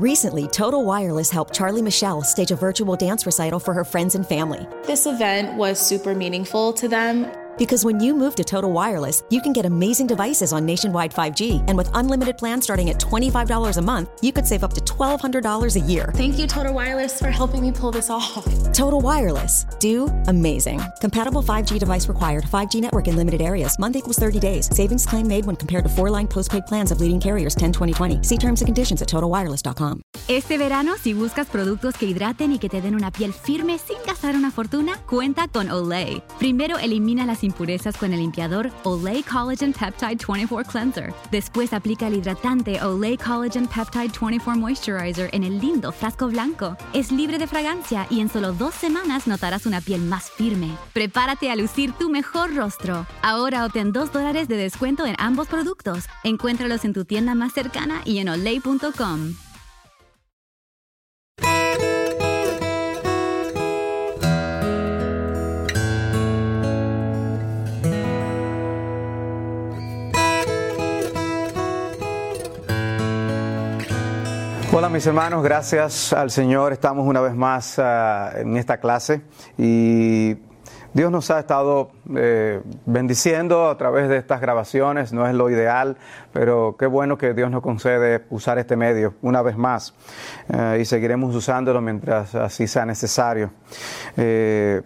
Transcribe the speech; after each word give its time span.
Recently, 0.00 0.46
Total 0.46 0.84
Wireless 0.84 1.28
helped 1.28 1.52
Charlie 1.52 1.82
Michelle 1.82 2.22
stage 2.22 2.52
a 2.52 2.54
virtual 2.54 2.94
dance 2.94 3.26
recital 3.26 3.58
for 3.58 3.74
her 3.74 3.82
friends 3.82 4.14
and 4.14 4.24
family. 4.24 4.64
This 4.84 5.06
event 5.06 5.58
was 5.58 5.84
super 5.84 6.14
meaningful 6.14 6.72
to 6.74 6.86
them. 6.86 7.26
Because 7.58 7.84
when 7.84 7.98
you 7.98 8.14
move 8.14 8.36
to 8.36 8.44
Total 8.44 8.72
Wireless, 8.72 9.24
you 9.30 9.42
can 9.42 9.52
get 9.52 9.66
amazing 9.66 10.06
devices 10.06 10.52
on 10.52 10.64
nationwide 10.64 11.12
5G. 11.12 11.64
And 11.66 11.76
with 11.76 11.90
unlimited 11.92 12.38
plans 12.38 12.62
starting 12.62 12.88
at 12.90 13.00
$25 13.00 13.76
a 13.76 13.82
month, 13.82 14.10
you 14.22 14.32
could 14.32 14.46
save 14.46 14.62
up 14.62 14.74
to 14.74 14.80
$1,200 14.80 15.74
a 15.74 15.80
year. 15.80 16.12
Thank 16.14 16.38
you, 16.38 16.46
Total 16.46 16.72
Wireless, 16.72 17.18
for 17.18 17.30
helping 17.30 17.62
me 17.62 17.72
pull 17.72 17.90
this 17.90 18.10
off. 18.10 18.44
Total 18.72 19.00
Wireless. 19.00 19.66
Do 19.80 20.06
amazing. 20.28 20.80
Compatible 21.00 21.42
5G 21.42 21.80
device 21.80 22.06
required. 22.06 22.44
5G 22.44 22.80
network 22.80 23.08
in 23.08 23.16
limited 23.16 23.42
areas. 23.42 23.76
Month 23.80 23.96
equals 23.96 24.18
30 24.20 24.38
days. 24.38 24.70
Savings 24.72 25.04
claim 25.04 25.26
made 25.26 25.44
when 25.44 25.56
compared 25.56 25.82
to 25.82 25.90
four 25.90 26.10
line 26.10 26.28
postpaid 26.28 26.64
plans 26.66 26.92
of 26.92 27.00
leading 27.00 27.18
carriers 27.18 27.56
10 27.56 27.72
2020. 27.72 28.22
See 28.22 28.38
terms 28.38 28.60
and 28.60 28.68
conditions 28.68 29.02
at 29.02 29.08
totalwireless.com. 29.08 30.02
Este 30.28 30.58
verano, 30.58 30.94
si 31.02 31.12
buscas 31.12 31.48
productos 31.48 31.96
que 31.96 32.06
hidraten 32.06 32.52
y 32.52 32.58
que 32.60 32.68
te 32.68 32.80
den 32.80 32.94
una 32.94 33.10
piel 33.10 33.32
firme 33.32 33.78
sin 33.78 33.96
gastar 34.06 34.36
una 34.36 34.52
fortuna, 34.52 35.00
cuenta 35.08 35.48
con 35.48 35.70
Olay. 35.70 36.22
Primero 36.38 36.78
elimina 36.78 37.26
las 37.26 37.42
impurezas 37.48 37.96
con 37.96 38.12
el 38.12 38.20
limpiador 38.20 38.70
Olay 38.84 39.22
Collagen 39.22 39.72
Peptide 39.72 40.24
24 40.26 40.70
Cleanser. 40.70 41.14
Después 41.30 41.72
aplica 41.72 42.06
el 42.06 42.14
hidratante 42.14 42.80
Olay 42.82 43.16
Collagen 43.16 43.66
Peptide 43.66 44.12
24 44.20 44.56
Moisturizer 44.56 45.30
en 45.32 45.44
el 45.44 45.58
lindo 45.58 45.90
frasco 45.92 46.28
blanco. 46.28 46.76
Es 46.92 47.10
libre 47.10 47.38
de 47.38 47.46
fragancia 47.46 48.06
y 48.10 48.20
en 48.20 48.28
solo 48.28 48.52
dos 48.52 48.74
semanas 48.74 49.26
notarás 49.26 49.66
una 49.66 49.80
piel 49.80 50.02
más 50.02 50.30
firme. 50.30 50.70
Prepárate 50.92 51.50
a 51.50 51.56
lucir 51.56 51.92
tu 51.92 52.10
mejor 52.10 52.54
rostro. 52.54 53.06
Ahora 53.22 53.64
obtén 53.64 53.92
2 53.92 54.12
dólares 54.12 54.48
de 54.48 54.56
descuento 54.56 55.06
en 55.06 55.14
ambos 55.18 55.48
productos. 55.48 56.04
Encuéntralos 56.24 56.84
en 56.84 56.92
tu 56.92 57.04
tienda 57.04 57.34
más 57.34 57.52
cercana 57.52 58.02
y 58.04 58.18
en 58.18 58.28
olay.com. 58.28 59.47
Hola 74.78 74.90
mis 74.90 75.04
hermanos, 75.08 75.42
gracias 75.42 76.12
al 76.12 76.30
Señor. 76.30 76.72
Estamos 76.72 77.04
una 77.04 77.20
vez 77.20 77.34
más 77.34 77.78
uh, 77.78 78.38
en 78.38 78.56
esta 78.56 78.78
clase 78.78 79.22
y 79.56 80.36
Dios 80.92 81.10
nos 81.10 81.32
ha 81.32 81.40
estado 81.40 81.90
eh, 82.14 82.62
bendiciendo 82.86 83.70
a 83.70 83.76
través 83.76 84.08
de 84.08 84.18
estas 84.18 84.40
grabaciones. 84.40 85.12
No 85.12 85.26
es 85.26 85.34
lo 85.34 85.50
ideal, 85.50 85.96
pero 86.32 86.76
qué 86.78 86.86
bueno 86.86 87.18
que 87.18 87.34
Dios 87.34 87.50
nos 87.50 87.60
concede 87.60 88.24
usar 88.30 88.58
este 88.58 88.76
medio 88.76 89.14
una 89.20 89.42
vez 89.42 89.56
más 89.56 89.94
uh, 90.50 90.76
y 90.78 90.84
seguiremos 90.84 91.34
usándolo 91.34 91.80
mientras 91.80 92.36
así 92.36 92.68
sea 92.68 92.86
necesario. 92.86 93.50
Eh, 94.16 94.80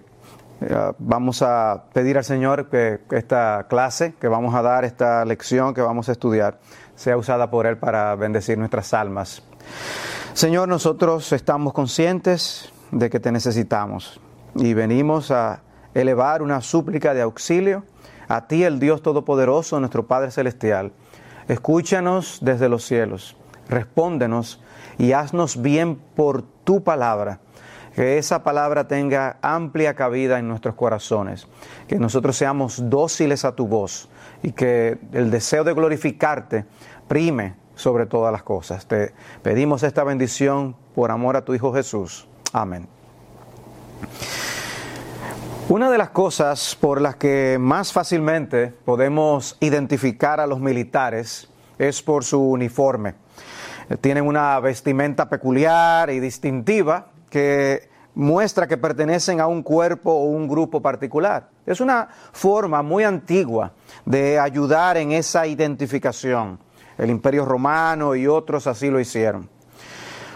vamos 0.98 1.42
a 1.42 1.84
pedir 1.92 2.16
al 2.16 2.24
Señor 2.24 2.70
que 2.70 3.00
esta 3.10 3.66
clase 3.68 4.14
que 4.18 4.28
vamos 4.28 4.54
a 4.54 4.62
dar, 4.62 4.86
esta 4.86 5.22
lección 5.26 5.74
que 5.74 5.82
vamos 5.82 6.08
a 6.08 6.12
estudiar, 6.12 6.60
sea 6.94 7.18
usada 7.18 7.50
por 7.50 7.66
Él 7.66 7.76
para 7.76 8.14
bendecir 8.14 8.56
nuestras 8.56 8.94
almas. 8.94 9.42
Señor, 10.34 10.68
nosotros 10.68 11.32
estamos 11.32 11.72
conscientes 11.72 12.72
de 12.90 13.10
que 13.10 13.20
te 13.20 13.32
necesitamos 13.32 14.20
y 14.54 14.74
venimos 14.74 15.30
a 15.30 15.62
elevar 15.94 16.42
una 16.42 16.60
súplica 16.60 17.14
de 17.14 17.22
auxilio 17.22 17.84
a 18.28 18.46
ti, 18.46 18.64
el 18.64 18.78
Dios 18.78 19.02
Todopoderoso, 19.02 19.78
nuestro 19.78 20.06
Padre 20.06 20.30
Celestial. 20.30 20.92
Escúchanos 21.48 22.38
desde 22.40 22.68
los 22.68 22.84
cielos, 22.84 23.36
respóndenos 23.68 24.60
y 24.98 25.12
haznos 25.12 25.60
bien 25.60 25.96
por 25.96 26.42
tu 26.42 26.82
palabra. 26.82 27.40
Que 27.94 28.16
esa 28.16 28.42
palabra 28.42 28.88
tenga 28.88 29.36
amplia 29.42 29.94
cabida 29.94 30.38
en 30.38 30.48
nuestros 30.48 30.74
corazones, 30.76 31.46
que 31.88 31.98
nosotros 31.98 32.36
seamos 32.38 32.88
dóciles 32.88 33.44
a 33.44 33.54
tu 33.54 33.68
voz 33.68 34.08
y 34.42 34.52
que 34.52 34.98
el 35.12 35.30
deseo 35.30 35.62
de 35.62 35.74
glorificarte 35.74 36.64
prime 37.06 37.54
sobre 37.74 38.06
todas 38.06 38.32
las 38.32 38.42
cosas. 38.42 38.86
Te 38.86 39.12
pedimos 39.42 39.82
esta 39.82 40.04
bendición 40.04 40.76
por 40.94 41.10
amor 41.10 41.36
a 41.36 41.44
tu 41.44 41.54
Hijo 41.54 41.72
Jesús. 41.72 42.26
Amén. 42.52 42.86
Una 45.68 45.90
de 45.90 45.96
las 45.96 46.10
cosas 46.10 46.76
por 46.78 47.00
las 47.00 47.16
que 47.16 47.56
más 47.58 47.92
fácilmente 47.92 48.68
podemos 48.84 49.56
identificar 49.60 50.40
a 50.40 50.46
los 50.46 50.60
militares 50.60 51.48
es 51.78 52.02
por 52.02 52.24
su 52.24 52.40
uniforme. 52.40 53.14
Tienen 54.00 54.26
una 54.26 54.58
vestimenta 54.60 55.28
peculiar 55.28 56.10
y 56.10 56.20
distintiva 56.20 57.06
que 57.30 57.88
muestra 58.14 58.66
que 58.66 58.76
pertenecen 58.76 59.40
a 59.40 59.46
un 59.46 59.62
cuerpo 59.62 60.12
o 60.12 60.26
un 60.26 60.46
grupo 60.46 60.82
particular. 60.82 61.48
Es 61.64 61.80
una 61.80 62.08
forma 62.32 62.82
muy 62.82 63.04
antigua 63.04 63.72
de 64.04 64.38
ayudar 64.38 64.96
en 64.96 65.12
esa 65.12 65.46
identificación. 65.46 66.58
El 67.02 67.10
Imperio 67.10 67.44
Romano 67.44 68.14
y 68.14 68.28
otros 68.28 68.68
así 68.68 68.88
lo 68.88 69.00
hicieron. 69.00 69.48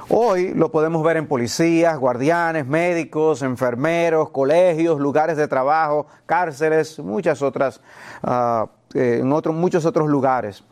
Hoy 0.09 0.53
lo 0.53 0.73
podemos 0.73 1.01
ver 1.05 1.17
en 1.17 1.29
policías, 1.29 1.97
guardianes, 1.97 2.67
médicos, 2.67 3.43
enfermeros, 3.43 4.31
colegios, 4.31 4.99
lugares 4.99 5.37
de 5.37 5.47
trabajo, 5.47 6.09
cárceles, 6.27 6.99
muchas 6.99 7.41
otras, 7.41 7.81
uh, 8.25 8.67
en 8.95 9.33
otros, 9.33 9.55
muchos 9.55 9.85
otros 9.85 10.09
lugares. 10.09 10.65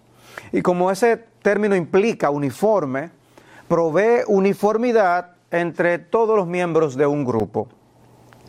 Y 0.50 0.62
como 0.62 0.90
ese 0.90 1.16
término 1.42 1.76
implica 1.76 2.28
uniforme, 2.30 3.10
provee 3.68 4.24
uniformidad 4.26 5.36
entre 5.52 6.00
todos 6.00 6.36
los 6.36 6.48
miembros 6.48 6.96
de 6.96 7.06
un 7.06 7.24
grupo. 7.24 7.68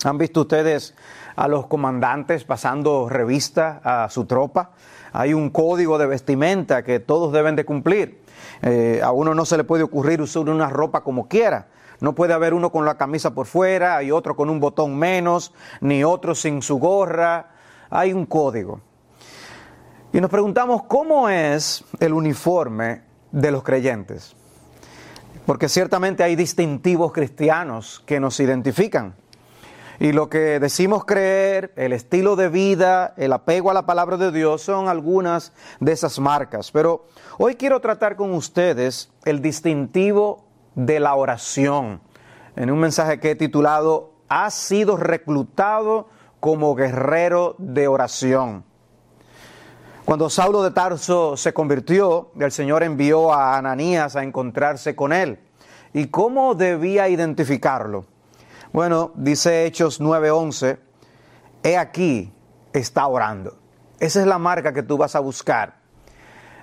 ¿Han 0.03 0.17
visto 0.17 0.41
ustedes 0.41 0.95
a 1.35 1.47
los 1.47 1.67
comandantes 1.67 2.43
pasando 2.43 3.07
revista 3.07 3.81
a 3.83 4.09
su 4.09 4.25
tropa? 4.25 4.71
Hay 5.17 5.33
un 5.33 5.49
código 5.49 5.97
de 5.97 6.07
vestimenta 6.07 6.83
que 6.83 6.99
todos 6.99 7.31
deben 7.31 7.55
de 7.55 7.63
cumplir. 7.63 8.19
Eh, 8.61 8.99
a 9.01 9.13
uno 9.13 9.33
no 9.33 9.45
se 9.45 9.55
le 9.55 9.63
puede 9.63 9.81
ocurrir 9.81 10.21
usar 10.21 10.49
una 10.49 10.69
ropa 10.69 11.05
como 11.05 11.29
quiera. 11.29 11.67
No 12.01 12.13
puede 12.13 12.33
haber 12.33 12.53
uno 12.53 12.69
con 12.69 12.83
la 12.83 12.97
camisa 12.97 13.33
por 13.33 13.45
fuera 13.45 14.03
y 14.03 14.11
otro 14.11 14.35
con 14.35 14.49
un 14.49 14.59
botón 14.59 14.97
menos, 14.97 15.53
ni 15.79 16.03
otro 16.03 16.35
sin 16.35 16.61
su 16.61 16.79
gorra. 16.79 17.51
Hay 17.89 18.11
un 18.11 18.25
código. 18.25 18.81
Y 20.11 20.19
nos 20.19 20.29
preguntamos 20.29 20.83
cómo 20.83 21.29
es 21.29 21.85
el 22.01 22.11
uniforme 22.11 23.03
de 23.31 23.51
los 23.51 23.63
creyentes. 23.63 24.35
Porque 25.45 25.69
ciertamente 25.69 26.23
hay 26.23 26.35
distintivos 26.35 27.13
cristianos 27.13 28.03
que 28.05 28.19
nos 28.19 28.37
identifican. 28.41 29.15
Y 29.99 30.11
lo 30.11 30.29
que 30.29 30.59
decimos 30.59 31.05
creer, 31.05 31.71
el 31.77 31.93
estilo 31.93 32.35
de 32.35 32.49
vida, 32.49 33.13
el 33.17 33.31
apego 33.31 33.71
a 33.71 33.73
la 33.73 33.85
palabra 33.85 34.17
de 34.17 34.31
Dios 34.31 34.61
son 34.61 34.89
algunas 34.89 35.53
de 35.79 35.93
esas 35.93 36.19
marcas. 36.19 36.71
Pero 36.71 37.05
hoy 37.37 37.55
quiero 37.55 37.79
tratar 37.79 38.15
con 38.15 38.33
ustedes 38.33 39.11
el 39.23 39.41
distintivo 39.41 40.45
de 40.75 40.99
la 40.99 41.15
oración. 41.15 42.01
En 42.55 42.71
un 42.71 42.79
mensaje 42.79 43.19
que 43.19 43.31
he 43.31 43.35
titulado, 43.35 44.11
has 44.27 44.53
sido 44.53 44.97
reclutado 44.97 46.09
como 46.39 46.75
guerrero 46.75 47.55
de 47.57 47.87
oración. 47.87 48.65
Cuando 50.03 50.29
Saulo 50.29 50.61
de 50.61 50.71
Tarso 50.71 51.35
se 51.35 51.53
convirtió, 51.53 52.31
el 52.39 52.51
Señor 52.51 52.83
envió 52.83 53.33
a 53.33 53.57
Ananías 53.57 54.15
a 54.15 54.23
encontrarse 54.23 54.95
con 54.95 55.13
él. 55.13 55.39
¿Y 55.93 56.07
cómo 56.07 56.53
debía 56.53 57.07
identificarlo? 57.07 58.05
Bueno, 58.75 59.13
dice 59.15 59.65
Hechos 59.65 60.01
9:11, 60.01 60.77
he 61.63 61.77
aquí, 61.77 62.33
está 62.73 63.07
orando. 63.07 63.57
Esa 64.01 64.19
es 64.19 64.27
la 64.27 64.37
marca 64.37 64.73
que 64.73 64.83
tú 64.83 64.97
vas 64.97 65.15
a 65.15 65.21
buscar. 65.21 65.75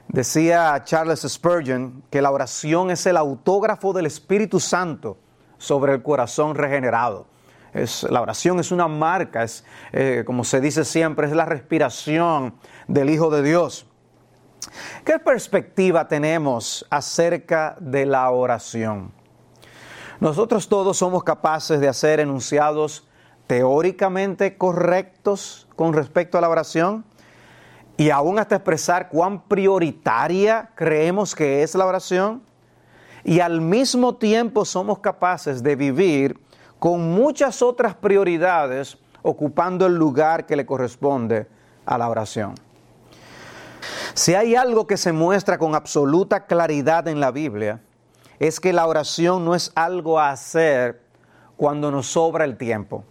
Decía 0.09 0.83
Charles 0.85 1.21
Spurgeon 1.21 2.03
que 2.11 2.21
la 2.21 2.31
oración 2.31 2.91
es 2.91 3.07
el 3.07 3.17
autógrafo 3.17 3.95
del 3.95 4.05
Espíritu 4.05 4.61
Santo 4.61 5.17
sobre 5.57 5.95
el 5.95 6.03
corazón 6.03 6.55
regenerado. 6.55 7.29
Es, 7.73 8.03
la 8.03 8.21
oración 8.21 8.61
es 8.61 8.73
una 8.73 8.89
marca, 8.89 9.43
es, 9.43 9.65
eh, 9.93 10.23
como 10.27 10.45
se 10.45 10.61
dice 10.61 10.85
siempre, 10.85 11.29
es 11.29 11.33
la 11.33 11.47
respiración 11.47 12.57
del 12.89 13.09
Hijo 13.09 13.31
de 13.31 13.43
Dios. 13.43 13.87
¿Qué 15.07 15.19
perspectiva 15.19 16.09
tenemos 16.09 16.87
acerca 16.91 17.75
de 17.81 18.05
la 18.05 18.31
oración? 18.33 19.22
Nosotros 20.23 20.69
todos 20.69 20.99
somos 20.99 21.25
capaces 21.25 21.81
de 21.81 21.89
hacer 21.89 22.21
enunciados 22.21 23.09
teóricamente 23.49 24.57
correctos 24.57 25.67
con 25.75 25.95
respecto 25.95 26.39
a 26.39 26.41
la 26.41 26.49
oración 26.49 27.05
y 27.97 28.11
aún 28.11 28.39
hasta 28.39 28.55
expresar 28.55 29.09
cuán 29.09 29.43
prioritaria 29.43 30.71
creemos 30.77 31.35
que 31.35 31.65
es 31.65 31.75
la 31.75 31.87
oración 31.87 32.41
y 33.25 33.41
al 33.41 33.61
mismo 33.61 34.15
tiempo 34.15 34.65
somos 34.65 35.01
capaces 35.01 35.61
de 35.61 35.75
vivir 35.75 36.39
con 36.79 37.11
muchas 37.11 37.61
otras 37.61 37.97
prioridades 37.97 38.99
ocupando 39.23 39.87
el 39.87 39.97
lugar 39.97 40.47
que 40.47 40.55
le 40.55 40.65
corresponde 40.65 41.49
a 41.85 41.99
la 41.99 42.09
oración. 42.09 42.55
Si 44.15 44.37
hay 44.37 44.55
algo 44.55 44.87
que 44.87 44.99
se 44.99 45.11
muestra 45.11 45.59
con 45.59 45.75
absoluta 45.75 46.47
claridad 46.47 47.09
en 47.09 47.19
la 47.19 47.33
Biblia, 47.33 47.81
es 48.43 48.59
que 48.59 48.73
la 48.73 48.89
oración 48.89 49.45
no 49.45 49.55
es 49.55 49.71
algo 49.77 50.19
a 50.19 50.31
hacer 50.31 51.01
cuando 51.57 51.93
nos 51.93 52.09
sobra 52.09 52.45
el 52.45 52.57
tiempo. 52.57 53.05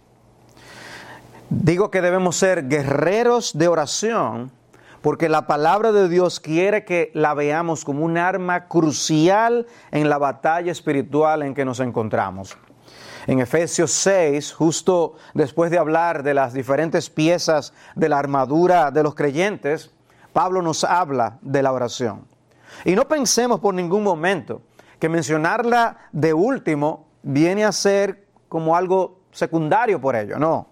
Digo 1.48 1.90
que 1.90 2.02
debemos 2.02 2.36
ser 2.36 2.68
guerreros 2.68 3.56
de 3.56 3.66
oración 3.66 4.52
porque 5.00 5.30
la 5.30 5.46
palabra 5.46 5.90
de 5.90 6.10
Dios 6.10 6.38
quiere 6.38 6.84
que 6.84 7.10
la 7.14 7.32
veamos 7.32 7.82
como 7.82 8.04
un 8.04 8.18
arma 8.18 8.68
crucial 8.68 9.66
en 9.90 10.10
la 10.10 10.18
batalla 10.18 10.70
espiritual 10.70 11.42
en 11.42 11.54
que 11.54 11.64
nos 11.64 11.80
encontramos. 11.80 12.58
En 13.26 13.40
Efesios 13.40 13.90
6, 13.90 14.52
justo 14.52 15.14
después 15.32 15.70
de 15.70 15.78
hablar 15.78 16.24
de 16.24 16.34
las 16.34 16.52
diferentes 16.52 17.08
piezas 17.08 17.72
de 17.94 18.10
la 18.10 18.18
armadura 18.18 18.90
de 18.90 19.02
los 19.02 19.14
creyentes, 19.14 19.92
Pablo 20.34 20.60
nos 20.60 20.84
habla 20.84 21.38
de 21.40 21.62
la 21.62 21.72
oración. 21.72 22.26
Y 22.84 22.94
no 22.94 23.08
pensemos 23.08 23.60
por 23.60 23.72
ningún 23.72 24.02
momento 24.02 24.60
que 25.02 25.08
mencionarla 25.08 25.96
de 26.12 26.32
último 26.32 27.08
viene 27.24 27.64
a 27.64 27.72
ser 27.72 28.24
como 28.48 28.76
algo 28.76 29.22
secundario 29.32 30.00
por 30.00 30.14
ello, 30.14 30.38
no. 30.38 30.68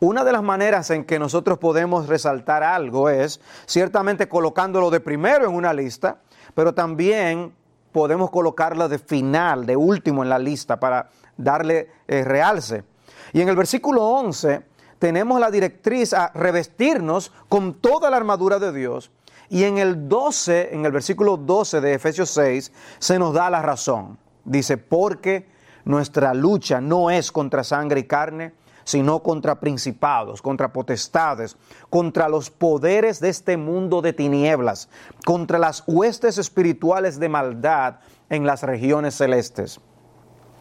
Una 0.00 0.24
de 0.24 0.32
las 0.32 0.42
maneras 0.42 0.88
en 0.88 1.04
que 1.04 1.18
nosotros 1.18 1.58
podemos 1.58 2.08
resaltar 2.08 2.62
algo 2.62 3.10
es 3.10 3.38
ciertamente 3.66 4.30
colocándolo 4.30 4.88
de 4.88 5.00
primero 5.00 5.44
en 5.44 5.54
una 5.54 5.74
lista, 5.74 6.22
pero 6.54 6.72
también 6.72 7.52
podemos 7.92 8.30
colocarlo 8.30 8.88
de 8.88 8.98
final, 8.98 9.66
de 9.66 9.76
último 9.76 10.22
en 10.22 10.30
la 10.30 10.38
lista 10.38 10.80
para 10.80 11.10
darle 11.36 11.90
eh, 12.08 12.24
realce. 12.24 12.82
Y 13.34 13.42
en 13.42 13.50
el 13.50 13.56
versículo 13.56 14.02
11 14.04 14.62
tenemos 14.98 15.38
la 15.38 15.50
directriz 15.50 16.14
a 16.14 16.30
revestirnos 16.32 17.30
con 17.50 17.74
toda 17.74 18.08
la 18.08 18.16
armadura 18.16 18.58
de 18.58 18.72
Dios. 18.72 19.10
Y 19.48 19.64
en 19.64 19.78
el 19.78 20.08
12, 20.08 20.74
en 20.74 20.84
el 20.84 20.92
versículo 20.92 21.36
12 21.36 21.80
de 21.80 21.94
Efesios 21.94 22.30
6, 22.30 22.72
se 22.98 23.18
nos 23.18 23.34
da 23.34 23.50
la 23.50 23.62
razón. 23.62 24.18
Dice, 24.44 24.76
porque 24.76 25.48
nuestra 25.84 26.34
lucha 26.34 26.80
no 26.80 27.10
es 27.10 27.30
contra 27.30 27.64
sangre 27.64 28.00
y 28.00 28.04
carne, 28.04 28.52
sino 28.86 29.20
contra 29.22 29.58
principados, 29.58 30.40
contra 30.40 30.72
potestades, 30.72 31.56
contra 31.90 32.28
los 32.28 32.50
poderes 32.50 33.18
de 33.18 33.28
este 33.28 33.56
mundo 33.56 34.00
de 34.00 34.12
tinieblas, 34.12 34.88
contra 35.24 35.58
las 35.58 35.82
huestes 35.88 36.38
espirituales 36.38 37.18
de 37.18 37.28
maldad 37.28 37.96
en 38.30 38.46
las 38.46 38.62
regiones 38.62 39.16
celestes. 39.16 39.80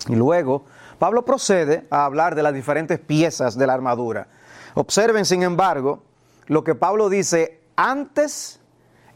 Y 0.08 0.16
luego 0.16 0.66
Pablo 0.98 1.24
procede 1.24 1.88
a 1.92 2.06
hablar 2.06 2.34
de 2.34 2.44
las 2.44 2.54
diferentes 2.54 3.00
piezas 3.00 3.58
de 3.58 3.68
la 3.68 3.74
armadura. 3.74 4.28
Observen, 4.74 5.26
sin 5.26 5.44
embargo, 5.44 6.04
lo 6.48 6.64
que 6.64 6.74
Pablo 6.74 7.10
dice 7.10 7.62
antes 7.76 8.60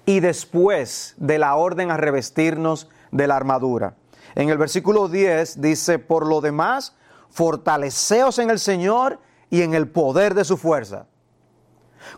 y 0.06 0.20
después 0.20 1.16
de 1.18 1.38
la 1.38 1.56
orden 1.56 1.92
a 1.92 1.98
revestirnos 1.98 2.90
de 3.12 3.28
la 3.28 3.36
armadura. 3.36 3.96
En 4.36 4.50
el 4.50 4.58
versículo 4.58 5.08
10 5.08 5.62
dice, 5.62 6.00
por 6.00 6.26
lo 6.26 6.42
demás, 6.42 6.96
fortaleceos 7.30 8.40
en 8.40 8.50
el 8.50 8.60
Señor 8.60 9.20
y 9.50 9.62
en 9.62 9.74
el 9.74 9.88
poder 9.90 10.34
de 10.34 10.46
su 10.46 10.58
fuerza. 10.58 11.06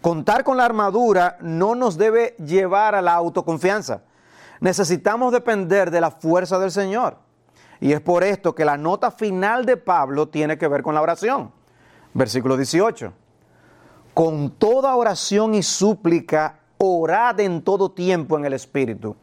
Contar 0.01 0.43
con 0.43 0.57
la 0.57 0.65
armadura 0.65 1.37
no 1.41 1.75
nos 1.75 1.97
debe 1.97 2.35
llevar 2.37 2.95
a 2.95 3.01
la 3.01 3.13
autoconfianza. 3.13 4.03
Necesitamos 4.59 5.31
depender 5.31 5.89
de 5.91 6.01
la 6.01 6.11
fuerza 6.11 6.59
del 6.59 6.71
Señor. 6.71 7.17
Y 7.79 7.93
es 7.93 8.01
por 8.01 8.23
esto 8.23 8.53
que 8.53 8.63
la 8.63 8.77
nota 8.77 9.09
final 9.09 9.65
de 9.65 9.75
Pablo 9.75 10.29
tiene 10.29 10.57
que 10.57 10.67
ver 10.67 10.83
con 10.83 10.93
la 10.93 11.01
oración. 11.01 11.51
Versículo 12.13 12.55
18. 12.55 13.11
Con 14.13 14.51
toda 14.51 14.95
oración 14.95 15.55
y 15.55 15.63
súplica, 15.63 16.59
orad 16.81 17.39
en 17.39 17.61
todo 17.61 17.91
tiempo 17.91 18.37
en 18.37 18.45
el 18.45 18.53
Espíritu. 18.53 19.15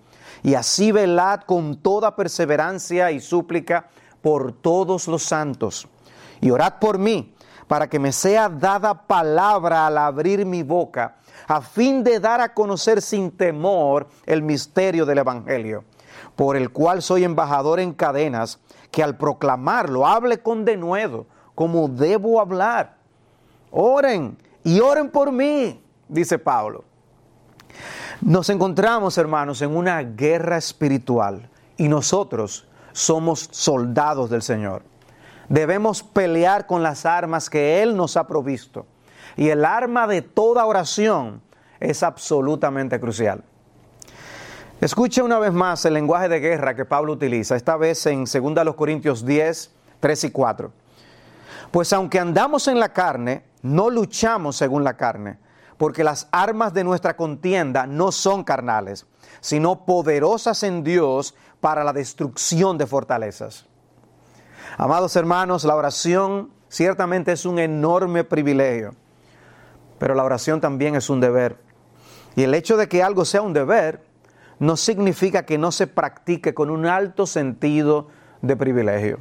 Y 0.43 0.55
así 0.55 0.93
velad 0.93 1.41
con 1.41 1.77
toda 1.77 2.15
perseverancia 2.15 3.11
y 3.11 3.21
súplica 3.21 3.89
por 4.23 4.53
todos 4.53 5.09
los 5.09 5.23
santos. 5.23 5.89
Y 6.41 6.51
orad 6.51 6.75
por 6.81 6.99
mí, 6.99 7.35
para 7.67 7.89
que 7.89 7.99
me 7.99 8.13
sea 8.13 8.49
dada 8.49 9.07
palabra 9.07 9.87
al 9.87 9.99
abrir 9.99 10.47
mi 10.47 10.63
boca, 10.63 11.17
a 11.47 11.61
fin 11.61 12.05
de 12.05 12.21
dar 12.21 12.41
a 12.41 12.55
conocer 12.55 13.03
sin 13.03 13.31
temor 13.31 14.09
el 14.27 14.43
misterio 14.43 15.05
del 15.05 15.19
Evangelio, 15.19 15.85
por 16.37 16.57
el 16.57 16.71
cual 16.71 17.03
soy 17.03 17.25
embajador 17.25 17.81
en 17.81 17.93
cadenas, 17.93 18.61
que 18.91 19.03
al 19.03 19.17
proclamarlo 19.17 20.07
hable 20.07 20.39
con 20.39 20.65
denuedo, 20.65 21.27
como 21.55 21.89
debo 21.89 22.41
hablar. 22.41 22.97
Oren 23.71 24.39
y 24.65 24.81
oren 24.81 25.11
por 25.11 25.33
mí, 25.33 25.83
dice 26.09 26.39
Pablo. 26.39 26.85
Nos 28.21 28.51
encontramos, 28.51 29.19
hermanos, 29.19 29.63
en 29.63 29.77
una 29.77 30.03
guerra 30.03 30.57
espiritual 30.57 31.49
y 31.77 31.89
nosotros 31.89 32.67
somos 32.93 33.49
soldados 33.53 34.29
del 34.31 34.43
Señor. 34.43 34.83
Debemos 35.49 36.03
pelear 36.03 36.67
con 36.67 36.83
las 36.83 37.07
armas 37.07 37.49
que 37.49 37.83
Él 37.83 37.97
nos 37.97 38.17
ha 38.17 38.27
provisto. 38.27 38.87
Y 39.37 39.51
el 39.51 39.65
arma 39.65 40.07
de 40.07 40.21
toda 40.21 40.67
oración 40.67 41.41
es 41.81 42.03
absolutamente 42.03 42.99
crucial. 42.99 43.45
Escuche 44.81 45.23
una 45.23 45.39
vez 45.39 45.53
más 45.53 45.85
el 45.85 45.95
lenguaje 45.95 46.29
de 46.29 46.41
guerra 46.41 46.75
que 46.75 46.85
Pablo 46.85 47.13
utiliza, 47.13 47.57
esta 47.57 47.77
vez 47.77 48.05
en 48.07 48.25
2 48.25 48.75
Corintios 48.75 49.25
10, 49.25 49.73
3 50.01 50.25
y 50.25 50.31
4. 50.31 50.73
Pues 51.71 51.93
aunque 51.93 52.19
andamos 52.19 52.69
en 52.69 52.79
la 52.79 52.93
carne, 52.93 53.45
no 53.63 53.91
luchamos 53.91 54.57
según 54.57 54.85
la 54.85 54.97
carne, 54.97 55.39
porque 55.79 56.05
las 56.05 56.29
armas 56.33 56.75
de 56.75 56.85
nuestra 56.85 57.17
contienda 57.17 57.87
no 57.87 58.13
son 58.13 58.45
carnales, 58.45 59.07
sino 59.41 59.87
poderosas 59.87 60.65
en 60.65 60.83
Dios 60.83 61.35
para 61.61 61.85
la 61.85 61.93
destrucción 61.93 62.77
de 62.77 62.87
fortalezas. 62.87 63.67
Amados 64.77 65.17
hermanos, 65.17 65.65
la 65.65 65.77
oración 65.77 66.51
ciertamente 66.69 67.33
es 67.33 67.47
un 67.47 67.59
enorme 67.59 68.25
privilegio, 68.25 68.95
pero 69.99 70.15
la 70.15 70.25
oración 70.25 70.61
también 70.61 70.97
es 70.97 71.09
un 71.09 71.21
deber. 71.21 71.57
Y 72.37 72.43
el 72.43 72.55
hecho 72.55 72.77
de 72.77 72.89
que 72.89 73.03
algo 73.03 73.25
sea 73.25 73.43
un 73.43 73.53
deber 73.53 74.05
no 74.59 74.77
significa 74.77 75.47
que 75.47 75.59
no 75.59 75.71
se 75.71 75.87
practique 75.87 76.55
con 76.55 76.71
un 76.71 76.87
alto 76.87 77.27
sentido 77.27 78.09
de 78.43 78.57
privilegio. 78.57 79.19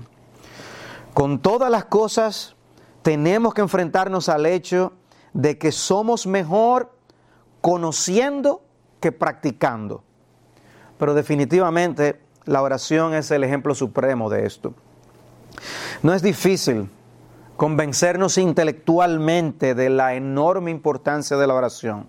Con 1.13 1.39
todas 1.39 1.69
las 1.69 1.86
cosas 1.86 2.56
tenemos 3.04 3.54
que 3.54 3.62
enfrentarnos 3.62 4.30
al 4.30 4.45
hecho 4.45 4.94
de 5.38 5.60
que 5.60 5.72
somos 5.72 6.25
mejor 6.25 6.92
conociendo 7.62 8.63
que 9.00 9.12
practicando. 9.12 10.04
Pero 10.98 11.13
definitivamente 11.13 12.19
la 12.45 12.63
oración 12.63 13.13
es 13.13 13.30
el 13.30 13.44
ejemplo 13.44 13.75
supremo 13.75 14.31
de 14.31 14.48
esto. 14.48 14.74
No 16.01 16.12
es 16.16 16.23
difícil 16.23 16.90
convencernos 17.56 18.40
intelectualmente 18.40 19.76
de 19.76 19.92
la 19.92 20.16
enorme 20.16 20.71
importancia 20.71 21.38
de 21.38 21.45
la 21.45 21.54
oración. 21.54 22.07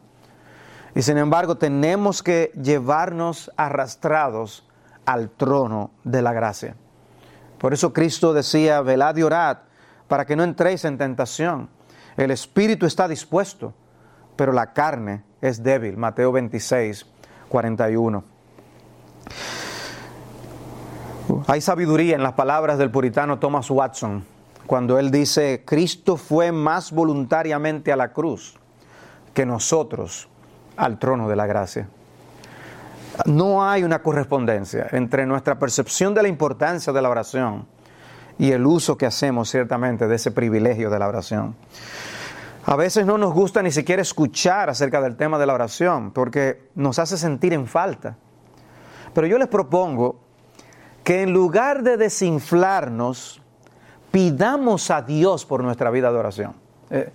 Y 0.94 1.02
sin 1.02 1.18
embargo 1.18 1.58
tenemos 1.58 2.22
que 2.22 2.50
llevarnos 2.54 3.52
arrastrados 3.58 4.66
al 5.04 5.28
trono 5.28 5.90
de 6.02 6.22
la 6.22 6.32
gracia. 6.32 6.76
Por 7.58 7.74
eso 7.74 7.92
Cristo 7.92 8.32
decía, 8.32 8.80
velad 8.80 9.16
y 9.16 9.22
orad 9.22 9.58
para 10.06 10.24
que 10.24 10.34
no 10.34 10.44
entréis 10.44 10.86
en 10.86 10.96
tentación. 10.96 11.68
El 12.18 12.32
espíritu 12.32 12.84
está 12.84 13.06
dispuesto, 13.06 13.72
pero 14.34 14.52
la 14.52 14.72
carne 14.72 15.22
es 15.40 15.62
débil. 15.62 15.96
Mateo 15.96 16.32
26, 16.32 17.06
41. 17.48 18.24
Hay 21.46 21.60
sabiduría 21.60 22.16
en 22.16 22.24
las 22.24 22.32
palabras 22.32 22.76
del 22.76 22.90
puritano 22.90 23.38
Thomas 23.38 23.70
Watson 23.70 24.24
cuando 24.66 24.98
él 24.98 25.12
dice, 25.12 25.62
Cristo 25.64 26.16
fue 26.16 26.50
más 26.50 26.90
voluntariamente 26.90 27.92
a 27.92 27.96
la 27.96 28.12
cruz 28.12 28.58
que 29.32 29.46
nosotros 29.46 30.28
al 30.76 30.98
trono 30.98 31.28
de 31.28 31.36
la 31.36 31.46
gracia. 31.46 31.88
No 33.26 33.64
hay 33.64 33.84
una 33.84 34.02
correspondencia 34.02 34.88
entre 34.90 35.24
nuestra 35.24 35.56
percepción 35.56 36.14
de 36.14 36.22
la 36.22 36.28
importancia 36.28 36.92
de 36.92 37.00
la 37.00 37.10
oración 37.10 37.66
y 38.38 38.52
el 38.52 38.64
uso 38.66 38.96
que 38.96 39.06
hacemos 39.06 39.50
ciertamente 39.50 40.06
de 40.06 40.16
ese 40.16 40.30
privilegio 40.30 40.90
de 40.90 40.98
la 40.98 41.08
oración. 41.08 41.56
A 42.64 42.76
veces 42.76 43.06
no 43.06 43.18
nos 43.18 43.32
gusta 43.32 43.62
ni 43.62 43.72
siquiera 43.72 44.02
escuchar 44.02 44.70
acerca 44.70 45.00
del 45.00 45.16
tema 45.16 45.38
de 45.38 45.46
la 45.46 45.54
oración 45.54 46.12
porque 46.12 46.68
nos 46.74 46.98
hace 46.98 47.16
sentir 47.16 47.52
en 47.52 47.66
falta. 47.66 48.16
Pero 49.14 49.26
yo 49.26 49.38
les 49.38 49.48
propongo 49.48 50.20
que 51.02 51.22
en 51.22 51.32
lugar 51.32 51.82
de 51.82 51.96
desinflarnos, 51.96 53.40
pidamos 54.10 54.90
a 54.90 55.02
Dios 55.02 55.46
por 55.46 55.64
nuestra 55.64 55.90
vida 55.90 56.12
de 56.12 56.18
oración. 56.18 56.54
Eh, 56.90 57.10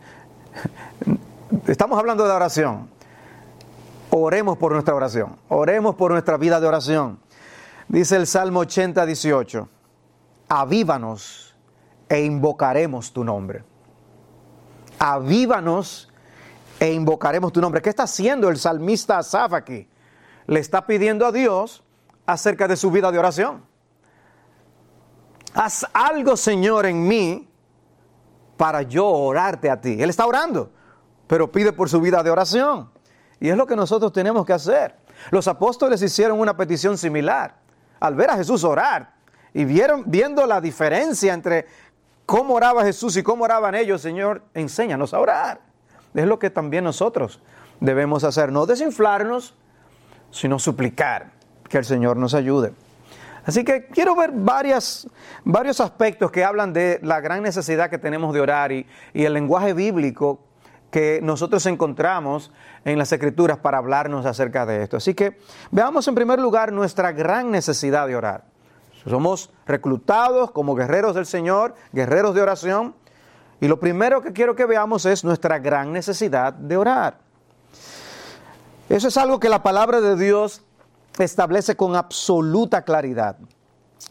estamos 1.68 2.00
hablando 2.00 2.26
de 2.26 2.32
oración. 2.32 2.90
Oremos 4.10 4.58
por 4.58 4.72
nuestra 4.72 4.96
oración. 4.96 5.36
Oremos 5.50 5.96
por 5.96 6.12
nuestra 6.12 6.38
vida 6.38 6.60
de 6.60 6.68
oración. 6.68 7.20
Dice 7.88 8.16
el 8.16 8.26
Salmo 8.26 8.62
80, 8.62 9.06
18. 9.06 9.70
Avívanos 10.50 11.56
e 12.10 12.24
invocaremos 12.24 13.12
tu 13.12 13.24
nombre. 13.24 13.64
Avívanos 15.00 16.12
e 16.80 16.92
invocaremos 16.92 17.52
tu 17.52 17.62
nombre. 17.62 17.82
¿Qué 17.82 17.90
está 17.90 18.04
haciendo 18.04 18.50
el 18.50 18.58
salmista 18.58 19.18
Asaf 19.18 19.54
aquí? 19.54 19.88
Le 20.48 20.60
está 20.60 20.86
pidiendo 20.86 21.26
a 21.26 21.32
Dios 21.32 21.84
acerca 22.26 22.68
de 22.68 22.76
su 22.76 22.92
vida 22.92 23.12
de 23.12 23.20
oración. 23.20 23.66
haz 25.54 25.86
algo, 25.94 26.36
Señor, 26.36 26.86
en 26.86 27.08
mí 27.08 27.50
para 28.58 28.82
yo 28.82 29.08
orarte 29.08 29.70
a 29.70 29.80
ti. 29.80 30.02
Él 30.02 30.10
está 30.10 30.26
orando, 30.26 30.72
pero 31.28 31.52
pide 31.52 31.74
por 31.74 31.90
su 31.90 32.00
vida 32.02 32.24
de 32.24 32.30
oración. 32.30 32.92
Y 33.40 33.50
es 33.50 33.58
lo 33.58 33.68
que 33.68 33.76
nosotros 33.76 34.14
tenemos 34.14 34.46
que 34.46 34.54
hacer. 34.54 34.98
Los 35.32 35.48
apóstoles 35.48 36.02
hicieron 36.02 36.40
una 36.40 36.56
petición 36.56 36.98
similar. 36.98 37.56
Al 38.00 38.16
ver 38.16 38.30
a 38.30 38.36
Jesús 38.36 38.64
orar 38.64 39.13
y 39.54 39.66
vieron, 39.66 40.04
viendo 40.08 40.46
la 40.46 40.62
diferencia 40.62 41.34
entre 41.34 41.68
cómo 42.26 42.56
oraba 42.56 42.84
Jesús 42.84 43.16
y 43.18 43.24
cómo 43.24 43.44
oraban 43.44 43.76
ellos, 43.76 44.02
Señor, 44.02 44.44
enséñanos 44.54 45.14
a 45.14 45.20
orar. 45.20 45.62
Es 46.14 46.26
lo 46.26 46.40
que 46.40 46.50
también 46.50 46.84
nosotros 46.84 47.42
debemos 47.80 48.24
hacer, 48.24 48.52
no 48.52 48.66
desinflarnos, 48.66 49.56
sino 50.32 50.60
suplicar 50.60 51.32
que 51.70 51.78
el 51.78 51.86
Señor 51.86 52.18
nos 52.18 52.34
ayude. 52.34 52.74
Así 53.46 53.64
que 53.64 53.88
quiero 53.88 54.16
ver 54.16 54.32
varios 54.34 55.06
aspectos 55.80 56.32
que 56.32 56.46
hablan 56.46 56.72
de 56.72 57.00
la 57.04 57.20
gran 57.20 57.44
necesidad 57.44 57.90
que 57.90 57.98
tenemos 57.98 58.34
de 58.34 58.40
orar 58.40 58.72
y, 58.72 58.88
y 59.14 59.26
el 59.26 59.34
lenguaje 59.34 59.74
bíblico 59.74 60.40
que 60.92 61.20
nosotros 61.22 61.66
encontramos 61.66 62.52
en 62.86 62.98
las 62.98 63.12
escrituras 63.12 63.58
para 63.58 63.80
hablarnos 63.80 64.26
acerca 64.26 64.66
de 64.66 64.84
esto. 64.84 64.98
Así 64.98 65.14
que 65.14 65.40
veamos 65.72 66.08
en 66.08 66.16
primer 66.16 66.40
lugar 66.40 66.72
nuestra 66.72 67.12
gran 67.12 67.52
necesidad 67.52 68.08
de 68.08 68.16
orar. 68.16 68.53
Somos 69.08 69.50
reclutados 69.66 70.52
como 70.52 70.76
guerreros 70.76 71.16
del 71.16 71.26
Señor, 71.26 71.76
guerreros 71.92 72.36
de 72.36 72.42
oración, 72.42 72.96
y 73.60 73.68
lo 73.68 73.80
primero 73.80 74.22
que 74.22 74.34
quiero 74.34 74.56
que 74.56 74.66
veamos 74.66 75.06
es 75.06 75.24
nuestra 75.24 75.60
gran 75.60 75.94
necesidad 75.94 76.54
de 76.54 76.78
orar. 76.78 77.18
Eso 78.90 79.08
es 79.08 79.18
algo 79.18 79.40
que 79.40 79.50
la 79.50 79.64
palabra 79.64 80.02
de 80.02 80.18
Dios 80.18 80.64
establece 81.18 81.76
con 81.76 81.96
absoluta 81.96 82.84
claridad. 82.84 83.38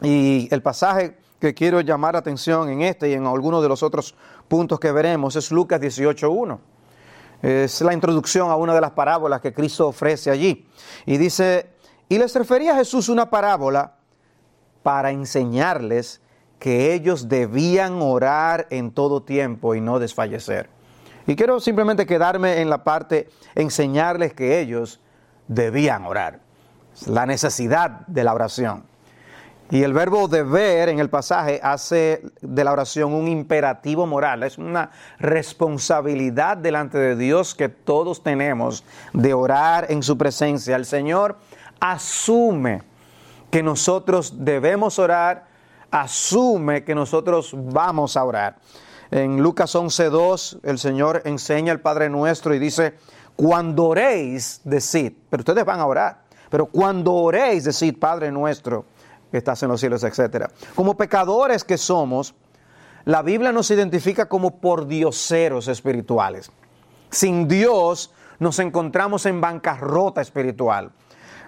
Y 0.01 0.49
el 0.51 0.63
pasaje 0.63 1.19
que 1.39 1.55
quiero 1.55 1.81
llamar 1.81 2.17
atención 2.17 2.69
en 2.71 2.83
este 2.83 3.11
y 3.11 3.13
en 3.15 3.27
algunos 3.27 3.63
de 3.63 3.69
los 3.69 3.83
otros 3.83 4.15
puntos 4.49 4.81
que 4.81 4.93
veremos 4.93 5.37
es 5.37 5.51
Lucas 5.51 5.81
18.1. 5.81 6.59
Es 7.43 7.81
la 7.81 7.93
introducción 7.93 8.51
a 8.51 8.57
una 8.57 8.75
de 8.75 8.81
las 8.81 8.93
parábolas 8.93 9.41
que 9.41 9.53
Cristo 9.53 9.89
ofrece 9.89 10.31
allí. 10.31 10.69
Y 11.05 11.17
dice, 11.17 11.71
y 12.09 12.19
les 12.19 12.35
refería 12.35 12.73
a 12.73 12.77
Jesús 12.77 13.09
una 13.09 13.29
parábola 13.29 13.97
para 14.83 15.11
enseñarles 15.11 16.21
que 16.59 16.95
ellos 16.95 17.29
debían 17.29 18.01
orar 18.01 18.67
en 18.71 18.93
todo 18.93 19.23
tiempo 19.23 19.75
y 19.75 19.81
no 19.81 19.99
desfallecer. 19.99 20.71
Y 21.27 21.37
quiero 21.37 21.61
simplemente 21.61 22.07
quedarme 22.07 22.61
en 22.61 22.71
la 22.71 22.85
parte, 22.85 23.29
enseñarles 23.55 24.33
que 24.33 24.61
ellos 24.61 25.01
debían 25.49 26.05
orar. 26.05 26.41
La 27.07 27.27
necesidad 27.27 28.07
de 28.07 28.25
la 28.25 28.35
oración. 28.35 28.85
Y 29.71 29.85
el 29.85 29.95
verbo 29.95 30.29
deber 30.29 30.91
en 30.91 30.99
el 30.99 31.09
pasaje 31.09 31.59
hace 31.63 32.23
de 32.43 32.63
la 32.63 32.73
oración 32.73 33.15
un 33.15 33.27
imperativo 33.27 34.07
moral, 34.07 34.43
es 34.43 34.59
una 34.59 34.91
responsabilidad 35.19 36.59
delante 36.59 36.99
de 36.99 37.17
Dios 37.17 37.55
que 37.55 37.71
todos 37.71 38.23
tenemos 38.23 38.85
de 39.15 39.33
orar 39.33 39.87
en 39.89 40.03
su 40.03 40.19
presencia. 40.19 40.77
El 40.77 40.85
Señor 40.85 41.39
asume 41.81 42.83
que 43.53 43.63
nosotros 43.63 44.47
debemos 44.47 44.99
orar, 44.99 45.47
asume 45.91 46.85
que 46.85 46.95
nosotros 46.95 47.55
vamos 47.55 48.17
a 48.17 48.25
orar. 48.25 48.57
En 49.11 49.43
Lucas 49.43 49.75
11.2 49.75 50.61
el 50.63 50.79
Señor 50.79 51.21
enseña 51.27 51.71
al 51.71 51.81
Padre 51.81 52.09
Nuestro 52.09 52.55
y 52.55 52.59
dice, 52.59 52.95
cuando 53.37 53.85
oréis, 53.89 54.63
decid, 54.65 55.13
pero 55.29 55.43
ustedes 55.43 55.67
van 55.67 55.81
a 55.81 55.87
orar, 55.87 56.23
pero 56.49 56.65
cuando 56.65 57.13
oréis, 57.13 57.65
decid, 57.65 57.99
Padre 57.99 58.33
Nuestro 58.33 58.87
que 59.31 59.37
estás 59.37 59.63
en 59.63 59.69
los 59.69 59.81
cielos, 59.81 60.03
etc. 60.03 60.47
Como 60.75 60.97
pecadores 60.97 61.63
que 61.63 61.77
somos, 61.77 62.35
la 63.05 63.21
Biblia 63.21 63.53
nos 63.53 63.71
identifica 63.71 64.31
como 64.31 64.61
pordioseros 64.61 65.69
espirituales. 65.69 66.51
Sin 67.11 67.49
Dios 67.49 68.15
nos 68.39 68.59
encontramos 68.61 69.27
en 69.27 69.43
bancarrota 69.43 70.23
espiritual. 70.23 70.91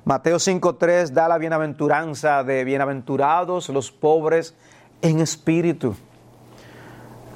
Mateo 0.05 0.37
5.3 0.37 1.13
da 1.13 1.29
la 1.29 1.39
bienaventuranza 1.39 2.45
de 2.45 2.63
bienaventurados 2.65 3.71
los 3.71 3.91
pobres 3.91 4.55
en 5.01 5.21
espíritu. 5.21 5.97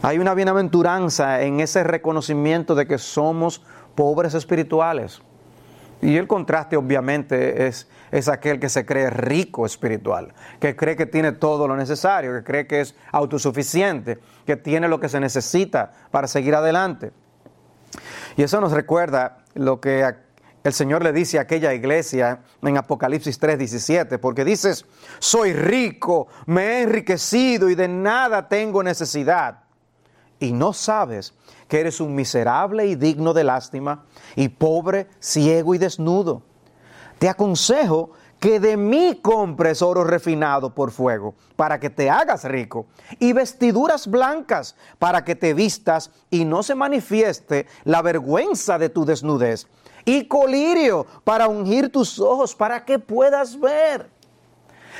Hay 0.02 0.18
una 0.18 0.34
bienaventuranza 0.34 1.40
en 1.40 1.60
ese 1.60 1.82
reconocimiento 1.82 2.74
de 2.74 2.86
que 2.86 2.98
somos 2.98 3.62
pobres 3.94 4.34
espirituales. 4.34 5.22
Y 6.02 6.18
el 6.18 6.28
contraste 6.28 6.76
obviamente 6.76 7.66
es, 7.66 7.88
es 8.10 8.28
aquel 8.28 8.60
que 8.60 8.68
se 8.68 8.84
cree 8.84 9.08
rico 9.08 9.64
espiritual, 9.64 10.34
que 10.60 10.76
cree 10.76 10.94
que 10.94 11.06
tiene 11.06 11.32
todo 11.32 11.68
lo 11.68 11.74
necesario, 11.74 12.34
que 12.34 12.44
cree 12.44 12.66
que 12.66 12.82
es 12.82 12.94
autosuficiente, 13.12 14.18
que 14.44 14.56
tiene 14.56 14.88
lo 14.88 15.00
que 15.00 15.08
se 15.08 15.20
necesita 15.20 15.92
para 16.10 16.28
seguir 16.28 16.54
adelante. 16.54 17.12
Y 18.36 18.42
eso 18.42 18.60
nos 18.60 18.72
recuerda 18.72 19.38
lo 19.54 19.80
que 19.80 20.27
el 20.68 20.74
Señor 20.74 21.02
le 21.02 21.12
dice 21.12 21.38
a 21.38 21.42
aquella 21.42 21.74
iglesia 21.74 22.42
en 22.62 22.76
Apocalipsis 22.76 23.40
3:17, 23.40 24.18
porque 24.18 24.44
dices, 24.44 24.86
soy 25.18 25.52
rico, 25.52 26.28
me 26.46 26.62
he 26.62 26.82
enriquecido 26.82 27.68
y 27.68 27.74
de 27.74 27.88
nada 27.88 28.48
tengo 28.48 28.82
necesidad. 28.82 29.64
Y 30.38 30.52
no 30.52 30.72
sabes 30.72 31.34
que 31.66 31.80
eres 31.80 32.00
un 32.00 32.14
miserable 32.14 32.86
y 32.86 32.94
digno 32.94 33.34
de 33.34 33.44
lástima, 33.44 34.04
y 34.36 34.48
pobre, 34.48 35.08
ciego 35.20 35.74
y 35.74 35.78
desnudo. 35.78 36.42
Te 37.18 37.28
aconsejo 37.28 38.12
que 38.40 38.60
de 38.60 38.76
mí 38.76 39.18
compres 39.20 39.82
oro 39.82 40.04
refinado 40.04 40.74
por 40.74 40.92
fuego, 40.92 41.34
para 41.56 41.80
que 41.80 41.90
te 41.90 42.08
hagas 42.08 42.44
rico, 42.44 42.86
y 43.18 43.32
vestiduras 43.32 44.06
blancas, 44.06 44.76
para 44.98 45.24
que 45.24 45.34
te 45.34 45.54
vistas 45.54 46.10
y 46.30 46.44
no 46.44 46.62
se 46.62 46.74
manifieste 46.74 47.66
la 47.84 48.00
vergüenza 48.00 48.78
de 48.78 48.88
tu 48.88 49.04
desnudez, 49.04 49.66
y 50.08 50.24
colirio 50.26 51.06
para 51.22 51.48
ungir 51.48 51.92
tus 51.92 52.18
ojos, 52.18 52.54
para 52.54 52.84
que 52.84 52.98
puedas 52.98 53.58
ver. 53.60 54.08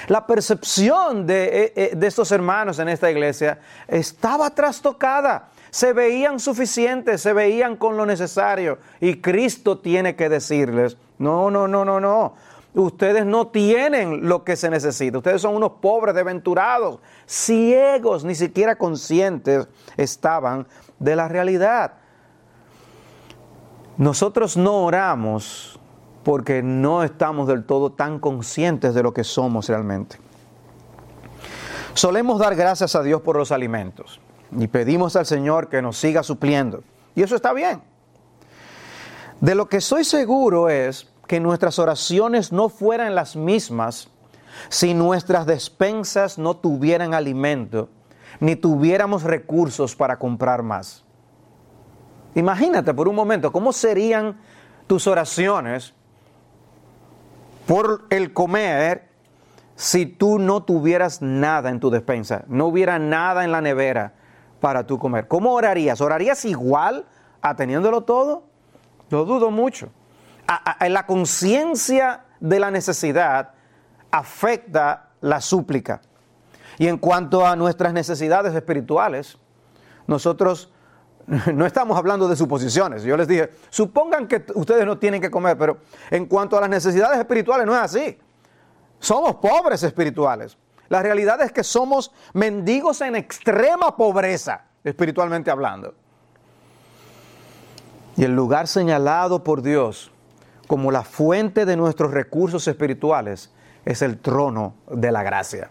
La 0.07 0.27
percepción 0.27 1.27
de, 1.27 1.45
eh, 1.45 1.73
eh, 1.75 1.93
de 1.97 2.07
estos 2.07 2.31
hermanos 2.31 2.79
en 2.79 2.89
esta 2.89 3.11
iglesia 3.11 3.59
estaba 3.89 4.51
trastocada 4.51 5.51
se 5.71 5.93
veían 5.93 6.41
suficientes, 6.41 7.21
se 7.21 7.33
veían 7.33 7.77
con 7.77 7.97
lo 7.97 8.07
necesario. 8.07 8.79
Y 9.01 9.21
Cristo 9.21 9.79
tiene 9.79 10.17
que 10.17 10.29
decirles, 10.29 10.97
no, 11.19 11.51
no, 11.51 11.69
no, 11.69 11.85
no, 11.85 12.01
no. 12.01 12.35
Ustedes 12.75 13.27
no 13.27 13.49
tienen 13.49 14.29
lo 14.29 14.45
que 14.45 14.57
se 14.57 14.71
necesita. 14.71 15.19
Ustedes 15.19 15.43
son 15.43 15.57
unos 15.57 15.73
pobres, 15.81 16.15
deventurados, 16.15 17.01
ciegos, 17.27 18.25
ni 18.25 18.35
siquiera 18.35 18.77
conscientes 18.77 19.69
estaban 19.97 20.67
de 20.99 21.17
la 21.17 21.29
realidad. 21.29 21.95
Nosotros 23.99 24.57
no 24.57 24.85
oramos 24.85 25.79
porque 26.23 26.63
no 26.63 27.03
estamos 27.03 27.49
del 27.49 27.65
todo 27.65 27.91
tan 27.91 28.21
conscientes 28.21 28.95
de 28.95 29.03
lo 29.03 29.13
que 29.13 29.25
somos 29.25 29.69
realmente. 29.69 30.19
Solemos 31.95 32.39
dar 32.39 32.55
gracias 32.55 32.95
a 32.95 33.03
Dios 33.03 33.23
por 33.23 33.37
los 33.37 33.51
alimentos 33.51 34.21
y 34.57 34.69
pedimos 34.69 35.17
al 35.17 35.27
Señor 35.27 35.69
que 35.69 35.83
nos 35.83 35.97
siga 35.97 36.23
supliendo. 36.23 36.85
Y 37.17 37.23
eso 37.23 37.35
está 37.35 37.53
bien. 37.53 37.83
De 39.41 39.57
lo 39.57 39.69
que 39.69 39.81
soy 39.81 40.05
seguro 40.05 40.69
es 40.69 41.09
que 41.27 41.41
nuestras 41.41 41.81
oraciones 41.81 42.53
no 42.53 42.69
fueran 42.69 43.17
las 43.17 43.35
mismas 43.35 44.11
si 44.69 44.95
nuestras 44.95 45.45
despensas 45.45 46.39
no 46.39 46.57
tuvieran 46.57 47.15
alimento, 47.15 47.89
ni 48.39 48.55
tuviéramos 48.55 49.25
recursos 49.25 49.97
para 49.97 50.21
comprar 50.21 50.63
más. 50.63 51.05
Imagínate 52.35 52.95
por 52.95 53.09
un 53.09 53.15
momento 53.15 53.53
cómo 53.53 53.73
serían 53.73 54.39
tus 54.87 55.07
oraciones 55.07 55.95
por 57.67 58.07
el 58.11 58.33
comer 58.33 59.09
si 59.77 60.07
tú 60.07 60.39
no 60.39 60.63
tuvieras 60.63 61.23
nada 61.23 61.71
en 61.71 61.81
tu 61.81 61.91
despensa, 61.91 62.45
no 62.49 62.67
hubiera 62.67 62.99
nada 62.99 63.45
en 63.45 63.53
la 63.53 63.61
nevera, 63.61 64.15
para 64.61 64.87
tú 64.87 64.99
comer. 64.99 65.29
¿Cómo 65.29 65.53
orarías? 65.53 66.01
¿Orarías 66.01 66.45
igual 66.45 67.07
a 67.41 67.55
teniéndolo 67.55 68.03
todo? 68.03 68.45
Lo 69.11 69.25
dudo 69.25 69.51
mucho. 69.51 69.91
la 70.81 71.07
conciencia 71.07 72.25
de 72.41 72.61
la 72.61 72.71
necesidad 72.71 73.53
afecta 74.11 75.11
la 75.21 75.41
súplica. 75.41 76.01
Y 76.79 76.87
en 76.87 76.99
cuanto 76.99 77.47
a 77.47 77.57
nuestras 77.57 77.93
necesidades 77.93 78.55
espirituales, 78.55 79.39
nosotros 80.07 80.73
no 81.55 81.67
estamos 81.67 81.97
hablando 81.99 82.27
de 82.27 82.37
suposiciones. 82.37 83.03
Yo 83.03 83.17
les 83.17 83.29
dije, 83.29 83.51
supongan 83.69 84.27
que 84.27 84.45
ustedes 84.55 84.87
no 84.87 84.99
tienen 84.99 85.21
que 85.21 85.31
comer, 85.31 85.59
pero 85.59 85.79
en 86.11 86.27
cuanto 86.27 86.57
a 86.57 86.61
las 86.63 86.71
necesidades 86.71 87.19
espirituales 87.19 87.67
no 87.67 87.75
es 87.75 87.81
así. 87.81 88.19
Somos 88.99 89.37
pobres 89.37 89.83
espirituales. 89.83 90.57
La 90.89 91.03
realidad 91.03 91.41
es 91.43 91.53
que 91.53 91.63
somos 91.63 92.13
mendigos 92.33 93.03
en 93.03 93.15
extrema 93.15 93.95
pobreza, 93.95 94.65
espiritualmente 94.83 95.51
hablando. 95.51 95.95
Y 98.17 98.25
el 98.25 98.35
lugar 98.35 98.67
señalado 98.67 99.45
por 99.45 99.61
Dios 99.61 100.11
como 100.67 100.91
la 100.91 101.03
fuente 101.03 101.67
de 101.67 101.77
nuestros 101.77 102.11
recursos 102.11 102.67
espirituales 102.67 103.53
es 103.85 104.01
el 104.01 104.19
trono 104.19 104.75
de 104.91 105.13
la 105.13 105.23
gracia. 105.23 105.71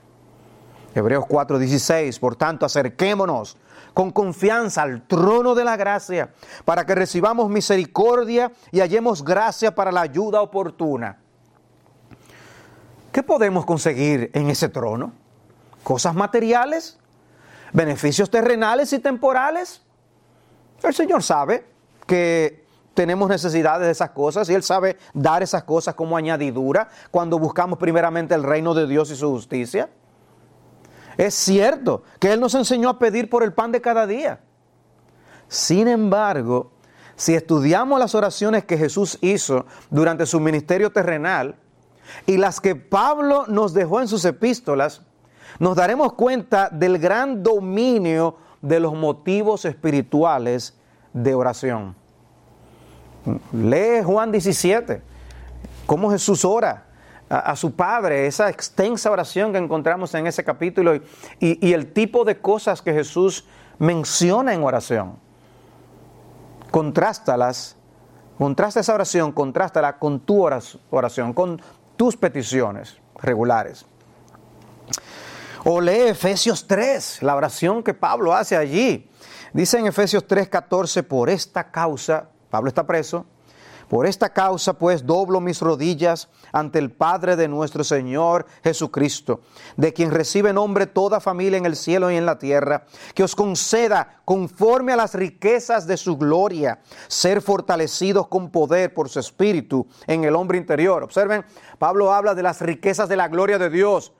Hebreos 0.94 1.26
4:16, 1.26 2.20
por 2.20 2.36
tanto, 2.36 2.66
acerquémonos 2.66 3.58
con 3.98 4.12
confianza 4.12 4.84
al 4.84 5.08
trono 5.08 5.56
de 5.56 5.64
la 5.64 5.76
gracia 5.76 6.30
para 6.66 6.86
que 6.86 6.94
recibamos 6.94 7.50
misericordia 7.50 8.52
y 8.72 8.80
hallemos 8.80 9.26
gracia 9.26 9.74
para 9.74 9.92
la 9.92 10.02
ayuda 10.02 10.40
oportuna. 10.40 11.18
¿Qué 13.12 13.24
podemos 13.24 13.66
conseguir 13.66 14.30
en 14.36 14.52
ese 14.52 14.70
trono? 14.70 15.14
¿Cosas 15.84 16.14
materiales? 16.14 17.00
¿Beneficios 17.74 18.30
terrenales 18.30 18.94
y 18.94 19.00
temporales? 19.00 19.82
El 20.84 20.94
Señor 20.94 21.24
sabe 21.24 21.66
que 22.06 22.68
tenemos 22.94 23.28
necesidades 23.28 23.88
de 23.88 23.94
esas 23.94 24.12
cosas 24.12 24.48
y 24.48 24.54
Él 24.54 24.62
sabe 24.62 24.98
dar 25.16 25.42
esas 25.42 25.64
cosas 25.64 25.96
como 25.96 26.16
añadidura 26.16 26.88
cuando 27.10 27.40
buscamos 27.40 27.80
primeramente 27.80 28.36
el 28.36 28.44
reino 28.44 28.76
de 28.76 28.86
Dios 28.86 29.10
y 29.10 29.16
su 29.16 29.32
justicia. 29.32 29.90
Es 31.18 31.34
cierto 31.34 32.04
que 32.20 32.32
Él 32.32 32.40
nos 32.40 32.54
enseñó 32.54 32.90
a 32.90 33.00
pedir 33.00 33.30
por 33.30 33.44
el 33.44 33.54
pan 33.54 33.72
de 33.72 33.82
cada 33.82 34.06
día. 34.06 34.40
Sin 35.48 35.88
embargo, 35.88 36.72
si 37.16 37.34
estudiamos 37.34 38.00
las 38.00 38.14
oraciones 38.14 38.66
que 38.66 38.78
Jesús 38.78 39.18
hizo 39.22 39.66
durante 39.90 40.26
su 40.26 40.40
ministerio 40.40 40.92
terrenal 40.92 41.56
y 42.26 42.38
las 42.38 42.62
que 42.62 42.76
Pablo 42.76 43.46
nos 43.48 43.74
dejó 43.74 44.02
en 44.02 44.08
sus 44.08 44.24
epístolas, 44.26 45.02
nos 45.60 45.76
daremos 45.76 46.14
cuenta 46.14 46.70
del 46.70 47.00
gran 47.00 47.42
dominio 47.42 48.38
de 48.62 48.80
los 48.80 48.94
motivos 48.94 49.66
espirituales 49.66 50.78
de 51.14 51.34
oración. 51.34 51.96
Lee 53.52 54.04
Juan 54.04 54.32
17, 54.32 55.02
cómo 55.86 56.12
Jesús 56.12 56.46
ora 56.46 56.87
a, 57.30 57.56
su 57.56 57.76
Padre, 57.76 58.28
esa 58.28 58.50
extensa 58.50 59.12
oración 59.12 59.52
que 59.52 59.58
encontramos 59.58 60.14
en 60.16 60.28
ese 60.28 60.44
capítulo 60.44 60.96
y, 60.96 61.04
y 61.40 61.74
el 61.74 61.92
tipo 61.92 62.24
de 62.24 62.40
cosas 62.40 62.82
que 62.82 62.94
Jesús 62.94 63.46
menciona 63.80 64.54
en 64.54 64.64
oración. 64.64 65.20
Contrástalas, 66.72 67.76
contrasta 68.38 68.80
esa 68.80 68.94
oración, 68.94 69.32
contrástala 69.32 69.98
con 70.00 70.20
tu 70.20 70.44
oración, 70.90 71.34
con 71.34 71.62
tus 71.96 72.16
peticiones 72.16 72.98
regulares. 73.22 73.86
O 75.64 75.82
lee 75.82 76.10
Efesios 76.10 76.66
3, 76.68 77.24
la 77.24 77.36
oración 77.36 77.84
que 77.84 77.94
Pablo 77.94 78.34
hace 78.34 78.56
allí. 78.56 79.10
Dice 79.54 79.80
en 79.80 79.88
Efesios 79.88 80.26
3, 80.28 80.48
14, 80.48 81.04
por 81.04 81.30
esta 81.30 81.72
causa, 81.72 82.30
Pablo 82.50 82.70
está 82.70 82.86
preso, 82.86 83.26
por 83.88 84.06
esta 84.06 84.30
causa 84.30 84.74
pues 84.74 85.06
doblo 85.06 85.40
mis 85.40 85.62
rodillas 85.62 86.30
ante 86.52 86.80
el 86.80 86.92
Padre 86.92 87.36
de 87.36 87.48
nuestro 87.48 87.84
Señor 87.84 88.46
Jesucristo, 88.64 89.42
de 89.76 89.94
quien 89.94 90.12
recibe 90.12 90.54
nombre 90.54 90.88
toda 90.88 91.20
familia 91.20 91.58
en 91.58 91.66
el 91.66 91.76
cielo 91.76 92.12
y 92.12 92.16
en 92.16 92.26
la 92.26 92.38
tierra, 92.38 92.86
que 93.14 93.24
os 93.24 93.36
conceda 93.36 94.22
conforme 94.26 94.94
a 94.94 94.98
las 94.98 95.14
riquezas 95.14 95.88
de 95.88 95.98
su 95.98 96.18
gloria, 96.18 96.80
ser 97.08 97.42
fortalecidos 97.42 98.28
con 98.28 98.50
poder 98.50 98.94
por 98.94 99.10
su 99.10 99.20
espíritu 99.20 99.88
en 100.06 100.24
el 100.24 100.36
hombre 100.36 100.58
interior. 100.58 101.04
Observen, 101.04 101.46
Pablo 101.80 102.14
habla 102.14 102.36
de 102.36 102.44
las 102.44 102.62
riquezas 102.62 103.08
de 103.10 103.16
la 103.16 103.28
gloria 103.28 103.58
de 103.58 103.70
Dios, 103.70 104.14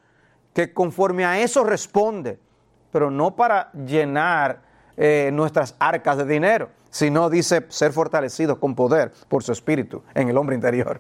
que 0.54 0.74
conforme 0.74 1.26
a 1.26 1.40
eso 1.40 1.64
responde, 1.64 2.40
pero 2.92 3.12
no 3.12 3.36
para 3.36 3.72
llenar 3.74 4.62
eh, 4.96 5.30
nuestras 5.34 5.76
arcas 5.78 6.18
de 6.18 6.26
dinero, 6.26 6.70
sino 6.98 7.30
dice 7.30 7.64
ser 7.70 7.94
fortalecidos 7.94 8.58
con 8.58 8.74
poder 8.74 9.14
por 9.28 9.44
su 9.44 9.52
espíritu 9.52 10.02
en 10.16 10.30
el 10.30 10.38
hombre 10.38 10.56
interior. 10.56 11.00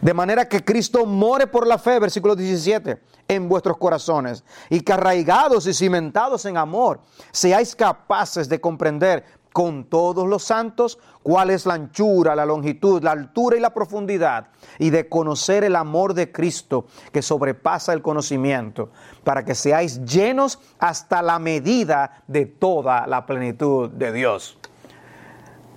De 0.00 0.14
manera 0.14 0.48
que 0.48 0.64
Cristo 0.64 1.04
more 1.04 1.48
por 1.48 1.66
la 1.66 1.78
fe, 1.78 1.98
versículo 1.98 2.36
17, 2.36 3.02
en 3.26 3.48
vuestros 3.48 3.76
corazones, 3.76 4.44
y 4.70 4.82
que 4.82 4.92
arraigados 4.92 5.66
y 5.66 5.74
cimentados 5.74 6.44
en 6.44 6.56
amor, 6.56 7.00
seáis 7.32 7.74
capaces 7.74 8.48
de 8.48 8.60
comprender 8.60 9.24
con 9.52 9.86
todos 9.86 10.28
los 10.28 10.44
santos 10.44 10.96
cuál 11.24 11.50
es 11.50 11.66
la 11.66 11.74
anchura, 11.74 12.36
la 12.36 12.46
longitud, 12.46 13.02
la 13.02 13.10
altura 13.10 13.56
y 13.56 13.60
la 13.60 13.74
profundidad, 13.74 14.50
y 14.78 14.90
de 14.90 15.08
conocer 15.08 15.64
el 15.64 15.74
amor 15.74 16.14
de 16.14 16.30
Cristo 16.30 16.86
que 17.10 17.20
sobrepasa 17.20 17.92
el 17.92 18.02
conocimiento, 18.02 18.90
para 19.24 19.44
que 19.44 19.56
seáis 19.56 20.04
llenos 20.04 20.60
hasta 20.78 21.20
la 21.20 21.40
medida 21.40 22.22
de 22.28 22.46
toda 22.46 23.08
la 23.08 23.26
plenitud 23.26 23.90
de 23.90 24.12
Dios. 24.12 24.56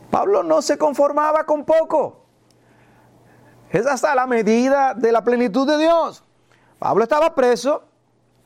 Pablo 0.10 0.44
no 0.44 0.62
se 0.62 0.78
conformaba 0.78 1.46
con 1.46 1.66
poco. 1.66 2.26
Es 3.70 3.86
hasta 3.86 4.16
la 4.16 4.26
medida 4.26 4.94
de 4.96 5.12
la 5.12 5.24
plenitud 5.24 5.68
de 5.68 5.78
Dios. 5.78 6.24
Pablo 6.80 7.04
estaba 7.04 7.36
preso 7.36 7.84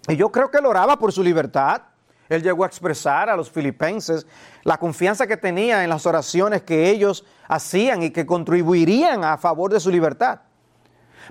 y 0.07 0.15
yo 0.15 0.31
creo 0.31 0.51
que 0.51 0.57
él 0.57 0.65
oraba 0.65 0.97
por 0.97 1.13
su 1.13 1.23
libertad. 1.23 1.81
Él 2.27 2.41
llegó 2.41 2.63
a 2.63 2.67
expresar 2.67 3.29
a 3.29 3.35
los 3.35 3.49
filipenses 3.49 4.25
la 4.63 4.77
confianza 4.77 5.27
que 5.27 5.37
tenía 5.37 5.83
en 5.83 5.89
las 5.89 6.05
oraciones 6.05 6.63
que 6.63 6.89
ellos 6.89 7.25
hacían 7.47 8.03
y 8.03 8.11
que 8.11 8.25
contribuirían 8.25 9.23
a 9.23 9.37
favor 9.37 9.71
de 9.71 9.79
su 9.79 9.89
libertad. 9.89 10.39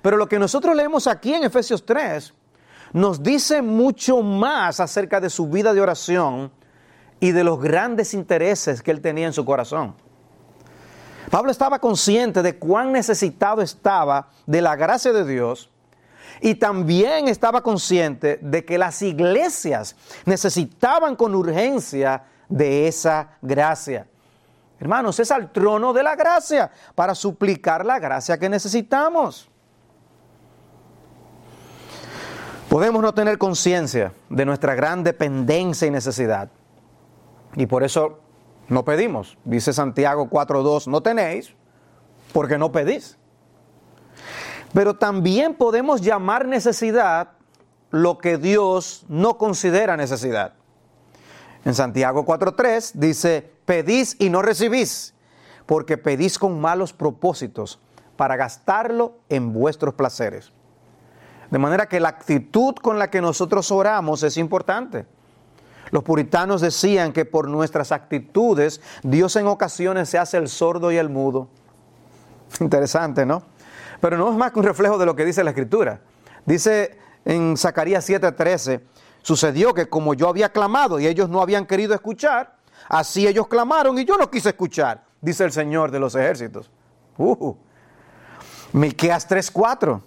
Pero 0.01 0.17
lo 0.17 0.29
que 0.29 0.39
nosotros 0.39 0.75
leemos 0.75 1.07
aquí 1.07 1.35
en 1.35 1.45
Efesios 1.45 1.85
3 1.85 2.33
nos 2.93 3.23
dice 3.23 3.63
mucho 3.63 4.23
más 4.23 4.81
acerca 4.81 5.21
de 5.21 5.29
su 5.29 5.49
vida 5.49 5.75
de 5.75 5.81
oración 5.81 6.53
y 7.21 7.33
de 7.33 7.45
los 7.45 7.61
grandes 7.61 8.15
intereses 8.15 8.83
que 8.83 8.91
él 8.91 9.01
tenía 9.01 9.27
en 9.27 9.33
su 9.33 9.45
corazón. 9.45 9.95
Pablo 11.33 11.51
estaba 11.51 11.79
consciente 11.79 12.43
de 12.43 12.59
cuán 12.59 12.93
necesitado 12.93 13.63
estaba 13.63 14.29
de 14.45 14.61
la 14.61 14.77
gracia 14.77 15.15
de 15.15 15.25
Dios 15.25 15.71
y 16.43 16.57
también 16.57 17.27
estaba 17.27 17.63
consciente 17.63 18.39
de 18.43 18.67
que 18.67 18.77
las 18.77 19.01
iglesias 19.01 19.97
necesitaban 20.27 21.17
con 21.17 21.35
urgencia 21.35 22.25
de 22.51 22.87
esa 22.87 23.39
gracia. 23.41 24.07
Hermanos, 24.79 25.19
es 25.21 25.31
al 25.31 25.51
trono 25.51 25.95
de 25.95 26.03
la 26.03 26.17
gracia 26.17 26.71
para 26.95 27.15
suplicar 27.15 27.87
la 27.87 27.99
gracia 27.99 28.37
que 28.37 28.51
necesitamos. 28.51 29.49
Podemos 32.69 33.01
no 33.01 33.15
tener 33.15 33.39
conciencia 33.39 34.13
de 34.29 34.45
nuestra 34.45 34.75
gran 34.75 35.03
dependencia 35.03 35.89
y 35.89 35.91
necesidad. 35.91 36.51
Y 37.57 37.65
por 37.65 37.85
eso 37.85 38.22
no 38.69 38.85
pedimos. 38.85 39.37
Dice 39.45 39.73
Santiago 39.73 40.29
4.2, 40.29 40.87
no 40.87 41.03
tenéis 41.03 41.55
porque 42.33 42.59
no 42.59 42.73
pedís. 42.73 43.19
Pero 44.73 44.95
también 44.95 45.55
podemos 45.55 46.01
llamar 46.01 46.47
necesidad 46.47 47.33
lo 47.91 48.19
que 48.19 48.39
Dios 48.39 49.05
no 49.09 49.37
considera 49.37 49.97
necesidad. 49.97 50.55
En 51.65 51.75
Santiago 51.75 52.25
4.3 52.25 52.93
dice, 52.95 53.53
pedís 53.65 54.17
y 54.19 54.31
no 54.31 54.43
recibís, 54.43 55.15
porque 55.67 55.99
pedís 55.99 56.39
con 56.39 56.61
malos 56.61 56.93
propósitos 56.93 57.79
para 58.17 58.37
gastarlo 58.37 59.19
en 59.29 59.53
vuestros 59.53 59.95
placeres. 59.95 60.53
De 61.51 61.59
manera 61.59 61.87
que 61.87 62.01
la 62.01 62.09
actitud 62.09 62.75
con 62.77 62.99
la 62.99 63.11
que 63.11 63.21
nosotros 63.21 63.71
oramos 63.71 64.23
es 64.23 64.39
importante. 64.39 65.07
Los 65.93 66.03
puritanos 66.03 66.63
decían 66.63 67.13
que 67.13 67.27
por 67.27 67.49
nuestras 67.49 67.93
actitudes 67.93 68.81
Dios 69.03 69.37
en 69.37 69.47
ocasiones 69.47 70.09
se 70.09 70.19
hace 70.19 70.39
el 70.39 70.49
sordo 70.49 70.91
y 70.91 70.97
el 70.97 71.11
mudo. 71.11 71.49
Interesante, 72.61 73.27
¿no? 73.27 73.43
Pero 74.01 74.17
no 74.17 74.31
es 74.31 74.37
más 74.37 74.53
que 74.53 74.59
un 74.59 74.65
reflejo 74.65 74.97
de 74.97 75.05
lo 75.05 75.15
que 75.15 75.27
dice 75.27 75.45
la 75.45 75.51
Escritura. 75.51 76.01
Dice 76.47 76.99
en 77.27 77.59
Zacarías 77.59 78.09
7:13, 78.09 78.81
sucedió 79.21 79.75
que 79.75 79.87
como 79.91 80.15
yo 80.15 80.31
había 80.31 80.49
clamado 80.49 80.99
y 80.99 81.07
ellos 81.07 81.29
no 81.29 81.43
habían 81.43 81.67
querido 81.67 81.95
escuchar, 81.95 82.57
así 82.89 83.27
ellos 83.27 83.47
clamaron 83.47 83.99
y 83.99 84.07
yo 84.07 84.17
no 84.17 84.31
quise 84.31 84.49
escuchar, 84.49 85.05
dice 85.21 85.45
el 85.45 85.53
Señor 85.53 85.91
de 85.91 86.01
los 86.01 86.15
ejércitos. 86.15 86.71
Uh. 87.19 87.55
Miqueas 88.73 89.29
3:4. 89.29 90.01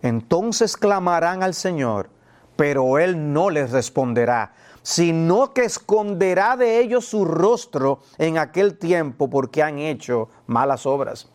Entonces 0.00 0.78
clamarán 0.78 1.42
al 1.42 1.52
Señor, 1.52 2.08
pero 2.56 2.98
él 2.98 3.34
no 3.34 3.50
les 3.50 3.70
responderá 3.70 4.54
sino 4.86 5.52
que 5.52 5.64
esconderá 5.64 6.56
de 6.56 6.78
ellos 6.78 7.06
su 7.06 7.24
rostro 7.24 7.98
en 8.18 8.38
aquel 8.38 8.78
tiempo 8.78 9.28
porque 9.28 9.60
han 9.60 9.80
hecho 9.80 10.28
malas 10.46 10.86
obras. 10.86 11.28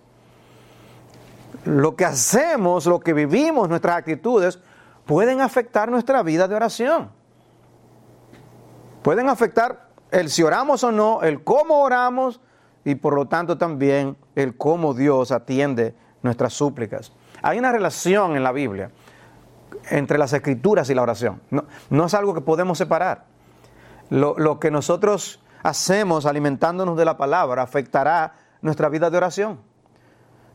Lo 1.66 1.98
que 1.98 2.06
hacemos, 2.06 2.86
lo 2.86 3.02
que 3.02 3.12
vivimos, 3.12 3.68
nuestras 3.68 3.98
actitudes, 3.98 4.58
pueden 5.06 5.42
afectar 5.42 5.92
nuestra 5.92 6.24
vida 6.24 6.48
de 6.48 6.56
oración. 6.56 7.12
Pueden 9.02 9.28
afectar 9.28 9.90
el 10.12 10.30
si 10.30 10.44
oramos 10.44 10.86
o 10.86 10.94
no, 10.94 11.22
el 11.22 11.44
cómo 11.44 11.82
oramos 11.82 12.40
y 12.86 12.96
por 12.96 13.16
lo 13.16 13.28
tanto 13.28 13.58
también 13.58 14.16
el 14.34 14.56
cómo 14.56 14.94
Dios 14.94 15.34
atiende 15.34 15.94
nuestras 16.22 16.54
súplicas. 16.54 17.12
Hay 17.42 17.60
una 17.60 17.74
relación 17.74 18.38
en 18.38 18.44
la 18.44 18.54
Biblia 18.54 18.92
entre 19.90 20.18
las 20.18 20.32
escrituras 20.32 20.90
y 20.90 20.96
la 20.96 21.02
oración. 21.02 21.42
No, 21.50 21.66
no 21.90 22.06
es 22.06 22.14
algo 22.14 22.34
que 22.34 22.40
podemos 22.40 22.78
separar 22.78 23.30
lo, 24.12 24.60
que 24.60 24.72
nosotros 24.72 25.40
hacemos 25.64 26.26
alimentándonos 26.26 26.98
de 26.98 27.06
la 27.06 27.18
palabra 27.18 27.64
afectará 27.64 28.34
nuestra 28.62 28.90
vida 28.90 29.10
de 29.10 29.18
oración. 29.18 29.60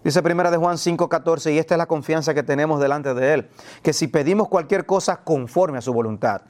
Dice 0.04 0.22
primera 0.22 0.50
de 0.50 0.58
Juan 0.58 0.76
5:14, 0.76 1.54
y 1.54 1.58
esta 1.58 1.74
es 1.74 1.78
la 1.78 1.86
confianza 1.86 2.34
que 2.34 2.42
tenemos 2.42 2.80
delante 2.80 3.14
de 3.14 3.34
Él, 3.34 3.50
que 3.82 3.92
si 3.92 4.08
pedimos 4.08 4.48
cualquier 4.48 4.84
cosa 4.84 5.24
conforme 5.24 5.78
a 5.78 5.80
su 5.80 5.92
voluntad, 5.92 6.42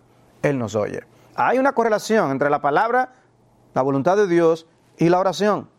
Él 0.43 0.59
nos 0.59 0.75
oye. 0.75 1.01
Hay 1.37 1.59
una 1.59 1.73
correlación 1.73 2.33
entre 2.33 2.51
la 2.51 2.61
palabra, 2.61 3.13
la 3.73 3.83
voluntad 3.83 4.17
de 4.17 4.27
Dios 4.27 4.67
y 4.99 5.09
la 5.09 5.21
oración. 5.21 5.71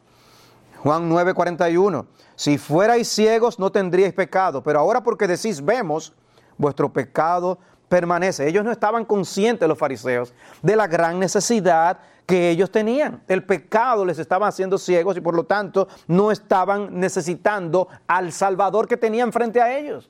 Juan 0.81 1.09
9:41, 1.09 2.05
si 2.35 2.57
fuerais 2.57 3.07
ciegos 3.09 3.59
no 3.59 3.69
tendríais 3.71 4.13
pecado, 4.13 4.63
pero 4.63 4.79
ahora 4.79 5.03
porque 5.03 5.27
decís 5.27 5.63
vemos, 5.63 6.15
vuestro 6.57 6.93
pecado 6.93 7.59
permanece. 7.89 8.47
Ellos 8.47 8.63
no 8.63 8.71
estaban 8.71 9.05
conscientes, 9.05 9.67
los 9.67 9.77
fariseos, 9.77 10.33
de 10.61 10.75
la 10.75 10.87
gran 10.87 11.19
necesidad 11.19 11.99
que 12.25 12.49
ellos 12.49 12.69
tenían. 12.71 13.23
El 13.27 13.43
pecado 13.43 14.05
les 14.05 14.19
estaba 14.19 14.47
haciendo 14.47 14.77
ciegos 14.77 15.15
y 15.17 15.21
por 15.21 15.33
lo 15.33 15.45
tanto 15.45 15.87
no 16.07 16.31
estaban 16.31 16.99
necesitando 16.99 17.87
al 18.05 18.31
Salvador 18.33 18.87
que 18.87 18.97
tenían 18.97 19.31
frente 19.31 19.61
a 19.61 19.77
ellos. 19.77 20.09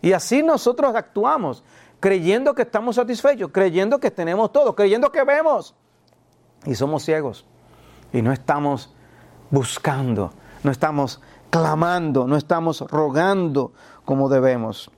Y 0.00 0.12
así 0.12 0.42
nosotros 0.42 0.94
actuamos, 0.94 1.62
creyendo 2.00 2.54
que 2.54 2.62
estamos 2.62 2.96
satisfechos, 2.96 3.50
creyendo 3.52 4.00
que 4.00 4.10
tenemos 4.10 4.50
todo, 4.50 4.74
creyendo 4.74 5.12
que 5.12 5.24
vemos. 5.24 5.74
Y 6.64 6.74
somos 6.74 7.04
ciegos. 7.04 7.44
Y 8.12 8.22
no 8.22 8.32
estamos 8.32 8.94
buscando, 9.50 10.32
no 10.62 10.70
estamos 10.70 11.20
clamando, 11.50 12.26
no 12.26 12.36
estamos 12.36 12.80
rogando 12.80 13.72
como 14.04 14.28
debemos. 14.28 14.90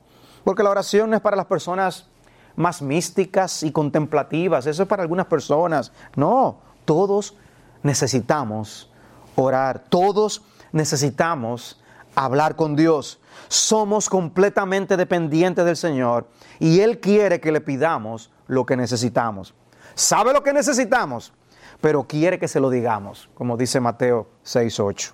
Porque 0.45 0.63
la 0.63 0.71
oración 0.71 1.11
no 1.11 1.17
es 1.17 1.23
para 1.23 1.37
las 1.37 1.47
personas 1.47 2.09
más 2.57 2.83
místicas 2.83 3.63
y 3.63 3.71
contemplativas, 3.71 4.67
eso 4.67 4.83
es 4.83 4.89
para 4.89 5.03
algunas 5.03 5.27
personas. 5.27 5.93
No, 6.17 6.59
todos 6.85 7.37
necesitamos 7.83 8.91
orar, 9.37 9.85
todos 9.89 10.43
necesitamos 10.73 11.81
hablar 12.15 12.57
con 12.57 12.75
Dios. 12.75 13.21
Somos 13.49 14.09
completamente 14.09 14.97
dependientes 14.97 15.65
del 15.65 15.77
Señor 15.77 16.27
y 16.59 16.81
Él 16.81 16.99
quiere 16.99 17.41
que 17.41 17.53
le 17.53 17.61
pidamos 17.61 18.31
lo 18.47 18.67
que 18.67 18.77
necesitamos. 18.77 19.55
Sabe 19.95 20.33
lo 20.33 20.43
que 20.43 20.53
necesitamos, 20.53 21.33
pero 21.81 22.05
quiere 22.05 22.39
que 22.39 22.49
se 22.49 22.61
lo 22.61 22.71
digamos, 22.71 23.29
como 23.35 23.57
dice 23.57 23.81
Mateo 23.81 24.29
6.8. 24.45 25.13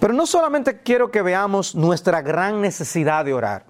Pero 0.00 0.14
no 0.14 0.26
solamente 0.26 0.80
quiero 0.82 1.10
que 1.10 1.22
veamos 1.22 1.74
nuestra 1.74 2.22
gran 2.22 2.60
necesidad 2.60 3.24
de 3.24 3.34
orar, 3.34 3.64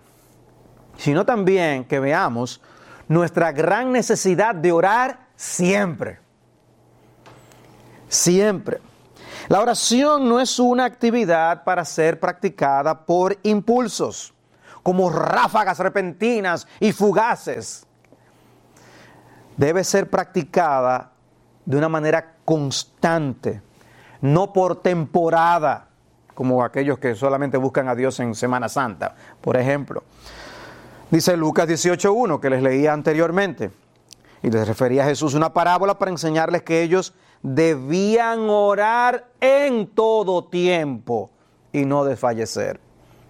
sino 0.99 1.25
también 1.25 1.85
que 1.85 2.01
veamos 2.01 2.61
nuestra 3.07 3.53
gran 3.53 3.93
necesidad 3.93 4.55
de 4.55 4.73
orar 4.73 5.29
siempre. 5.37 6.19
Siempre. 8.09 8.81
La 9.49 9.63
oración 9.63 10.29
no 10.29 10.41
es 10.41 10.59
una 10.59 10.85
actividad 10.85 11.65
para 11.65 11.85
ser 11.85 12.21
practicada 12.21 13.07
por 13.07 13.39
impulsos, 13.45 14.35
como 14.83 15.09
ráfagas 15.09 15.79
repentinas 15.79 16.67
y 16.81 16.93
fugaces. 16.93 17.87
Debe 19.57 19.85
ser 19.85 20.11
practicada 20.11 21.13
de 21.65 21.77
una 21.77 21.89
manera 21.89 22.35
constante, 22.45 23.63
no 24.21 24.53
por 24.53 24.83
temporada, 24.83 25.89
como 26.35 26.63
aquellos 26.63 26.99
que 26.99 27.15
solamente 27.15 27.57
buscan 27.57 27.89
a 27.89 27.95
Dios 27.95 28.21
en 28.21 28.35
Semana 28.35 28.69
Santa, 28.69 29.15
por 29.41 29.57
ejemplo. 29.57 30.03
Dice 31.11 31.39
Lucas 31.39 31.67
18.1, 31.67 32.39
que 32.39 32.51
les 32.51 32.63
leía 32.63 32.93
anteriormente, 32.93 33.71
y 34.43 34.51
les 34.51 34.69
refería 34.69 35.05
a 35.05 35.07
Jesús 35.07 35.33
una 35.33 35.55
parábola 35.55 35.99
para 35.99 36.11
enseñarles 36.11 36.63
que 36.63 36.83
ellos 36.83 37.15
debían 37.43 38.51
orar 38.51 39.27
en 39.41 39.87
todo 39.87 40.45
tiempo 40.45 41.31
y 41.73 41.87
no 41.87 42.05
desfallecer. 42.05 42.79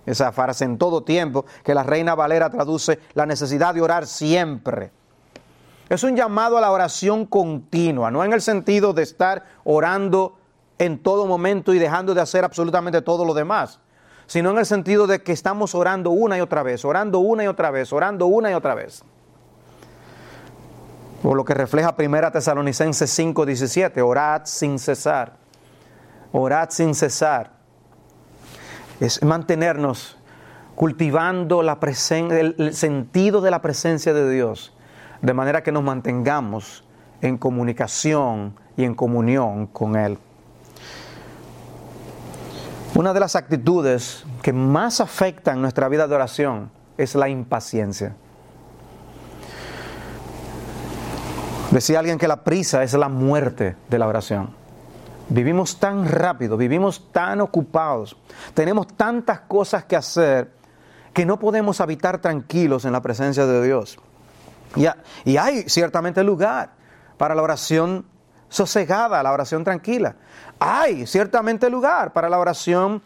Esa 0.07 0.33
frase 0.33 0.64
en 0.64 0.77
todo 0.77 1.05
tiempo, 1.05 1.45
que 1.62 1.73
la 1.73 1.85
Reina 1.85 2.17
Valera 2.17 2.51
traduce 2.51 2.99
la 3.14 3.27
necesidad 3.27 3.75
de 3.75 3.81
orar 3.81 4.09
siempre. 4.09 4.91
Es 5.88 6.03
un 6.03 6.17
llamado 6.17 6.59
a 6.59 6.61
la 6.61 6.73
oración 6.73 7.27
continua, 7.27 8.11
no 8.11 8.25
en 8.25 8.33
el 8.33 8.41
sentido 8.41 8.93
de 8.93 9.05
estar 9.05 9.45
orando 9.62 10.37
en 10.79 10.99
todo 10.99 11.27
momento 11.27 11.73
y 11.73 11.79
dejando 11.79 12.12
de 12.12 12.23
hacer 12.23 12.45
absolutamente 12.45 13.03
todo 13.03 13.25
lo 13.25 13.35
demás, 13.35 13.79
sino 14.29 14.51
en 14.51 14.59
el 14.59 14.67
sentido 14.67 15.07
de 15.07 15.23
que 15.23 15.33
estamos 15.33 15.75
orando 15.75 16.11
una 16.11 16.37
y 16.37 16.41
otra 16.43 16.62
vez, 16.62 16.85
orando 16.85 17.19
una 17.19 17.45
y 17.45 17.47
otra 17.47 17.71
vez, 17.71 17.93
orando 17.95 18.27
una 18.27 18.51
y 18.51 18.55
otra 18.55 18.75
vez. 18.75 19.03
Por 21.23 21.35
lo 21.35 21.45
que 21.47 21.55
refleja 21.55 21.97
1 21.99 22.31
Tesalonicenses 22.31 23.11
5:17, 23.19 24.03
orad 24.03 24.43
sin 24.45 24.79
cesar. 24.79 25.33
Orad 26.31 26.69
sin 26.69 26.95
cesar. 26.95 27.53
Es 29.01 29.23
mantenernos 29.25 30.19
cultivando 30.75 31.62
el 31.62 32.75
sentido 32.75 33.41
de 33.41 33.51
la 33.51 33.62
presencia 33.62 34.12
de 34.12 34.31
Dios, 34.31 34.77
de 35.23 35.33
manera 35.33 35.62
que 35.62 35.73
nos 35.73 35.83
mantengamos 35.83 36.85
en 37.23 37.38
comunicación 37.38 38.55
y 38.77 38.85
en 38.85 38.95
comunión 38.95 39.67
con 39.69 39.97
Él. 39.97 40.19
Una 42.99 43.13
de 43.13 43.21
las 43.21 43.37
actitudes 43.37 44.25
que 44.43 44.53
más 44.53 45.01
afectan 45.01 45.63
nuestra 45.63 45.89
vida 45.89 46.09
de 46.09 46.17
oración 46.17 46.73
es 46.97 47.15
la 47.15 47.29
impaciencia. 47.29 48.17
Decía 51.71 52.01
alguien 52.01 52.19
que 52.19 52.27
la 52.27 52.43
prisa 52.43 52.83
es 52.83 52.95
la 52.95 53.09
muerte 53.09 53.77
de 53.89 53.99
la 54.01 54.09
oración. 54.09 54.51
Vivimos 55.29 55.79
tan 55.79 56.09
rápido, 56.09 56.57
vivimos 56.57 57.13
tan 57.13 57.41
ocupados, 57.41 58.17
tenemos 58.53 58.89
tantas 58.89 59.43
cosas 59.43 59.85
que 59.85 59.95
hacer 59.95 60.51
que 61.15 61.25
no 61.25 61.39
podemos 61.39 61.81
habitar 61.81 62.21
tranquilos 62.21 62.85
en 62.85 62.91
la 62.91 63.01
presencia 63.01 63.47
de 63.47 63.65
Dios. 63.65 63.97
Y, 64.75 65.37
hay 65.37 65.69
ciertamente 65.69 66.25
lugar 66.25 66.71
para 67.17 67.37
la 67.37 67.43
oración 67.43 68.07
sosegada, 68.49 69.23
la 69.23 69.33
oración 69.33 69.65
tranquila. 69.65 70.17
Hay 70.59 71.07
ciertamente 71.07 71.71
lugar 71.71 72.13
para 72.13 72.29
la 72.29 72.39
oración 72.39 73.03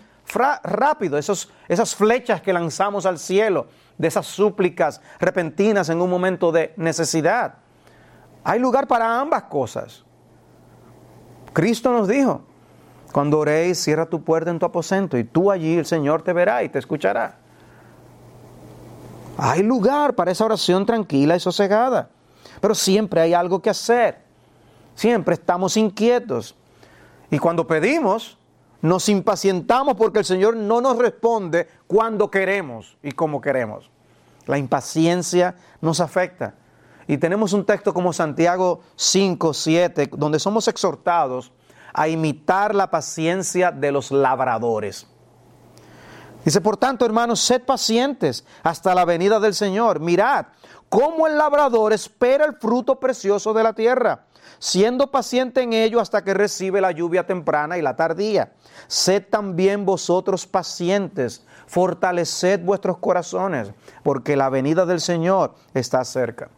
rápido, 0.62 1.18
esas 1.18 1.94
flechas 1.94 2.40
que 2.40 2.52
lanzamos 2.52 3.06
al 3.06 3.18
cielo, 3.18 3.66
de 3.98 4.08
esas 4.08 4.26
súplicas 4.26 5.00
repentinas 5.20 5.88
en 5.88 6.00
un 6.00 6.08
momento 6.08 6.50
de 6.52 6.72
necesidad. 6.76 7.54
Hay 8.44 8.58
lugar 8.58 8.86
para 8.86 9.20
ambas 9.20 9.44
cosas. 9.44 10.04
Cristo 11.52 11.92
nos 11.92 12.08
dijo, 12.08 12.42
cuando 13.12 13.38
oréis, 13.38 13.78
cierra 13.78 14.06
tu 14.06 14.22
puerta 14.24 14.50
en 14.50 14.58
tu 14.58 14.64
aposento 14.64 15.18
y 15.18 15.24
tú 15.24 15.50
allí 15.50 15.76
el 15.76 15.84
Señor 15.86 16.22
te 16.22 16.32
verá 16.32 16.62
y 16.62 16.68
te 16.70 16.78
escuchará. 16.78 17.36
Hay 19.36 19.62
lugar 19.62 20.14
para 20.14 20.30
esa 20.30 20.44
oración 20.44 20.86
tranquila 20.86 21.36
y 21.36 21.40
sosegada, 21.40 22.08
pero 22.60 22.74
siempre 22.74 23.20
hay 23.20 23.34
algo 23.34 23.60
que 23.60 23.70
hacer. 23.70 24.21
Siempre 25.02 25.34
estamos 25.34 25.76
inquietos. 25.76 26.54
Y 27.28 27.40
cuando 27.40 27.66
pedimos, 27.66 28.38
nos 28.82 29.08
impacientamos 29.08 29.96
porque 29.96 30.20
el 30.20 30.24
Señor 30.24 30.54
no 30.54 30.80
nos 30.80 30.96
responde 30.96 31.66
cuando 31.88 32.30
queremos 32.30 32.96
y 33.02 33.10
como 33.10 33.40
queremos. 33.40 33.90
La 34.46 34.58
impaciencia 34.58 35.56
nos 35.80 35.98
afecta. 35.98 36.54
Y 37.08 37.18
tenemos 37.18 37.52
un 37.52 37.66
texto 37.66 37.92
como 37.92 38.12
Santiago 38.12 38.82
5, 38.94 39.52
7, 39.52 40.10
donde 40.12 40.38
somos 40.38 40.68
exhortados 40.68 41.50
a 41.92 42.06
imitar 42.06 42.72
la 42.72 42.88
paciencia 42.88 43.72
de 43.72 43.90
los 43.90 44.12
labradores. 44.12 45.08
Dice, 46.44 46.60
por 46.60 46.76
tanto, 46.76 47.04
hermanos, 47.04 47.40
sed 47.40 47.62
pacientes 47.64 48.44
hasta 48.62 48.94
la 48.94 49.04
venida 49.04 49.40
del 49.40 49.54
Señor. 49.54 49.98
Mirad 49.98 50.46
cómo 50.88 51.26
el 51.26 51.36
labrador 51.36 51.92
espera 51.92 52.44
el 52.44 52.54
fruto 52.54 53.00
precioso 53.00 53.52
de 53.52 53.64
la 53.64 53.72
tierra 53.72 54.26
siendo 54.58 55.10
paciente 55.10 55.62
en 55.62 55.72
ello 55.72 56.00
hasta 56.00 56.22
que 56.22 56.34
recibe 56.34 56.80
la 56.80 56.92
lluvia 56.92 57.26
temprana 57.26 57.78
y 57.78 57.82
la 57.82 57.96
tardía. 57.96 58.52
Sed 58.86 59.24
también 59.28 59.84
vosotros 59.84 60.46
pacientes, 60.46 61.44
fortaleced 61.66 62.60
vuestros 62.60 62.98
corazones, 62.98 63.72
porque 64.02 64.36
la 64.36 64.48
venida 64.48 64.86
del 64.86 65.00
Señor 65.00 65.54
está 65.74 66.04
cerca. 66.04 66.48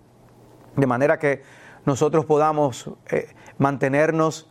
De 0.77 0.87
manera 0.87 1.19
que 1.19 1.43
nosotros 1.85 2.25
podamos 2.25 2.91
eh, 3.11 3.35
mantenernos 3.59 4.49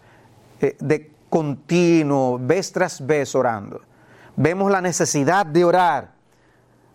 eh, 0.61 0.75
de 0.79 1.11
continuo, 1.29 2.39
vez 2.39 2.71
tras 2.71 3.05
vez 3.05 3.33
orando. 3.35 3.81
Vemos 4.35 4.71
la 4.71 4.81
necesidad 4.81 5.45
de 5.45 5.65
orar, 5.65 6.11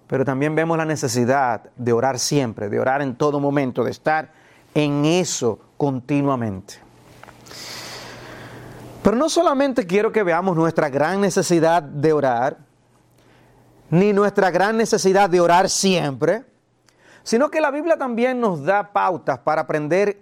pero 0.06 0.24
también 0.24 0.54
vemos 0.54 0.78
la 0.78 0.84
necesidad 0.84 1.70
de 1.76 1.92
orar 1.92 2.18
siempre, 2.18 2.68
de 2.68 2.80
orar 2.80 3.02
en 3.02 3.16
todo 3.16 3.40
momento, 3.40 3.84
de 3.84 3.90
estar 3.90 4.32
en 4.74 5.04
eso 5.04 5.58
continuamente. 5.76 6.74
Pero 9.02 9.16
no 9.16 9.28
solamente 9.28 9.86
quiero 9.86 10.12
que 10.12 10.22
veamos 10.22 10.56
nuestra 10.56 10.88
gran 10.88 11.20
necesidad 11.20 11.82
de 11.82 12.12
orar, 12.12 12.58
ni 13.90 14.12
nuestra 14.12 14.50
gran 14.50 14.76
necesidad 14.76 15.30
de 15.30 15.40
orar 15.40 15.70
siempre, 15.70 16.44
sino 17.22 17.50
que 17.50 17.60
la 17.60 17.70
Biblia 17.70 17.96
también 17.96 18.40
nos 18.40 18.64
da 18.64 18.92
pautas 18.92 19.38
para 19.38 19.62
aprender 19.62 20.20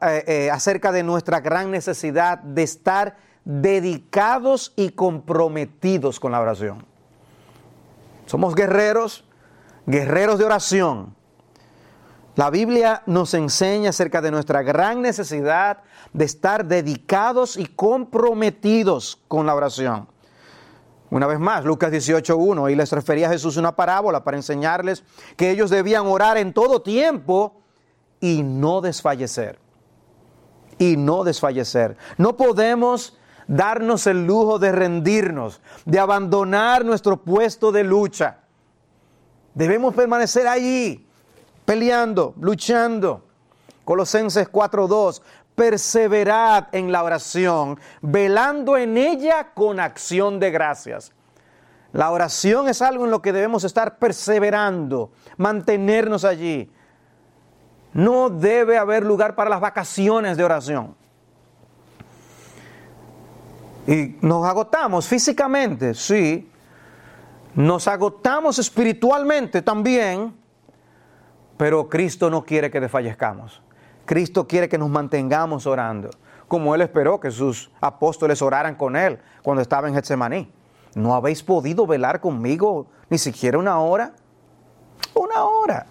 eh, 0.00 0.24
eh, 0.26 0.50
acerca 0.50 0.92
de 0.92 1.02
nuestra 1.02 1.40
gran 1.40 1.70
necesidad 1.70 2.38
de 2.38 2.62
estar 2.62 3.16
dedicados 3.44 4.72
y 4.76 4.90
comprometidos 4.90 6.20
con 6.20 6.32
la 6.32 6.40
oración. 6.40 6.86
Somos 8.26 8.54
guerreros, 8.54 9.24
guerreros 9.86 10.38
de 10.38 10.44
oración. 10.44 11.15
La 12.36 12.50
Biblia 12.50 13.02
nos 13.06 13.32
enseña 13.32 13.90
acerca 13.90 14.20
de 14.20 14.30
nuestra 14.30 14.62
gran 14.62 15.00
necesidad 15.00 15.78
de 16.12 16.26
estar 16.26 16.66
dedicados 16.66 17.56
y 17.56 17.64
comprometidos 17.64 19.18
con 19.26 19.46
la 19.46 19.54
oración. 19.54 20.06
Una 21.08 21.26
vez 21.26 21.38
más, 21.38 21.64
Lucas 21.64 21.90
18.1, 21.90 22.70
y 22.70 22.74
les 22.74 22.92
refería 22.92 23.28
a 23.28 23.32
Jesús 23.32 23.56
una 23.56 23.74
parábola 23.74 24.22
para 24.22 24.36
enseñarles 24.36 25.02
que 25.36 25.50
ellos 25.50 25.70
debían 25.70 26.06
orar 26.06 26.36
en 26.36 26.52
todo 26.52 26.82
tiempo 26.82 27.62
y 28.20 28.42
no 28.42 28.82
desfallecer. 28.82 29.58
Y 30.78 30.98
no 30.98 31.24
desfallecer. 31.24 31.96
No 32.18 32.36
podemos 32.36 33.16
darnos 33.46 34.06
el 34.06 34.26
lujo 34.26 34.58
de 34.58 34.72
rendirnos, 34.72 35.62
de 35.86 35.98
abandonar 35.98 36.84
nuestro 36.84 37.16
puesto 37.22 37.72
de 37.72 37.82
lucha. 37.82 38.40
Debemos 39.54 39.94
permanecer 39.94 40.46
allí, 40.46 41.05
peleando, 41.66 42.34
luchando. 42.40 43.26
Colosenses 43.84 44.50
4.2, 44.50 45.20
perseverad 45.54 46.68
en 46.72 46.90
la 46.90 47.02
oración, 47.02 47.78
velando 48.00 48.76
en 48.76 48.96
ella 48.96 49.52
con 49.54 49.78
acción 49.78 50.40
de 50.40 50.50
gracias. 50.50 51.12
La 51.92 52.10
oración 52.10 52.68
es 52.68 52.82
algo 52.82 53.04
en 53.04 53.10
lo 53.10 53.22
que 53.22 53.32
debemos 53.32 53.64
estar 53.64 53.98
perseverando, 53.98 55.12
mantenernos 55.36 56.24
allí. 56.24 56.70
No 57.92 58.28
debe 58.28 58.76
haber 58.76 59.04
lugar 59.04 59.34
para 59.34 59.48
las 59.48 59.60
vacaciones 59.60 60.36
de 60.36 60.44
oración. 60.44 60.94
Y 63.86 64.16
nos 64.20 64.44
agotamos 64.44 65.06
físicamente, 65.06 65.94
sí. 65.94 66.50
Nos 67.54 67.88
agotamos 67.88 68.58
espiritualmente 68.58 69.62
también. 69.62 70.34
Pero 71.56 71.88
Cristo 71.88 72.30
no 72.30 72.44
quiere 72.44 72.70
que 72.70 72.80
desfallezcamos. 72.80 73.62
Cristo 74.04 74.46
quiere 74.46 74.68
que 74.68 74.78
nos 74.78 74.88
mantengamos 74.88 75.66
orando, 75.66 76.10
como 76.48 76.74
Él 76.74 76.82
esperó 76.82 77.18
que 77.18 77.30
sus 77.30 77.70
apóstoles 77.80 78.40
oraran 78.40 78.76
con 78.76 78.96
Él 78.96 79.18
cuando 79.42 79.62
estaba 79.62 79.88
en 79.88 79.94
Getsemaní. 79.94 80.52
¿No 80.94 81.14
habéis 81.14 81.42
podido 81.42 81.86
velar 81.86 82.20
conmigo 82.20 82.86
ni 83.10 83.18
siquiera 83.18 83.58
una 83.58 83.78
hora? 83.78 84.12
Una 85.14 85.44
hora. 85.44 85.86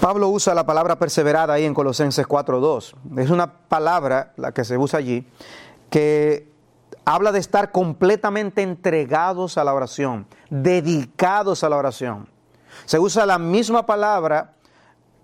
Pablo 0.00 0.28
usa 0.28 0.52
la 0.52 0.66
palabra 0.66 0.98
perseverada 0.98 1.54
ahí 1.54 1.64
en 1.64 1.72
Colosenses 1.72 2.26
4.2. 2.26 2.94
Es 3.22 3.30
una 3.30 3.50
palabra, 3.68 4.34
la 4.36 4.52
que 4.52 4.64
se 4.64 4.76
usa 4.76 4.98
allí, 4.98 5.26
que 5.88 6.52
habla 7.06 7.32
de 7.32 7.38
estar 7.38 7.72
completamente 7.72 8.60
entregados 8.60 9.56
a 9.56 9.64
la 9.64 9.72
oración, 9.72 10.26
dedicados 10.50 11.64
a 11.64 11.70
la 11.70 11.76
oración. 11.76 12.33
Se 12.84 12.98
usa 12.98 13.26
la 13.26 13.38
misma 13.38 13.86
palabra 13.86 14.54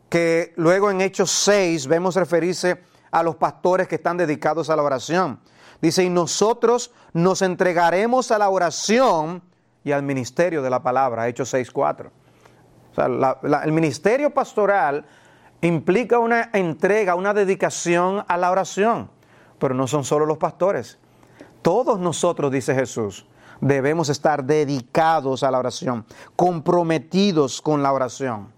que 0.09 0.53
luego 0.57 0.91
en 0.91 1.01
Hechos 1.01 1.31
6 1.31 1.87
vemos 1.87 2.17
referirse 2.17 2.83
a 3.11 3.23
los 3.23 3.37
pastores 3.37 3.89
que 3.89 3.97
están 3.97 4.17
dedicados 4.17 4.71
a 4.71 4.77
la 4.77 4.83
oración. 4.83 5.41
Dice, 5.81 6.05
y 6.05 6.11
nosotros 6.11 6.93
nos 7.13 7.43
entregaremos 7.43 8.31
a 8.31 8.39
la 8.39 8.51
oración 8.51 9.43
y 9.83 9.93
al 9.93 10.03
ministerio 10.03 10.63
de 10.63 10.71
la 10.71 10.83
palabra, 10.83 11.29
Hechos 11.29 11.55
6.4. 11.55 12.11
O 12.97 13.47
el 13.65 13.73
ministerio 13.73 14.31
pastoral 14.31 15.07
implica 15.63 16.19
una 16.19 16.51
entrega, 16.53 17.15
una 17.15 17.33
dedicación 17.33 18.25
a 18.27 18.37
la 18.37 18.51
oración, 18.51 19.11
pero 19.59 19.75
no 19.75 19.87
son 19.87 20.05
solo 20.05 20.27
los 20.27 20.39
pastores. 20.39 20.99
Todos 21.63 21.99
nosotros, 21.99 22.51
dice 22.51 22.75
Jesús, 22.75 23.27
debemos 23.61 24.09
estar 24.09 24.45
dedicados 24.45 25.43
a 25.43 25.51
la 25.51 25.59
oración, 25.59 26.05
comprometidos 26.37 27.61
con 27.61 27.83
la 27.83 27.93
oración. 27.93 28.53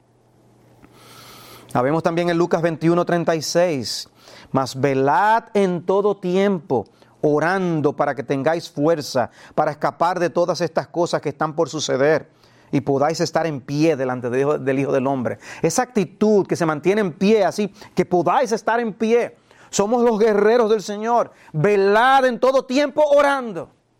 Habemos 1.74 2.02
también 2.02 2.28
en 2.28 2.38
Lucas 2.38 2.62
21, 2.62 3.04
36. 3.04 4.08
Mas 4.50 4.78
velad 4.78 5.44
en 5.54 5.84
todo 5.84 6.16
tiempo, 6.16 6.84
orando 7.22 7.94
para 7.94 8.14
que 8.14 8.22
tengáis 8.22 8.70
fuerza 8.70 9.30
para 9.54 9.70
escapar 9.70 10.18
de 10.18 10.28
todas 10.28 10.60
estas 10.60 10.88
cosas 10.88 11.22
que 11.22 11.30
están 11.30 11.54
por 11.54 11.68
suceder 11.70 12.28
y 12.70 12.80
podáis 12.80 13.20
estar 13.20 13.46
en 13.46 13.60
pie 13.60 13.96
delante 13.96 14.28
del 14.30 14.78
Hijo 14.78 14.92
del 14.92 15.06
Hombre. 15.06 15.38
Esa 15.62 15.82
actitud 15.82 16.46
que 16.46 16.56
se 16.56 16.66
mantiene 16.66 17.00
en 17.00 17.12
pie, 17.12 17.44
así 17.44 17.72
que 17.94 18.04
podáis 18.04 18.52
estar 18.52 18.80
en 18.80 18.92
pie. 18.92 19.36
Somos 19.70 20.02
los 20.02 20.18
guerreros 20.18 20.70
del 20.70 20.82
Señor. 20.82 21.32
Velad 21.52 22.26
en 22.26 22.38
todo 22.38 22.64
tiempo 22.64 23.02
orando. 23.02 23.70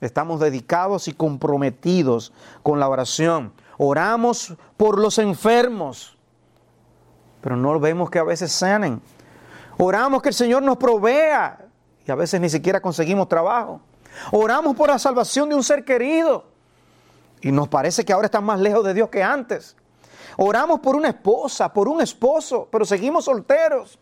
Estamos 0.00 0.40
dedicados 0.40 1.08
y 1.08 1.12
comprometidos 1.12 2.32
con 2.62 2.78
la 2.78 2.88
oración. 2.88 3.52
Oramos 3.78 4.54
por 4.76 4.98
los 4.98 5.18
enfermos, 5.18 6.16
pero 7.40 7.56
no 7.56 7.78
vemos 7.80 8.10
que 8.10 8.18
a 8.18 8.24
veces 8.24 8.52
sanen. 8.52 9.00
Oramos 9.76 10.22
que 10.22 10.28
el 10.28 10.34
Señor 10.34 10.62
nos 10.62 10.76
provea 10.76 11.66
y 12.06 12.10
a 12.10 12.14
veces 12.14 12.40
ni 12.40 12.48
siquiera 12.48 12.80
conseguimos 12.80 13.28
trabajo. 13.28 13.80
Oramos 14.32 14.76
por 14.76 14.88
la 14.88 14.98
salvación 14.98 15.48
de 15.48 15.54
un 15.54 15.62
ser 15.62 15.84
querido 15.84 16.44
y 17.40 17.52
nos 17.52 17.68
parece 17.68 18.04
que 18.04 18.12
ahora 18.12 18.26
están 18.26 18.44
más 18.44 18.60
lejos 18.60 18.84
de 18.84 18.94
Dios 18.94 19.08
que 19.08 19.22
antes. 19.22 19.76
Oramos 20.36 20.80
por 20.80 20.94
una 20.94 21.08
esposa, 21.08 21.72
por 21.72 21.88
un 21.88 22.00
esposo, 22.00 22.68
pero 22.70 22.84
seguimos 22.84 23.24
solteros. 23.24 23.98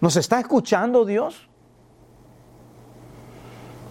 ¿Nos 0.00 0.16
está 0.16 0.40
escuchando 0.40 1.04
Dios? 1.04 1.48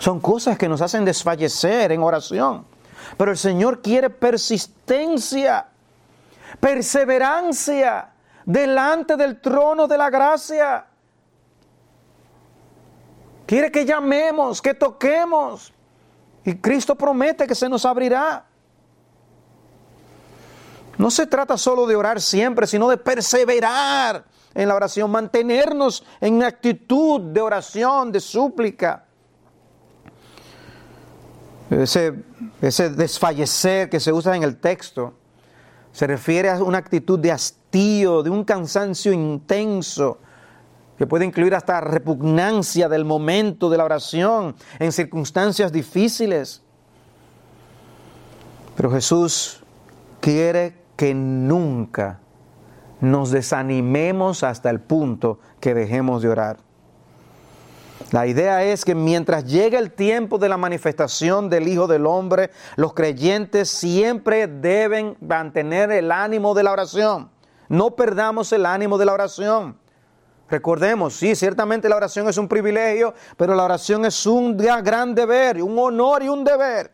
Son 0.04 0.20
cosas 0.20 0.58
que 0.58 0.68
nos 0.68 0.82
hacen 0.82 1.06
desfallecer 1.06 1.94
en 1.94 2.04
oración. 2.04 2.66
Pero 3.16 3.32
el 3.32 3.38
Señor 3.38 3.82
quiere 3.82 4.10
persistencia, 4.10 5.66
perseverancia 6.60 8.12
delante 8.46 9.16
del 9.16 9.39
trono 9.39 9.88
de 9.88 9.98
la 9.98 10.10
gracia. 10.10 10.88
Quiere 13.46 13.72
que 13.72 13.86
llamemos, 13.86 14.62
que 14.62 14.74
toquemos. 14.74 15.72
Y 16.44 16.56
Cristo 16.56 16.96
promete 16.96 17.48
que 17.48 17.56
se 17.56 17.70
nos 17.70 17.86
abrirá. 17.86 18.46
No 20.98 21.12
se 21.12 21.28
trata 21.28 21.58
solo 21.58 21.88
de 21.88 21.96
orar 21.96 22.20
siempre, 22.20 22.68
sino 22.68 22.89
de 22.89 22.98
perseverar 22.98 24.26
en 24.54 24.68
la 24.68 24.76
oración, 24.76 25.10
mantenernos 25.10 26.04
en 26.20 26.44
actitud 26.44 27.22
de 27.22 27.39
oración, 27.39 28.12
de 28.12 28.20
súplica 28.20 29.06
ese, 31.69 32.13
ese 32.62 32.89
desfallecer 32.89 33.89
que 33.89 33.99
se 33.99 34.12
usa 34.12 34.36
en 34.36 34.43
el 34.43 34.58
texto, 34.58 35.13
se 35.91 36.08
refiere 36.08 36.49
a 36.49 36.63
una 36.63 36.80
actitud 36.80 37.19
de 37.19 37.32
hastío, 37.32 38.23
de 38.23 38.30
un 38.30 38.43
cansancio 38.43 39.13
intenso, 39.13 40.19
que 40.97 41.08
puede 41.08 41.26
incluir 41.26 41.56
hasta 41.56 41.82
repugnancia 41.82 42.88
del 42.89 43.06
momento 43.06 43.69
de 43.69 43.78
la 43.78 43.86
oración 43.86 44.56
en 44.80 44.91
circunstancias 44.91 45.71
difíciles. 45.71 46.62
Pero 48.76 48.91
Jesús 48.91 49.63
quiere 50.19 50.76
que 50.95 51.13
nunca 51.13 52.19
nos 53.02 53.32
desanimemos 53.32 54.43
hasta 54.43 54.69
el 54.69 54.80
punto 54.80 55.39
que 55.60 55.73
dejemos 55.73 56.21
de 56.21 56.30
orar. 56.30 56.62
La 58.12 58.28
idea 58.28 58.63
es 58.63 58.86
que 58.86 58.94
mientras 58.94 59.46
llegue 59.46 59.78
el 59.78 59.92
tiempo 59.92 60.38
de 60.38 60.50
la 60.50 60.58
manifestación 60.58 61.50
del 61.50 61.68
Hijo 61.68 61.88
del 61.88 62.06
Hombre, 62.06 62.52
los 62.76 62.94
creyentes 62.94 63.70
siempre 63.70 64.48
deben 64.48 65.18
mantener 65.20 65.92
el 65.92 66.12
ánimo 66.12 66.54
de 66.54 66.63
la 66.63 66.72
oración. 66.72 67.30
No 67.70 67.92
perdamos 67.92 68.52
el 68.54 68.66
ánimo 68.66 68.98
de 68.98 69.06
la 69.06 69.13
oración. 69.13 69.78
Recordemos, 70.50 71.16
sí, 71.16 71.36
ciertamente 71.36 71.89
la 71.89 71.96
oración 71.96 72.28
es 72.30 72.38
un 72.38 72.48
privilegio, 72.48 73.16
pero 73.38 73.56
la 73.56 73.63
oración 73.63 74.06
es 74.06 74.26
un 74.28 74.56
gran 74.58 75.16
deber, 75.16 75.62
un 75.63 75.78
honor 75.80 76.22
y 76.22 76.30
un 76.30 76.44
deber. 76.44 76.92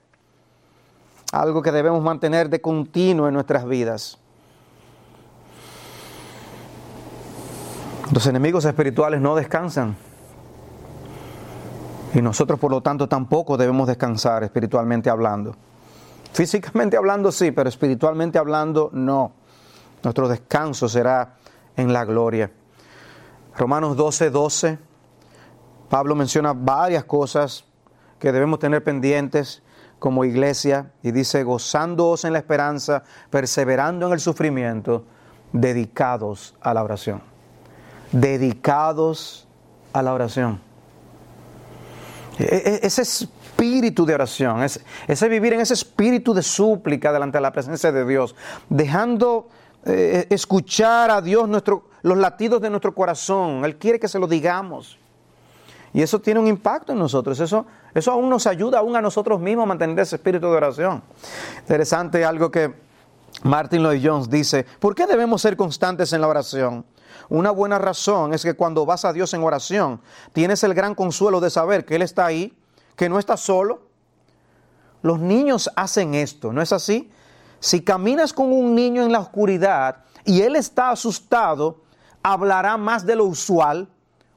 Algo 1.33 1.61
que 1.61 1.71
debemos 1.71 2.01
mantener 2.01 2.49
de 2.49 2.61
continuo 2.61 3.27
en 3.27 3.33
nuestras 3.33 3.65
vidas. 3.67 4.17
Los 8.13 8.25
enemigos 8.25 8.65
espirituales 8.65 9.19
no 9.19 9.35
descansan. 9.35 9.95
Y 12.13 12.21
nosotros, 12.21 12.59
por 12.59 12.71
lo 12.71 12.81
tanto, 12.81 13.07
tampoco 13.07 13.55
debemos 13.57 13.87
descansar 13.87 14.43
espiritualmente 14.43 15.09
hablando. 15.09 15.55
Físicamente 16.33 16.97
hablando 16.97 17.31
sí, 17.31 17.51
pero 17.51 17.69
espiritualmente 17.69 18.37
hablando 18.39 18.89
no. 18.93 19.31
Nuestro 20.03 20.27
descanso 20.27 20.87
será 20.87 21.35
en 21.75 21.93
la 21.93 22.05
gloria. 22.05 22.51
Romanos 23.57 23.95
12, 23.95 24.29
12. 24.29 24.79
Pablo 25.89 26.15
menciona 26.15 26.53
varias 26.53 27.03
cosas 27.03 27.65
que 28.19 28.31
debemos 28.31 28.59
tener 28.59 28.83
pendientes 28.83 29.61
como 29.97 30.23
iglesia 30.23 30.91
y 31.03 31.11
dice, 31.11 31.43
gozándoos 31.43 32.23
en 32.25 32.33
la 32.33 32.39
esperanza, 32.39 33.03
perseverando 33.29 34.07
en 34.07 34.13
el 34.13 34.19
sufrimiento, 34.19 35.03
dedicados 35.51 36.55
a 36.61 36.73
la 36.73 36.83
oración. 36.83 37.21
Dedicados 38.11 39.47
a 39.93 40.01
la 40.01 40.13
oración. 40.13 40.68
E, 42.39 42.79
e, 42.81 42.87
ese 42.87 43.01
espíritu 43.01 44.05
de 44.05 44.13
oración, 44.13 44.63
ese, 44.63 45.29
vivir 45.29 45.53
en 45.53 45.59
ese 45.59 45.73
espíritu 45.73 46.33
de 46.33 46.41
súplica 46.41 47.11
delante 47.11 47.37
de 47.37 47.41
la 47.41 47.51
presencia 47.51 47.91
de 47.91 48.05
Dios, 48.05 48.33
dejando 48.69 49.49
eh, 49.85 50.25
escuchar 50.29 51.11
a 51.11 51.21
Dios 51.21 51.49
nuestro, 51.49 51.89
los 52.01 52.17
latidos 52.17 52.61
de 52.61 52.69
nuestro 52.69 52.95
corazón. 52.95 53.65
Él 53.65 53.77
quiere 53.77 53.99
que 53.99 54.07
se 54.07 54.19
lo 54.19 54.27
digamos. 54.27 54.97
Y 55.93 56.01
eso 56.01 56.19
tiene 56.19 56.39
un 56.39 56.47
impacto 56.47 56.93
en 56.93 56.99
nosotros. 56.99 57.39
Eso, 57.39 57.65
eso 57.93 58.11
aún 58.11 58.29
nos 58.29 58.47
ayuda 58.47 58.79
aún 58.79 58.95
a 58.95 59.01
nosotros 59.01 59.41
mismos 59.41 59.63
a 59.63 59.67
mantener 59.67 59.99
ese 59.99 60.15
espíritu 60.15 60.47
de 60.47 60.55
oración. 60.55 61.03
Interesante 61.59 62.23
algo 62.23 62.49
que 62.49 62.73
Martin 63.43 63.83
Lloyd 63.83 64.01
Jones 64.03 64.29
dice, 64.29 64.65
¿por 64.79 64.95
qué 64.95 65.07
debemos 65.07 65.41
ser 65.41 65.57
constantes 65.57 66.13
en 66.13 66.21
la 66.21 66.27
oración? 66.27 66.85
Una 67.29 67.51
buena 67.51 67.77
razón 67.77 68.33
es 68.33 68.43
que 68.43 68.55
cuando 68.55 68.85
vas 68.85 69.05
a 69.05 69.13
Dios 69.13 69.33
en 69.33 69.43
oración, 69.43 70.01
tienes 70.33 70.63
el 70.63 70.73
gran 70.73 70.95
consuelo 70.95 71.39
de 71.39 71.49
saber 71.49 71.85
que 71.85 71.95
Él 71.95 72.01
está 72.01 72.25
ahí, 72.25 72.57
que 72.95 73.07
no 73.07 73.19
está 73.19 73.37
solo. 73.37 73.89
Los 75.01 75.19
niños 75.19 75.69
hacen 75.75 76.15
esto, 76.15 76.51
¿no 76.51 76.61
es 76.61 76.73
así? 76.73 77.09
Si 77.59 77.81
caminas 77.81 78.33
con 78.33 78.51
un 78.51 78.75
niño 78.75 79.03
en 79.03 79.11
la 79.11 79.19
oscuridad 79.19 80.03
y 80.25 80.41
él 80.41 80.55
está 80.55 80.91
asustado, 80.91 81.81
hablará 82.23 82.77
más 82.77 83.05
de 83.05 83.15
lo 83.15 83.25
usual. 83.25 83.87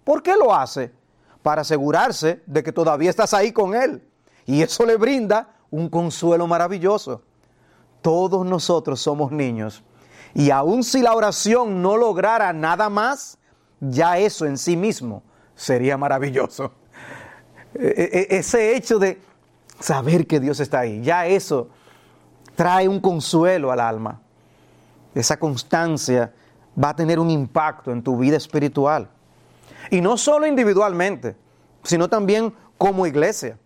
¿Por 0.04 0.22
qué 0.22 0.36
lo 0.36 0.54
hace? 0.54 0.92
Para 1.42 1.62
asegurarse 1.62 2.42
de 2.46 2.62
que 2.62 2.72
todavía 2.72 3.10
estás 3.10 3.34
ahí 3.34 3.52
con 3.52 3.74
él. 3.74 4.02
Y 4.46 4.62
eso 4.62 4.84
le 4.84 4.96
brinda 4.96 5.56
un 5.70 5.88
consuelo 5.88 6.46
maravilloso. 6.46 7.22
Todos 8.00 8.44
nosotros 8.44 9.00
somos 9.00 9.30
niños. 9.30 9.82
Y 10.34 10.50
aun 10.50 10.82
si 10.82 11.02
la 11.02 11.14
oración 11.14 11.82
no 11.82 11.96
lograra 11.96 12.52
nada 12.52 12.88
más, 12.88 13.38
ya 13.80 14.18
eso 14.18 14.46
en 14.46 14.56
sí 14.56 14.76
mismo 14.76 15.22
sería 15.54 15.96
maravilloso. 15.96 16.72
E, 17.74 18.26
e, 18.30 18.36
ese 18.36 18.76
hecho 18.76 18.98
de 18.98 19.20
saber 19.80 20.26
que 20.26 20.40
Dios 20.40 20.60
está 20.60 20.80
ahí, 20.80 21.02
ya 21.02 21.26
eso 21.26 21.68
trae 22.54 22.88
un 22.88 23.00
consuelo 23.00 23.72
al 23.72 23.80
alma. 23.80 24.20
Esa 25.14 25.38
constancia 25.38 26.32
va 26.82 26.90
a 26.90 26.96
tener 26.96 27.18
un 27.18 27.30
impacto 27.30 27.92
en 27.92 28.02
tu 28.02 28.16
vida 28.16 28.36
espiritual. 28.36 29.08
Y 29.90 30.00
no 30.00 30.16
solo 30.16 30.46
individualmente, 30.46 31.36
sino 31.82 32.08
también 32.08 32.54
como 32.78 33.06
iglesia. 33.06 33.58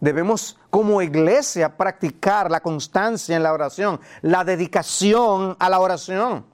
Debemos 0.00 0.58
como 0.70 1.00
iglesia 1.02 1.76
practicar 1.76 2.50
la 2.50 2.60
constancia 2.60 3.36
en 3.36 3.42
la 3.42 3.52
oración, 3.52 4.00
la 4.22 4.44
dedicación 4.44 5.56
a 5.58 5.70
la 5.70 5.80
oración. 5.80 6.44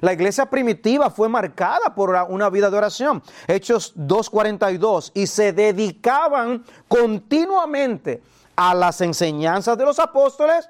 La 0.00 0.14
iglesia 0.14 0.46
primitiva 0.46 1.10
fue 1.10 1.28
marcada 1.28 1.94
por 1.94 2.10
una 2.30 2.48
vida 2.48 2.70
de 2.70 2.76
oración. 2.78 3.22
Hechos 3.46 3.94
2.42. 3.96 5.12
Y 5.14 5.26
se 5.26 5.52
dedicaban 5.52 6.64
continuamente 6.88 8.22
a 8.56 8.74
las 8.74 9.00
enseñanzas 9.02 9.76
de 9.76 9.84
los 9.84 9.98
apóstoles, 9.98 10.68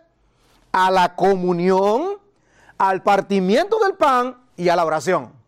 a 0.72 0.90
la 0.90 1.14
comunión, 1.14 2.18
al 2.76 3.02
partimiento 3.02 3.78
del 3.78 3.94
pan 3.94 4.36
y 4.56 4.68
a 4.68 4.76
la 4.76 4.84
oración. 4.84 5.39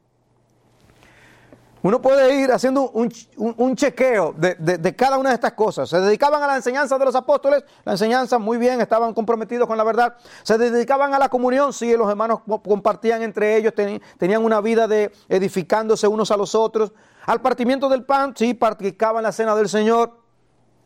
Uno 1.82 2.00
puede 2.00 2.40
ir 2.40 2.52
haciendo 2.52 2.90
un, 2.90 3.76
chequeo 3.76 4.32
de, 4.36 4.94
cada 4.96 5.18
una 5.18 5.30
de 5.30 5.34
estas 5.34 5.52
cosas. 5.54 5.88
Se 5.88 5.98
dedicaban 5.98 6.40
a 6.40 6.46
la 6.46 6.56
enseñanza 6.56 6.96
de 6.96 7.04
los 7.04 7.14
apóstoles, 7.16 7.64
la 7.84 7.92
enseñanza 7.92 8.38
muy 8.38 8.56
bien, 8.56 8.80
estaban 8.80 9.12
comprometidos 9.12 9.66
con 9.66 9.76
la 9.76 9.82
verdad. 9.82 10.14
Se 10.44 10.56
dedicaban 10.58 11.12
a 11.12 11.18
la 11.18 11.28
comunión, 11.28 11.72
sí, 11.72 11.96
los 11.96 12.08
hermanos 12.08 12.40
compartían 12.62 13.22
entre 13.22 13.56
ellos, 13.56 13.74
tenían 14.16 14.44
una 14.44 14.60
vida 14.60 14.86
de 14.86 15.10
edificándose 15.28 16.06
unos 16.06 16.30
a 16.30 16.36
los 16.36 16.54
otros. 16.54 16.92
Al 17.26 17.40
partimiento 17.40 17.88
del 17.88 18.04
pan, 18.04 18.32
sí, 18.36 18.54
practicaban 18.54 19.24
la 19.24 19.32
cena 19.32 19.56
del 19.56 19.68
Señor 19.68 20.20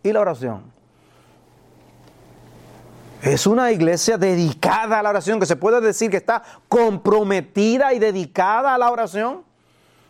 y 0.02 0.12
la 0.12 0.20
oración. 0.20 0.76
Es 3.20 3.46
una 3.46 3.70
iglesia 3.70 4.16
dedicada 4.16 5.00
a 5.00 5.02
la 5.02 5.11
oración, 5.11 5.40
que 5.40 5.46
se 5.46 5.56
puede 5.56 5.80
decir 5.82 6.11
que 6.11 6.16
está 6.16 6.42
comprometida 6.68 7.92
y 7.92 7.98
dedicada 7.98 8.74
a 8.74 8.78
la 8.78 8.90
oración. 8.90 9.45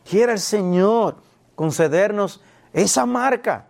Quiere 0.08 0.32
el 0.32 0.38
Señor 0.38 1.16
concedernos 1.54 2.40
esa 2.72 3.06
marca, 3.06 3.66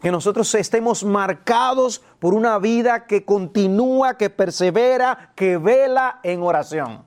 que 0.00 0.10
nosotros 0.10 0.52
estemos 0.54 1.04
marcados 1.04 2.02
por 2.18 2.34
una 2.34 2.58
vida 2.58 3.06
que 3.06 3.24
continúa, 3.24 4.16
que 4.16 4.30
persevera, 4.30 5.32
que 5.34 5.58
vela 5.58 6.20
en 6.22 6.42
oración. 6.42 7.04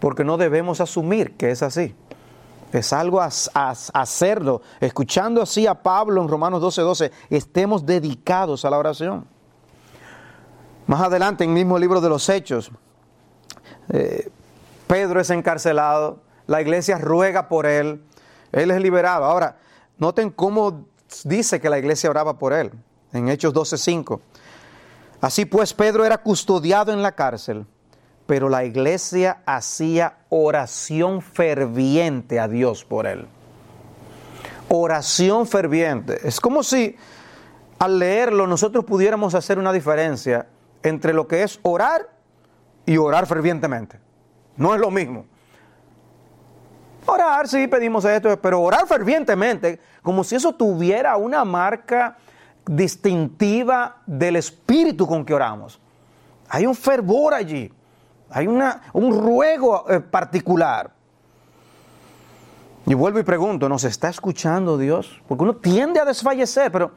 Porque 0.00 0.24
no 0.24 0.38
debemos 0.38 0.80
asumir 0.80 1.36
que 1.36 1.50
es 1.50 1.62
así. 1.62 1.94
Es 2.72 2.92
algo 2.92 3.20
a, 3.20 3.28
hacerlo. 3.94 4.62
Escuchando 4.80 5.42
así 5.42 5.66
a 5.66 5.74
Pablo 5.74 6.22
en 6.22 6.28
Romanos 6.28 6.62
12:12, 6.62 6.82
12, 6.82 7.12
estemos 7.28 7.84
dedicados 7.84 8.64
a 8.64 8.70
la 8.70 8.78
oración. 8.78 9.26
Más 10.86 11.02
adelante, 11.02 11.44
en 11.44 11.50
el 11.50 11.54
mismo 11.54 11.78
libro 11.78 12.00
de 12.00 12.08
los 12.08 12.28
Hechos, 12.28 12.70
eh, 13.90 14.30
Pedro 14.86 15.20
es 15.20 15.30
encarcelado, 15.30 16.20
la 16.50 16.60
iglesia 16.60 16.98
ruega 16.98 17.48
por 17.48 17.64
él, 17.64 18.02
él 18.50 18.72
es 18.72 18.82
liberado. 18.82 19.24
Ahora, 19.24 19.58
noten 19.98 20.30
cómo 20.30 20.86
dice 21.22 21.60
que 21.60 21.70
la 21.70 21.78
iglesia 21.78 22.10
oraba 22.10 22.40
por 22.40 22.52
él, 22.52 22.72
en 23.12 23.28
Hechos 23.28 23.54
12:5. 23.54 24.20
Así 25.20 25.44
pues, 25.44 25.72
Pedro 25.72 26.04
era 26.04 26.18
custodiado 26.18 26.92
en 26.92 27.02
la 27.02 27.12
cárcel, 27.12 27.66
pero 28.26 28.48
la 28.48 28.64
iglesia 28.64 29.42
hacía 29.46 30.18
oración 30.28 31.22
ferviente 31.22 32.40
a 32.40 32.48
Dios 32.48 32.84
por 32.84 33.06
él. 33.06 33.28
Oración 34.68 35.46
ferviente. 35.46 36.18
Es 36.26 36.40
como 36.40 36.64
si 36.64 36.96
al 37.78 38.00
leerlo 38.00 38.48
nosotros 38.48 38.84
pudiéramos 38.84 39.36
hacer 39.36 39.56
una 39.56 39.72
diferencia 39.72 40.48
entre 40.82 41.12
lo 41.12 41.28
que 41.28 41.44
es 41.44 41.60
orar 41.62 42.10
y 42.86 42.96
orar 42.96 43.28
fervientemente. 43.28 44.00
No 44.56 44.74
es 44.74 44.80
lo 44.80 44.90
mismo. 44.90 45.26
Orar, 47.10 47.48
sí, 47.48 47.66
pedimos 47.66 48.04
esto, 48.04 48.40
pero 48.40 48.60
orar 48.60 48.86
fervientemente, 48.86 49.80
como 50.02 50.24
si 50.24 50.36
eso 50.36 50.52
tuviera 50.52 51.16
una 51.16 51.44
marca 51.44 52.16
distintiva 52.66 53.96
del 54.06 54.36
espíritu 54.36 55.06
con 55.06 55.24
que 55.24 55.34
oramos. 55.34 55.80
Hay 56.48 56.66
un 56.66 56.74
fervor 56.74 57.34
allí, 57.34 57.72
hay 58.30 58.46
una, 58.46 58.82
un 58.92 59.18
ruego 59.18 59.86
eh, 59.88 60.00
particular. 60.00 60.92
Y 62.86 62.94
vuelvo 62.94 63.18
y 63.18 63.22
pregunto, 63.22 63.68
¿nos 63.68 63.84
está 63.84 64.08
escuchando 64.08 64.78
Dios? 64.78 65.20
Porque 65.28 65.44
uno 65.44 65.56
tiende 65.56 66.00
a 66.00 66.04
desfallecer, 66.04 66.72
pero 66.72 66.92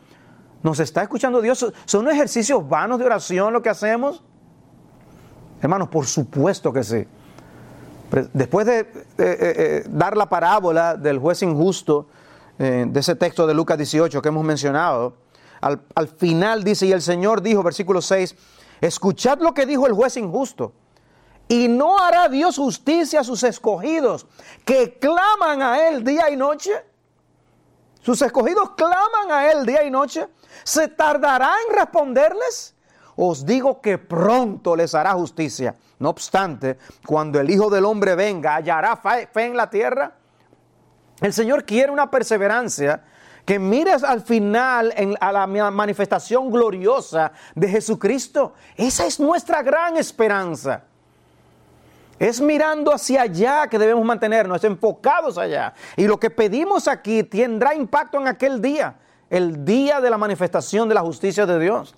¿Nos 0.64 0.80
está 0.80 1.04
escuchando 1.04 1.42
Dios? 1.42 1.74
¿Son 1.86 2.10
ejercicios 2.10 2.68
vanos 2.68 2.98
de 2.98 3.06
oración 3.06 3.52
lo 3.52 3.62
que 3.62 3.70
hacemos? 3.70 4.24
Hermanos, 5.62 5.90
por 5.90 6.06
supuesto 6.06 6.72
que 6.72 6.84
sí. 6.84 7.06
Después 8.34 8.68
de 8.68 8.80
eh, 8.80 8.86
eh, 8.88 9.16
eh, 9.18 9.84
dar 9.90 10.16
la 10.16 10.30
parábola 10.30 10.96
del 10.96 11.18
juez 11.18 11.42
injusto, 11.42 12.08
de 12.56 13.00
ese 13.00 13.16
texto 13.16 13.48
de 13.48 13.54
Lucas 13.56 13.78
18 13.80 14.22
que 14.22 14.28
hemos 14.28 14.46
mencionado, 14.46 15.16
al, 15.60 15.82
al 15.96 16.08
final 16.08 16.64
dice, 16.64 16.86
y 16.86 16.92
el 16.92 17.02
Señor 17.02 17.42
dijo, 17.42 17.64
versículo 17.64 18.00
6, 18.00 18.36
escuchad 18.80 19.40
lo 19.40 19.56
que 19.56 19.66
dijo 19.66 19.88
el 19.88 19.94
juez 19.94 20.16
injusto. 20.18 20.72
Y 21.48 21.68
no 21.68 21.98
hará 21.98 22.30
Dios 22.30 22.58
justicia 22.58 23.22
a 23.22 23.24
sus 23.24 23.44
escogidos 23.44 24.28
que 24.64 24.98
claman 25.00 25.64
a 25.64 25.90
Él 25.90 26.04
día 26.04 26.30
y 26.30 26.38
noche. 26.38 26.72
Sus 28.02 28.22
escogidos 28.22 28.72
claman 28.78 29.32
a 29.32 29.52
Él 29.52 29.66
día 29.66 29.84
y 29.84 29.90
noche. 29.90 30.28
¿Se 30.64 30.88
tardará 30.88 31.52
en 31.68 31.76
responderles? 31.76 32.76
Os 33.16 33.46
digo 33.46 33.82
que 33.82 33.98
pronto 33.98 34.76
les 34.76 34.94
hará 34.94 35.14
justicia. 35.14 35.76
No 36.04 36.10
obstante, 36.10 36.78
cuando 37.06 37.40
el 37.40 37.50
Hijo 37.50 37.70
del 37.70 37.86
Hombre 37.86 38.14
venga, 38.14 38.56
¿hallará 38.56 38.98
fe, 38.98 39.30
en 39.36 39.56
la 39.56 39.70
tierra? 39.70 40.12
El 41.22 41.32
Señor 41.32 41.64
quiere 41.64 41.94
una 41.94 42.12
perseverancia 42.12 43.06
que 43.46 43.58
mires 43.58 44.04
al 44.04 44.20
final 44.20 44.94
a 45.22 45.32
la 45.32 45.48
manifestación 45.48 46.52
gloriosa 46.52 47.32
de 47.56 47.70
Jesucristo. 47.70 48.54
Esa 48.76 49.06
es 49.06 49.18
nuestra 49.18 49.64
gran 49.64 49.96
esperanza. 49.96 50.84
Es 52.20 52.42
mirando 52.42 52.94
hacia 52.94 53.22
allá 53.22 53.68
que 53.68 53.80
debemos 53.80 54.04
mantenernos, 54.04 54.62
enfocados 54.66 55.38
allá. 55.38 55.74
Y 55.96 56.06
lo 56.06 56.20
que 56.20 56.30
pedimos 56.30 56.90
aquí 56.90 57.24
tendrá 57.24 57.74
impacto 57.74 58.20
en 58.20 58.28
aquel 58.28 58.62
día 58.62 58.96
el 59.30 59.64
día 59.64 60.02
de 60.02 60.10
la 60.10 60.18
manifestación 60.18 60.90
de 60.90 60.96
la 60.96 61.02
justicia 61.02 61.46
de 61.46 61.60
Dios. 61.60 61.96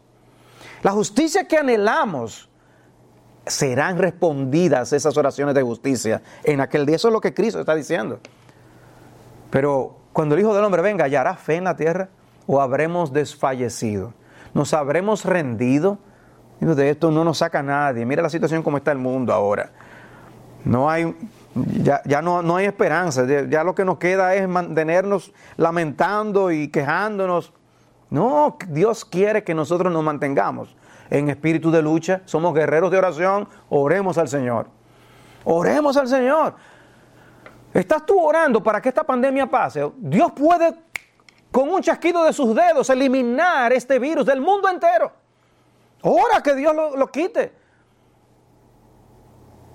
La 0.84 0.91
justicia 0.91 1.47
que 1.47 1.58
anhelamos 1.58 2.49
serán 3.45 3.97
respondidas 3.97 4.93
esas 4.93 5.15
oraciones 5.17 5.55
de 5.55 5.61
justicia 5.61 6.21
en 6.43 6.61
aquel 6.61 6.85
día. 6.85 6.95
Eso 6.95 7.09
es 7.09 7.13
lo 7.13 7.21
que 7.21 7.33
Cristo 7.33 7.59
está 7.59 7.75
diciendo. 7.75 8.19
Pero 9.49 9.97
cuando 10.13 10.35
el 10.35 10.41
Hijo 10.41 10.53
del 10.53 10.63
Hombre 10.63 10.81
venga, 10.81 11.05
¿hallará 11.05 11.35
fe 11.35 11.55
en 11.55 11.65
la 11.65 11.75
tierra 11.75 12.09
o 12.47 12.61
habremos 12.61 13.13
desfallecido? 13.13 14.13
¿Nos 14.53 14.73
habremos 14.73 15.25
rendido? 15.25 15.99
De 16.59 16.89
esto 16.89 17.11
no 17.11 17.23
nos 17.23 17.39
saca 17.39 17.61
nadie. 17.61 18.05
Mira 18.05 18.23
la 18.23 18.29
situación 18.29 18.63
como 18.63 18.77
está 18.77 18.91
el 18.91 18.97
mundo 18.97 19.33
ahora. 19.33 19.71
No 20.63 20.89
hay, 20.89 21.15
ya, 21.53 22.21
no, 22.21 22.41
no, 22.41 22.55
hay 22.55 22.65
esperanza. 22.65 23.25
Ya 23.47 23.63
lo 23.63 23.75
que 23.75 23.85
nos 23.85 23.97
queda 23.97 24.33
es 24.35 24.47
mantenernos 24.47 25.31
lamentando 25.57 26.51
y 26.51 26.69
quejándonos. 26.69 27.53
No, 28.09 28.57
Dios 28.69 29.05
quiere 29.05 29.43
que 29.43 29.53
nosotros 29.53 29.91
nos 29.91 30.03
mantengamos 30.03 30.75
en 31.10 31.30
espíritu 31.30 31.72
de 31.72 31.82
lucha. 31.82 32.22
Somos 32.26 32.53
guerreros 32.53 32.91
de 32.91 32.97
oración. 32.97 33.47
Oremos 33.70 34.18
al 34.18 34.28
Señor. 34.28 34.68
Oremos 35.43 35.95
al 35.97 36.08
Señor. 36.08 36.56
¿Estás 37.74 38.06
tú 38.06 38.20
orando 38.20 38.64
para 38.64 38.82
que 38.82 38.89
esta 38.89 39.03
pandemia 39.03 39.45
pase? 39.45 39.91
Dios 39.97 40.32
puede, 40.32 40.74
con 41.51 41.70
un 41.70 41.82
chasquido 41.82 42.24
de 42.24 42.32
sus 42.32 42.56
dedos, 42.56 42.89
eliminar 42.89 43.74
este 43.74 43.99
virus 43.99 44.26
del 44.26 44.39
mundo 44.39 44.70
entero. 44.70 45.12
Ora 46.01 46.41
que 46.41 46.56
Dios 46.56 46.74
lo, 46.74 47.08
quite. 47.12 47.51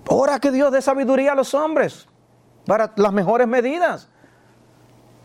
Ora 0.07 0.39
que 0.39 0.49
Dios 0.49 0.71
dé 0.71 0.81
sabiduría 0.81 1.33
a 1.33 1.35
los 1.35 1.53
hombres 1.53 2.07
para 2.65 2.91
las 2.95 3.13
mejores 3.13 3.47
medidas. 3.47 4.09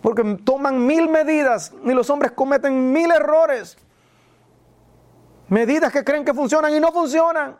Porque 0.03 0.23
toman 0.45 0.85
mil 0.85 1.09
medidas 1.09 1.73
y 1.83 1.93
los 1.93 2.11
hombres 2.11 2.33
cometen 2.33 2.93
mil 2.93 3.11
errores. 3.11 3.79
Medidas 5.49 5.93
que 5.93 6.05
creen 6.05 6.25
que 6.25 6.35
funcionan 6.35 6.75
y 6.75 6.81
no 6.81 6.93
funcionan. 6.93 7.57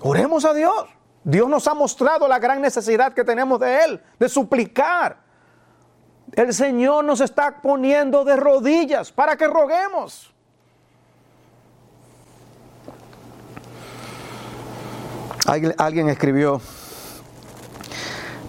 Oremos 0.00 0.44
a 0.44 0.54
Dios. 0.54 0.86
Dios 1.24 1.48
nos 1.48 1.66
ha 1.68 1.74
mostrado 1.74 2.26
la 2.26 2.38
gran 2.38 2.60
necesidad 2.60 3.12
que 3.12 3.24
tenemos 3.24 3.60
de 3.60 3.84
Él, 3.84 4.02
de 4.18 4.28
suplicar. 4.28 5.18
El 6.32 6.52
Señor 6.54 7.04
nos 7.04 7.20
está 7.20 7.60
poniendo 7.60 8.24
de 8.24 8.36
rodillas 8.36 9.12
para 9.12 9.36
que 9.36 9.46
roguemos. 9.46 10.32
Alguien, 15.46 16.08
escribió, 16.08 16.60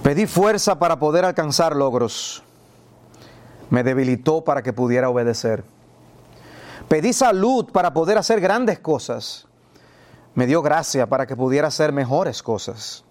pedí 0.04 0.28
fuerza 0.28 0.78
para 0.78 1.00
poder 1.00 1.26
alcanzar 1.26 1.76
logros. 1.76 2.44
Me 3.70 3.84
debilitó 3.84 4.44
para 4.44 4.62
que 4.62 4.74
pudiera 4.74 5.10
obedecer. 5.10 5.64
Pedí 6.94 7.12
salud 7.12 7.72
para 7.72 7.92
poder 7.92 8.20
hacer 8.20 8.40
grandes 8.40 8.78
cosas 8.78 9.48
me 10.36 10.46
dio 10.46 10.62
gracia 10.62 11.08
para 11.08 11.26
que 11.26 11.36
pudiera 11.36 11.70
hacer 11.70 11.92
mejores 11.92 12.44
cosas. 12.44 13.04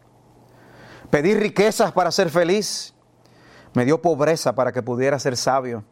Pedí 1.11 1.35
riquezas 1.35 1.91
para 1.91 2.13
ser 2.13 2.31
feliz. 2.31 2.95
Me 3.75 3.85
dio 3.85 4.01
pobreza 4.01 4.55
para 4.55 4.71
que 4.71 4.85
pudiera 4.85 5.19
ser 5.19 5.37
sabio. 5.37 5.83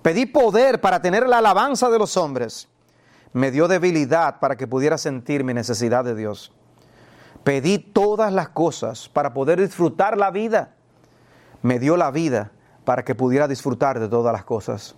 Pedí 0.00 0.24
poder 0.24 0.80
para 0.80 1.02
tener 1.02 1.28
la 1.28 1.36
alabanza 1.36 1.90
de 1.90 1.98
los 1.98 2.16
hombres. 2.16 2.66
Me 3.34 3.50
dio 3.50 3.68
debilidad 3.68 4.40
para 4.40 4.56
que 4.56 4.66
pudiera 4.66 4.96
sentir 4.96 5.44
mi 5.44 5.52
necesidad 5.52 6.02
de 6.02 6.14
Dios. 6.14 6.50
Pedí 7.44 7.76
todas 7.76 8.32
las 8.32 8.48
cosas 8.48 9.10
para 9.10 9.34
poder 9.34 9.60
disfrutar 9.60 10.16
la 10.16 10.30
vida. 10.30 10.74
Me 11.60 11.78
dio 11.78 11.98
la 11.98 12.10
vida 12.10 12.52
para 12.86 13.04
que 13.04 13.14
pudiera 13.14 13.46
disfrutar 13.46 14.00
de 14.00 14.08
todas 14.08 14.32
las 14.32 14.44
cosas. 14.46 14.96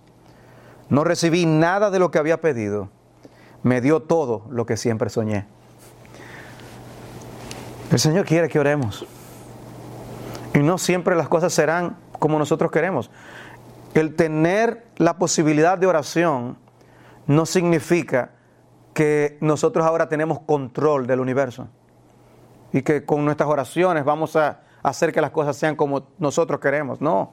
No 0.91 1.05
recibí 1.05 1.47
nada 1.47 1.91
de 1.91 1.99
lo 1.99 2.11
que 2.11 2.19
había 2.19 2.41
pedido 2.41 2.91
me 3.63 3.81
dio 3.81 4.01
todo 4.01 4.43
lo 4.51 4.67
que 4.67 4.77
siempre 4.77 5.11
soñé. 5.11 5.47
El 7.91 7.99
Señor 7.99 8.25
quiere 8.25 8.49
que 8.49 8.59
oremos. 8.59 9.07
Y 10.55 10.59
no 10.59 10.79
siempre 10.79 11.17
las 11.17 11.29
cosas 11.29 11.53
serán 11.53 11.97
como 12.19 12.39
nosotros 12.39 12.71
queremos. 12.71 13.11
El 13.95 14.15
tener 14.15 14.87
la 14.97 15.19
posibilidad 15.19 15.79
de 15.79 15.87
oración 15.87 16.59
no 17.27 17.47
significa 17.47 18.33
que 18.95 19.39
nosotros 19.41 19.87
ahora 19.87 20.09
tenemos 20.09 20.41
control 20.41 21.07
del 21.07 21.21
universo 21.21 21.69
y 22.73 22.83
que 22.83 23.05
con 23.05 23.25
nuestras 23.25 23.49
oraciones 23.49 24.05
vamos 24.05 24.37
a 24.37 24.61
hacer 24.83 25.13
que 25.13 25.21
las 25.21 25.31
cosas 25.31 25.57
sean 25.57 25.77
como 25.77 26.09
nosotros 26.19 26.61
queremos. 26.61 27.01
No, 27.01 27.33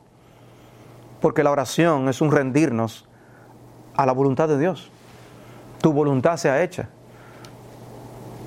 porque 1.21 1.43
la 1.43 1.51
oración 1.51 2.07
es 2.07 2.21
un 2.21 2.31
rendirnos 2.31 3.07
a 3.95 4.05
la 4.05 4.11
voluntad 4.11 4.47
de 4.47 4.57
Dios 4.57 4.91
tu 5.85 5.93
voluntad 5.93 6.35
sea 6.37 6.63
hecha. 6.63 6.89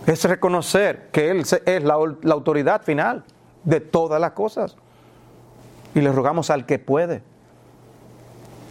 Es 0.08 0.24
reconocer 0.24 1.08
que 1.12 1.30
Él 1.30 1.44
es 1.66 1.84
la, 1.84 1.94
autoridad 1.94 2.82
final 2.82 3.22
de 3.62 3.78
todas 3.78 4.20
las 4.20 4.32
cosas. 4.32 4.76
Y 5.94 6.00
le 6.00 6.10
rogamos 6.10 6.50
al 6.50 6.66
que 6.66 6.80
puede. 6.80 7.22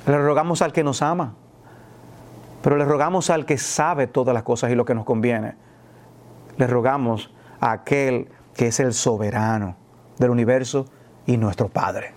Le 0.05 0.17
rogamos 0.17 0.61
al 0.61 0.73
que 0.73 0.83
nos 0.83 1.01
ama. 1.01 1.35
Pero 2.61 2.75
le 2.75 2.83
rogamos 2.83 3.29
al 3.29 3.45
que 3.45 3.57
sabe 3.57 4.05
todas 4.05 4.33
las 4.33 4.43
cosas 4.43 4.69
y 4.69 4.75
lo 4.75 4.83
que 4.83 4.95
nos 4.95 5.05
conviene. 5.05 5.55
Le 6.57 6.67
rogamos 6.67 7.33
a 7.61 7.71
aquel 7.71 8.27
que 8.53 8.67
es 8.67 8.81
el 8.81 8.93
soberano 8.93 9.77
del 10.17 10.31
universo 10.31 10.87
y 11.25 11.37
nuestro 11.37 11.69
Padre. 11.69 12.16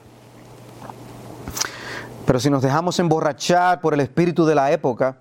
Pero 2.27 2.39
si 2.39 2.51
nos 2.51 2.63
dejamos 2.63 2.99
emborrachar 2.99 3.81
por 3.81 3.95
el 3.95 4.01
espíritu 4.01 4.47
de 4.47 4.55
la 4.55 4.71
época, 4.71 5.17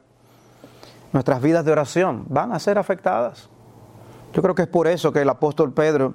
nuestras 1.12 1.42
vidas 1.42 1.66
de 1.66 1.72
oración 1.72 2.26
van 2.28 2.52
a 2.52 2.60
ser 2.60 2.78
afectadas. 2.78 3.50
Yo 4.34 4.42
creo 4.42 4.54
que 4.54 4.64
es 4.64 4.68
por 4.68 4.88
eso 4.88 5.12
que 5.12 5.22
el 5.22 5.30
apóstol 5.30 5.74
Pedro, 5.74 6.14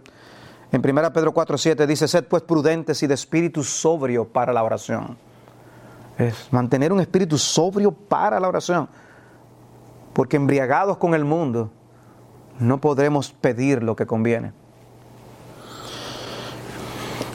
en 0.71 0.81
1 0.81 1.13
Pedro 1.13 1.35
4:7, 1.35 1.87
dice, 1.87 2.07
sed 2.07 2.25
pues 2.25 2.43
prudentes 2.43 3.03
y 3.03 3.07
de 3.07 3.15
espíritu 3.15 3.65
sobrio 3.65 4.27
para 4.29 4.53
la 4.53 4.63
oración. 4.63 5.17
Es 6.17 6.53
mantener 6.53 6.93
un 6.93 7.01
espíritu 7.01 7.39
sobrio 7.39 7.91
para 7.91 8.39
la 8.39 8.49
oración. 8.49 8.89
Porque 10.13 10.37
embriagados 10.37 10.97
con 10.99 11.15
el 11.15 11.25
mundo, 11.25 11.73
no 12.61 12.81
podremos 12.81 13.33
pedir 13.33 13.83
lo 13.83 13.97
que 13.97 14.07
conviene. 14.07 14.53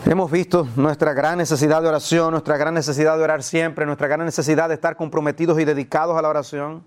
Hemos 0.09 0.31
visto 0.31 0.67
nuestra 0.75 1.13
gran 1.13 1.37
necesidad 1.37 1.83
de 1.83 1.87
oración, 1.87 2.31
nuestra 2.31 2.57
gran 2.57 2.73
necesidad 2.73 3.15
de 3.15 3.23
orar 3.23 3.43
siempre, 3.43 3.85
nuestra 3.85 4.07
gran 4.07 4.25
necesidad 4.25 4.67
de 4.67 4.73
estar 4.73 4.95
comprometidos 4.95 5.59
y 5.59 5.65
dedicados 5.65 6.17
a 6.17 6.21
la 6.23 6.29
oración. 6.29 6.83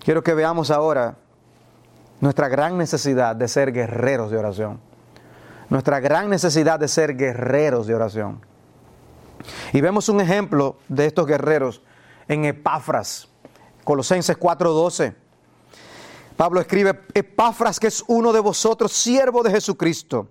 Quiero 0.00 0.22
que 0.22 0.34
veamos 0.34 0.70
ahora 0.70 1.16
nuestra 2.20 2.48
gran 2.48 2.76
necesidad 2.76 3.34
de 3.34 3.48
ser 3.48 3.72
guerreros 3.72 4.30
de 4.30 4.36
oración. 4.36 4.78
Nuestra 5.70 6.00
gran 6.00 6.28
necesidad 6.28 6.78
de 6.78 6.86
ser 6.86 7.16
guerreros 7.16 7.86
de 7.86 7.94
oración. 7.94 8.42
Y 9.72 9.80
vemos 9.80 10.10
un 10.10 10.20
ejemplo 10.20 10.76
de 10.88 11.06
estos 11.06 11.26
guerreros 11.26 11.80
en 12.28 12.44
Epafras, 12.44 13.30
Colosenses 13.84 14.36
4:12. 14.36 15.14
Pablo 16.36 16.60
escribe, 16.60 17.00
Epafras, 17.14 17.80
que 17.80 17.86
es 17.86 18.04
uno 18.06 18.34
de 18.34 18.40
vosotros, 18.40 18.92
siervo 18.92 19.42
de 19.42 19.50
Jesucristo, 19.50 20.28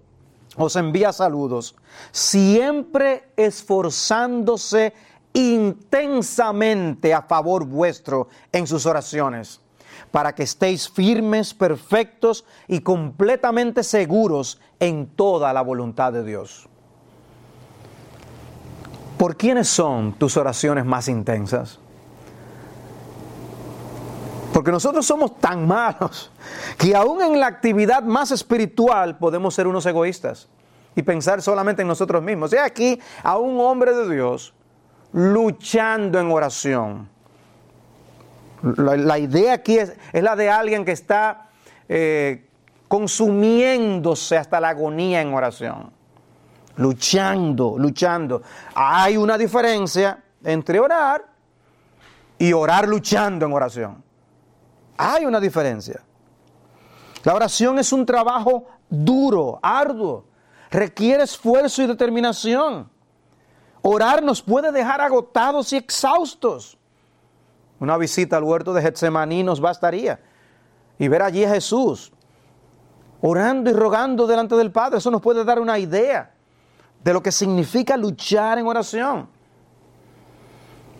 os 0.57 0.75
envía 0.75 1.11
saludos, 1.13 1.75
siempre 2.11 3.29
esforzándose 3.35 4.93
intensamente 5.33 7.13
a 7.13 7.23
favor 7.23 7.65
vuestro 7.65 8.27
en 8.51 8.67
sus 8.67 8.85
oraciones 8.85 9.59
para 10.11 10.35
que 10.35 10.43
estéis 10.43 10.87
firmes, 10.89 11.55
perfectos 11.55 12.45
y 12.67 12.81
completamente 12.81 13.83
seguros 13.83 14.59
en 14.79 15.07
toda 15.07 15.51
la 15.53 15.63
voluntad 15.63 16.13
de 16.13 16.23
Dios. 16.23 16.69
¿Por 19.17 19.37
quiénes 19.37 19.67
son 19.67 20.13
tus 20.13 20.37
oraciones 20.37 20.85
más 20.85 21.07
intensas? 21.07 21.79
Porque 24.53 24.71
nosotros 24.71 25.05
somos 25.05 25.39
tan 25.39 25.67
malos 25.67 26.31
que 26.77 26.95
aún 26.95 27.21
en 27.21 27.39
la 27.39 27.47
actividad 27.47 28.03
más 28.03 28.31
espiritual 28.31 29.17
podemos 29.17 29.53
ser 29.53 29.67
unos 29.67 29.85
egoístas 29.85 30.47
y 30.95 31.01
pensar 31.01 31.41
solamente 31.41 31.81
en 31.81 31.87
nosotros 31.87 32.21
mismos. 32.21 32.53
Y 32.53 32.57
aquí 32.57 33.01
a 33.23 33.37
un 33.37 33.59
hombre 33.59 33.93
de 33.93 34.13
Dios 34.13 34.53
luchando 35.11 36.19
en 36.19 36.31
oración 36.31 37.13
la, 38.63 39.17
idea 39.19 39.53
aquí 39.53 39.77
es, 39.77 39.93
la 40.13 40.35
de 40.35 40.49
alguien 40.49 40.85
que 40.85 40.93
está 40.93 41.49
eh, 41.89 42.47
consumiéndose 42.87 44.37
hasta 44.37 44.59
la 44.59 44.69
agonía 44.69 45.21
en 45.21 45.33
oración. 45.33 45.91
Luchando, 46.77 47.75
luchando. 47.77 48.41
Hay 48.73 49.17
una 49.17 49.37
diferencia 49.37 50.23
entre 50.43 50.79
orar 50.79 51.25
y 52.39 52.53
orar 52.53 52.87
luchando 52.87 53.45
en 53.45 53.53
oración. 53.53 54.03
Hay 54.97 55.25
una 55.25 55.39
diferencia. 55.39 56.01
La 57.23 57.33
oración 57.33 57.79
es 57.79 57.93
un 57.93 58.05
trabajo 58.05 58.65
duro, 58.89 59.59
arduo, 59.61 60.25
requiere 60.69 61.23
esfuerzo 61.23 61.81
y 61.81 61.87
determinación. 61.87 62.89
Orar 63.81 64.23
nos 64.23 64.41
puede 64.41 64.71
dejar 64.71 65.01
agotados 65.01 65.73
y 65.73 65.77
exhaustos. 65.77 66.77
Una 67.79 67.97
visita 67.97 68.37
al 68.37 68.43
huerto 68.43 68.73
de 68.73 68.81
Getsemaní 68.81 69.43
nos 69.43 69.59
bastaría. 69.59 70.19
y 70.99 71.07
ver 71.07 71.23
allí 71.23 71.43
a 71.43 71.49
Jesús 71.49 72.13
orando 73.25 73.69
y 73.69 73.73
rogando 73.73 74.27
delante 74.27 74.55
del 74.55 74.71
Padre. 74.71 74.97
Eso 74.97 75.09
nos 75.09 75.21
puede 75.21 75.45
dar 75.45 75.59
una 75.59 75.79
idea 75.79 76.33
de 77.03 77.13
lo 77.13 77.23
que 77.23 77.31
significa 77.31 77.95
luchar 77.95 78.59
en 78.59 78.67
oración. 78.67 79.29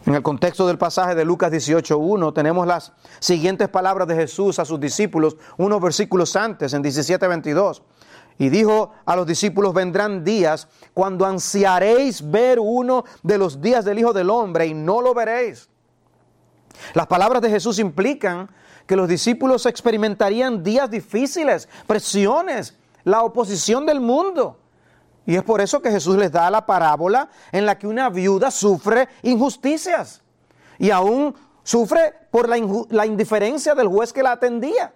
En 0.05 0.15
el 0.15 0.21
contexto 0.21 0.67
del 0.67 0.77
pasaje 0.77 1.15
de 1.15 1.23
Lucas 1.23 1.51
18.1 1.51 2.33
tenemos 2.33 2.67
las 2.67 2.91
siguientes 3.19 3.69
palabras 3.69 4.07
de 4.07 4.15
Jesús 4.15 4.59
a 4.59 4.65
sus 4.65 4.79
discípulos, 4.79 5.37
unos 5.57 5.81
versículos 5.81 6.35
antes, 6.35 6.73
en 6.73 6.83
17.22. 6.83 7.81
Y 8.37 8.49
dijo 8.49 8.91
a 9.05 9.15
los 9.15 9.25
discípulos, 9.25 9.73
vendrán 9.73 10.25
días 10.25 10.67
cuando 10.93 11.25
ansiaréis 11.25 12.29
ver 12.29 12.59
uno 12.59 13.05
de 13.21 13.37
los 13.37 13.61
días 13.61 13.85
del 13.85 13.99
Hijo 13.99 14.11
del 14.11 14.29
Hombre 14.29 14.65
y 14.65 14.73
no 14.73 15.01
lo 15.01 15.13
veréis. 15.13 15.69
Las 16.93 17.07
palabras 17.07 17.41
de 17.41 17.49
Jesús 17.49 17.79
implican 17.79 18.49
que 18.85 18.97
los 18.97 19.07
discípulos 19.07 19.65
experimentarían 19.65 20.63
días 20.63 20.89
difíciles, 20.91 21.69
presiones, 21.87 22.75
la 23.05 23.21
oposición 23.21 23.85
del 23.85 24.01
mundo. 24.01 24.59
Y 25.25 25.35
es 25.35 25.43
por 25.43 25.61
eso 25.61 25.81
que 25.81 25.91
Jesús 25.91 26.17
les 26.17 26.31
da 26.31 26.49
la 26.49 26.65
parábola 26.65 27.29
en 27.51 27.65
la 27.65 27.77
que 27.77 27.87
una 27.87 28.09
viuda 28.09 28.51
sufre 28.51 29.07
injusticias 29.21 30.21
y 30.77 30.89
aún 30.91 31.33
sufre 31.63 32.13
por 32.29 32.49
la, 32.49 32.57
la 32.89 33.05
indiferencia 33.05 33.73
del 33.73 33.87
juez 33.87 34.11
que 34.11 34.23
la 34.23 34.33
atendía, 34.33 34.93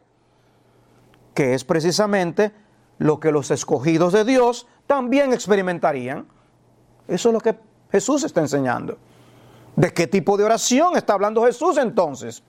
que 1.34 1.54
es 1.54 1.64
precisamente 1.64 2.52
lo 2.98 3.20
que 3.20 3.32
los 3.32 3.52
escogidos 3.52 4.12
de 4.12 4.26
Dios 4.26 4.68
también 4.86 5.32
experimentarían. 5.32 6.28
Eso 7.08 7.30
es 7.30 7.34
lo 7.34 7.40
que 7.40 7.58
Jesús 7.92 8.24
está 8.24 8.42
enseñando. 8.42 8.98
¿De 9.76 9.94
qué 9.94 10.08
tipo 10.08 10.36
de 10.38 10.44
oración 10.44 10.98
está 10.98 11.14
hablando 11.14 11.46
Jesús 11.46 11.78
entonces? 11.78 12.44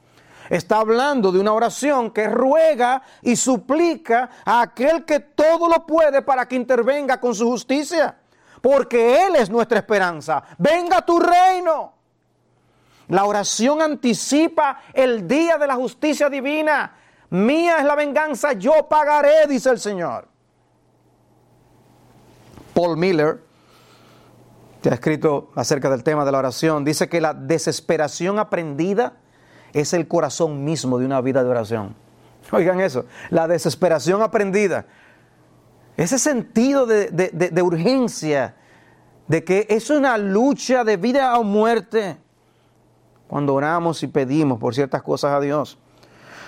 Está 0.49 0.79
hablando 0.79 1.31
de 1.31 1.39
una 1.39 1.53
oración 1.53 2.11
que 2.11 2.27
ruega 2.27 3.03
y 3.23 3.37
suplica 3.37 4.31
a 4.45 4.63
aquel 4.63 5.05
que 5.05 5.21
todo 5.21 5.69
lo 5.69 5.87
puede 5.87 6.23
para 6.23 6.49
que 6.49 6.57
intervenga 6.57 7.21
con 7.21 7.35
su 7.35 7.47
justicia. 7.47 8.17
Porque 8.63 9.27
Él 9.27 9.37
es 9.37 9.51
nuestra 9.51 9.79
esperanza. 9.79 10.43
Venga 10.57 11.05
tu 11.05 11.21
reino. 11.21 11.93
La 13.09 13.25
oración 13.25 13.81
anticipa 13.83 14.81
el 14.93 15.27
día 15.29 15.59
de 15.59 15.67
la 15.67 15.75
justicia 15.75 16.29
divina. 16.29 16.95
Mía 17.31 17.77
es 17.79 17.85
la 17.85 17.95
venganza, 17.95 18.55
yo 18.55 18.89
pagaré, 18.89 19.47
dice 19.47 19.71
el 19.71 19.79
Señor. 19.79 20.29
Paul 22.73 22.97
Miller, 22.97 23.43
que 24.83 24.89
ha 24.89 24.95
escrito 24.95 25.51
acerca 25.55 25.91
del 25.91 26.03
tema 26.03 26.25
de 26.25 26.33
la 26.33 26.39
oración, 26.39 26.85
dice 26.85 27.09
que 27.09 27.21
la 27.21 27.35
desesperación 27.35 28.39
aprendida 28.39 29.15
es 29.73 29.93
el 29.93 30.09
corazón 30.09 30.65
mismo 30.65 30.99
de 30.99 31.07
una 31.07 31.21
vida 31.21 31.43
de 31.43 31.51
oración. 31.51 31.95
Oigan 32.53 32.81
eso, 32.81 33.05
la 33.31 33.47
desesperación 33.47 34.23
aprendida, 34.23 34.87
ese 35.97 36.19
sentido 36.19 36.87
de, 36.87 37.63
urgencia, 37.63 38.55
de 39.27 39.45
que 39.45 39.67
es 39.69 39.91
una 39.91 40.17
lucha 40.17 40.85
de 40.85 40.97
vida 40.97 41.37
o 41.39 41.45
muerte 41.45 42.17
cuando 43.27 43.55
oramos 43.55 44.03
y 44.03 44.07
pedimos 44.07 44.59
por 44.59 44.75
ciertas 44.75 45.03
cosas 45.03 45.33
a 45.33 45.41
Dios. 45.41 45.77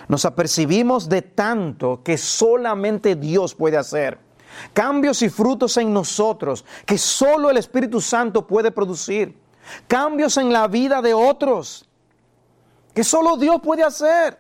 Nos 0.09 0.25
apercibimos 0.25 1.09
de 1.09 1.23
tanto 1.23 2.03
que 2.03 2.17
solamente 2.17 3.17
Dios 3.17 3.55
puede 3.55 3.77
hacer. 3.77 4.19
Cambios 4.73 5.21
y 5.23 5.29
frutos 5.29 5.77
en 5.77 5.93
nosotros 5.93 6.65
que 6.87 6.97
solo 6.97 7.51
el 7.51 7.57
Espíritu 7.57 8.01
Santo 8.01 8.47
puede 8.47 8.71
producir. 8.71 9.37
Cambios 9.87 10.37
en 10.37 10.53
la 10.53 10.69
vida 10.69 11.03
de 11.03 11.13
otros 11.13 11.90
que 13.01 13.05
solo 13.05 13.39
Dios 13.39 13.63
puede 13.63 13.83
hacer. 13.83 14.39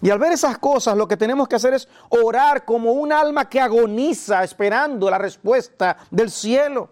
Y 0.00 0.08
al 0.08 0.20
ver 0.20 0.30
esas 0.30 0.56
cosas, 0.58 0.96
lo 0.96 1.08
que 1.08 1.16
tenemos 1.16 1.48
que 1.48 1.56
hacer 1.56 1.74
es 1.74 1.88
orar 2.08 2.64
como 2.64 2.92
un 2.92 3.12
alma 3.12 3.48
que 3.48 3.60
agoniza 3.60 4.44
esperando 4.44 5.10
la 5.10 5.18
respuesta 5.18 5.96
del 6.12 6.30
cielo. 6.30 6.90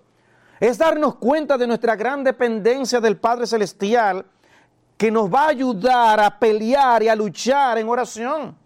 Es 0.59 0.79
darnos 0.79 1.15
cuenta 1.15 1.57
de 1.57 1.69
nuestra 1.69 1.95
gran 1.95 2.25
dependencia 2.25 3.01
del 3.01 3.19
Padre 3.19 3.47
Celestial 3.47 4.27
que 4.97 5.13
nos 5.13 5.33
va 5.33 5.45
a 5.45 5.51
ayudar 5.51 6.19
a 6.19 6.41
pelear 6.41 7.05
y 7.05 7.09
a 7.09 7.15
luchar 7.15 7.79
en 7.79 7.89
oración. 7.89 8.57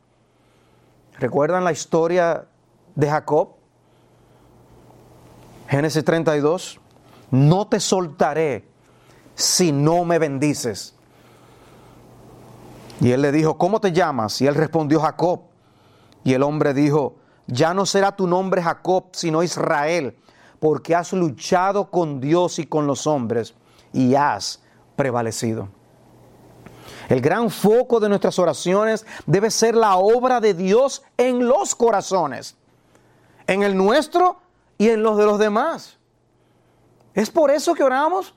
¿Recuerdan 1.19 1.63
la 1.63 1.73
historia 1.73 2.47
de 2.95 3.11
Jacob? 3.11 3.51
Génesis 5.69 6.03
32. 6.03 6.81
No 7.33 7.69
te 7.69 7.81
soltaré 7.81 8.67
si 9.35 9.73
no 9.73 10.07
me 10.07 10.19
bendices. 10.19 10.96
Y 13.01 13.13
él 13.13 13.23
le 13.23 13.33
dijo, 13.33 13.59
¿cómo 13.59 13.81
te 13.81 13.93
llamas? 13.93 14.41
Y 14.41 14.47
él 14.47 14.55
respondió, 14.55 15.01
Jacob. 15.01 15.43
Y 16.25 16.33
el 16.33 16.43
hombre 16.43 16.75
dijo, 16.75 17.17
ya 17.47 17.75
no 17.75 17.87
será 17.87 18.17
tu 18.17 18.27
nombre 18.27 18.63
Jacob, 18.63 19.09
sino 19.13 19.43
Israel, 19.43 20.17
porque 20.59 20.95
has 20.95 21.13
luchado 21.13 21.91
con 21.91 22.21
Dios 22.21 22.59
y 22.59 22.67
con 22.67 22.87
los 22.87 23.07
hombres 23.07 23.55
y 23.93 24.15
has 24.15 24.63
prevalecido. 24.97 25.69
El 27.09 27.21
gran 27.21 27.51
foco 27.51 28.01
de 28.01 28.09
nuestras 28.09 28.39
oraciones 28.39 29.07
debe 29.27 29.51
ser 29.51 29.77
la 29.77 29.97
obra 29.97 30.41
de 30.41 30.55
Dios 30.55 31.03
en 31.17 31.47
los 31.47 31.75
corazones, 31.75 32.57
en 33.47 33.63
el 33.63 33.77
nuestro 33.77 34.41
y 34.77 34.89
en 34.89 35.03
los 35.03 35.17
de 35.17 35.25
los 35.25 35.39
demás. 35.39 35.99
Es 37.15 37.31
por 37.31 37.51
eso 37.51 37.75
que 37.75 37.85
oramos, 37.85 38.35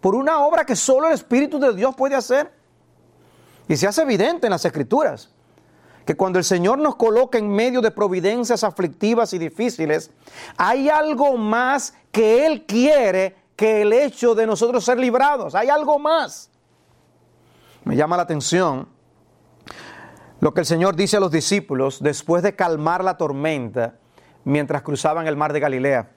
por 0.00 0.14
una 0.14 0.40
obra 0.40 0.64
que 0.64 0.74
solo 0.74 1.08
el 1.08 1.14
Espíritu 1.14 1.58
de 1.58 1.74
Dios 1.74 1.94
puede 1.94 2.14
hacer. 2.14 2.57
Y 3.68 3.76
se 3.76 3.86
hace 3.86 4.02
evidente 4.02 4.46
en 4.46 4.50
las 4.50 4.64
escrituras 4.64 5.30
que 6.06 6.16
cuando 6.16 6.38
el 6.38 6.44
Señor 6.44 6.78
nos 6.78 6.96
coloca 6.96 7.36
en 7.36 7.50
medio 7.50 7.82
de 7.82 7.90
providencias 7.90 8.64
aflictivas 8.64 9.34
y 9.34 9.38
difíciles, 9.38 10.10
hay 10.56 10.88
algo 10.88 11.36
más 11.36 11.92
que 12.10 12.46
Él 12.46 12.64
quiere 12.64 13.36
que 13.54 13.82
el 13.82 13.92
hecho 13.92 14.34
de 14.34 14.46
nosotros 14.46 14.84
ser 14.84 14.98
librados. 14.98 15.54
Hay 15.54 15.68
algo 15.68 15.98
más. 15.98 16.50
Me 17.84 17.94
llama 17.94 18.16
la 18.16 18.22
atención 18.22 18.88
lo 20.40 20.54
que 20.54 20.60
el 20.60 20.66
Señor 20.66 20.96
dice 20.96 21.18
a 21.18 21.20
los 21.20 21.30
discípulos 21.30 22.02
después 22.02 22.42
de 22.42 22.56
calmar 22.56 23.04
la 23.04 23.18
tormenta 23.18 23.96
mientras 24.44 24.80
cruzaban 24.82 25.26
el 25.26 25.36
mar 25.36 25.52
de 25.52 25.60
Galilea. 25.60 26.10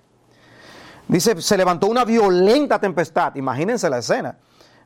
Dice, 1.09 1.41
se 1.41 1.57
levantó 1.57 1.87
una 1.87 2.05
violenta 2.05 2.79
tempestad. 2.79 3.35
Imagínense 3.35 3.89
la 3.89 3.97
escena. 3.97 4.37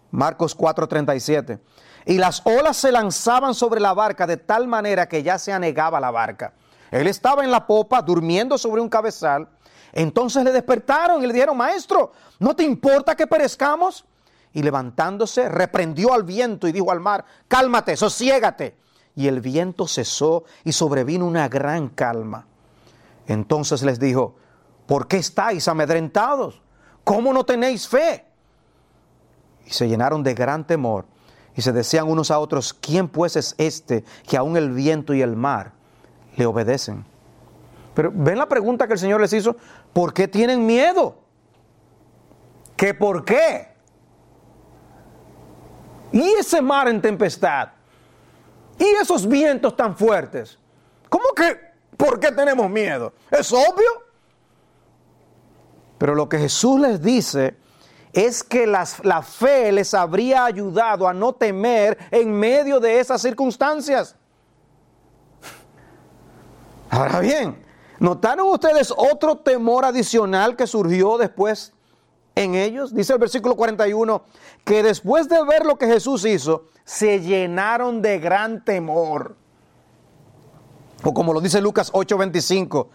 Marcos 0.10 0.58
4:37 0.58 1.60
y 2.06 2.18
las 2.18 2.42
olas 2.46 2.78
se 2.78 2.92
lanzaban 2.92 3.56
sobre 3.56 3.82
la 3.82 3.94
barca 3.94 4.28
de 4.28 4.38
tal 4.38 4.68
manera 4.68 5.10
que 5.10 5.24
ya 5.24 5.40
se 5.40 5.52
anegaba 5.52 6.00
la 6.00 6.12
barca. 6.12 6.54
Él 6.92 7.08
estaba 7.08 7.44
en 7.44 7.52
la 7.52 7.66
popa 7.66 8.02
durmiendo 8.02 8.58
sobre 8.58 8.82
un 8.82 8.90
cabezal. 8.90 9.50
Entonces 9.92 10.44
le 10.44 10.52
despertaron 10.52 11.24
y 11.24 11.28
le 11.28 11.34
dijeron, 11.34 11.58
maestro, 11.58 12.12
¿no 12.40 12.56
te 12.56 12.64
importa 12.64 13.16
que 13.16 13.26
perezcamos? 13.26 14.06
Y 14.54 14.62
levantándose, 14.62 15.50
reprendió 15.50 16.14
al 16.14 16.24
viento 16.24 16.68
y 16.68 16.72
dijo 16.72 16.92
al 16.92 17.00
mar, 17.00 17.26
cálmate, 17.48 17.98
sosiégate. 17.98 18.78
Y 19.16 19.28
el 19.28 19.42
viento 19.42 19.88
cesó 19.88 20.44
y 20.64 20.74
sobrevino 20.74 21.26
una 21.26 21.50
gran 21.50 21.90
calma. 21.90 22.46
Entonces 23.28 23.82
les 23.82 24.00
dijo, 24.00 24.36
¿por 24.86 25.08
qué 25.08 25.18
estáis 25.18 25.68
amedrentados? 25.68 26.62
¿Cómo 27.04 27.34
no 27.34 27.46
tenéis 27.46 27.88
fe? 27.88 28.26
Y 29.66 29.72
se 29.72 29.88
llenaron 29.88 30.22
de 30.22 30.36
gran 30.36 30.68
temor 30.68 31.06
y 31.56 31.62
se 31.62 31.72
decían 31.72 32.10
unos 32.10 32.32
a 32.32 32.40
otros, 32.40 32.74
¿quién 32.74 33.08
pues 33.08 33.36
es 33.36 33.56
este 33.58 34.04
que 34.28 34.38
aún 34.38 34.58
el 34.58 34.72
viento 34.72 35.14
y 35.14 35.22
el 35.22 35.36
mar 35.36 35.72
le 36.36 36.46
obedecen? 36.46 37.06
Pero 37.94 38.12
ven 38.14 38.38
la 38.38 38.48
pregunta 38.48 38.88
que 38.88 38.94
el 38.94 39.00
Señor 39.00 39.22
les 39.22 39.32
hizo, 39.32 39.56
¿por 39.94 40.14
qué 40.14 40.28
tienen 40.28 40.66
miedo? 40.66 41.18
¿Qué 42.76 42.94
por 42.94 43.24
qué? 43.24 43.70
Y 46.12 46.22
ese 46.34 46.62
mar 46.62 46.88
en 46.90 47.02
tempestad, 47.02 47.70
y 48.78 48.84
esos 49.02 49.28
vientos 49.28 49.76
tan 49.76 49.96
fuertes, 49.96 50.60
¿cómo 51.08 51.26
que 51.36 51.58
por 51.96 52.20
qué 52.20 52.32
tenemos 52.32 52.70
miedo? 52.70 53.14
Es 53.32 53.52
obvio. 53.54 54.04
Pero 55.98 56.14
lo 56.14 56.28
que 56.28 56.38
Jesús 56.38 56.80
les 56.82 57.02
dice 57.02 57.56
es 58.16 58.46
que 58.46 58.66
la 58.66 59.22
fe 59.22 59.74
les 59.74 59.94
habría 59.94 60.46
ayudado 60.46 61.06
a 61.06 61.14
no 61.14 61.34
temer 61.34 61.98
en 62.12 62.32
medio 62.32 62.80
de 62.80 63.02
esas 63.02 63.22
circunstancias. 63.22 64.16
Ahora 66.90 67.20
bien, 67.20 67.62
¿notaron 68.00 68.48
ustedes 68.48 68.94
otro 68.96 69.36
temor 69.36 69.84
adicional 69.84 70.56
que 70.56 70.66
surgió 70.66 71.18
después 71.18 71.74
en 72.36 72.56
ellos? 72.56 72.96
Dice 72.96 73.12
el 73.12 73.20
versículo 73.20 73.58
41, 73.58 74.24
que 74.64 74.82
después 74.82 75.28
de 75.28 75.44
ver 75.44 75.66
lo 75.66 75.78
que 75.78 75.88
Jesús 75.88 76.24
hizo, 76.24 76.68
se 76.86 77.20
llenaron 77.20 78.02
de 78.02 78.20
gran 78.20 78.64
temor. 78.64 79.36
O 81.04 81.14
como 81.14 81.34
lo 81.34 81.42
dice 81.42 81.60
Lucas 81.60 81.92
8:25, 81.92 82.88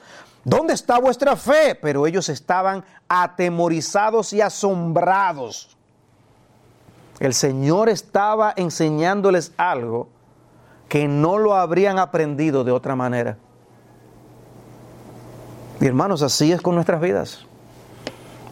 ¿Dónde 0.45 0.75
está 0.75 0.99
vuestra 0.99 1.37
fe? 1.37 1.79
Pero 1.81 2.07
ellos 2.07 2.29
estaban 2.29 2.85
atemorizados 3.09 4.33
y 4.33 4.41
asombrados. 4.41 5.77
El 7.19 7.35
Señor 7.35 7.89
estaba 7.89 8.55
enseñándoles 8.57 9.53
algo 9.59 10.09
que 10.89 11.07
no 11.07 11.39
lo 11.39 11.55
habrían 11.55 11.99
aprendido 11.99 12.65
de 12.65 12.73
otra 12.73 12.97
manera. 12.97 13.37
Y 15.81 15.87
hermanos, 15.87 16.23
así 16.23 16.51
es 16.53 16.61
con 16.61 16.75
nuestras 16.75 17.01
vidas. 17.01 17.47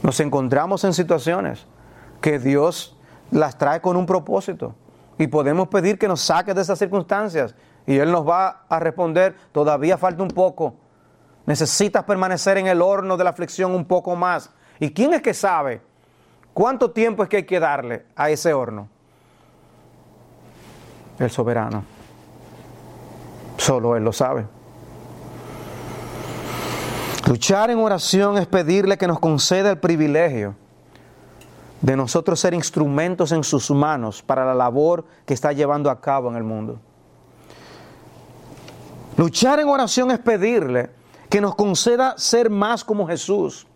Nos 0.03 0.21
encontramos 0.21 0.85
en 0.85 0.95
situaciones 0.95 1.67
que 2.21 2.39
Dios 2.39 2.97
las 3.31 3.59
trae 3.59 3.81
con 3.81 3.97
un 3.97 4.07
propósito 4.07 4.75
y 5.19 5.27
podemos 5.27 5.69
pedir 5.69 5.99
que 5.99 6.09
nos 6.09 6.21
saque 6.21 6.55
de 6.55 6.63
esas 6.63 6.79
circunstancias 6.79 7.55
y 7.87 7.97
Él 7.97 8.13
nos 8.13 8.27
va 8.27 8.65
a 8.69 8.79
responder, 8.79 9.37
todavía 9.53 9.99
falta 9.99 10.23
un 10.23 10.29
poco. 10.29 10.75
Necesitas 11.49 12.05
permanecer 12.05 12.59
en 12.59 12.67
el 12.67 12.83
horno 12.83 13.17
de 13.17 13.25
la 13.25 13.31
aflicción 13.31 13.75
un 13.75 13.87
poco 13.87 14.15
más. 14.15 14.51
¿Y 14.79 14.91
quién 14.91 15.15
es 15.15 15.23
que 15.23 15.33
sabe 15.33 15.81
cuánto 16.53 16.91
tiempo 16.91 17.23
es 17.23 17.31
que 17.31 17.39
hay 17.39 17.45
que 17.45 17.59
darle 17.59 18.05
a 18.15 18.29
ese 18.29 18.53
horno? 18.53 18.87
El 21.19 21.31
soberano. 21.31 21.85
Solo 23.57 23.97
Él 23.97 24.05
lo 24.05 24.13
sabe. 24.13 24.45
Luchar 27.27 27.71
en 27.71 27.79
oración 27.79 28.37
es 28.37 28.47
pedirle 28.47 28.99
que 28.99 29.07
nos 29.07 29.19
conceda 29.19 29.71
el 29.71 29.79
privilegio 29.79 30.55
de 31.81 31.97
nosotros 31.97 32.39
ser 32.39 32.53
instrumentos 32.53 33.33
en 33.33 33.43
sus 33.43 33.71
manos 33.71 34.21
para 34.23 34.45
la 34.45 34.55
labor 34.55 35.07
que 35.25 35.33
está 35.33 35.55
llevando 35.55 35.89
a 35.89 35.99
cabo 35.99 36.29
en 36.29 36.37
el 36.37 36.45
mundo. 36.45 36.79
Luchar 39.17 39.61
en 39.61 39.69
oración 39.69 40.11
es 40.11 40.19
pedirle 40.19 40.98
que 41.29 41.41
nos 41.41 41.55
conceda 41.55 42.17
ser 42.19 42.51
más 42.51 42.85
como 42.85 43.07
Jesús, 43.07 43.67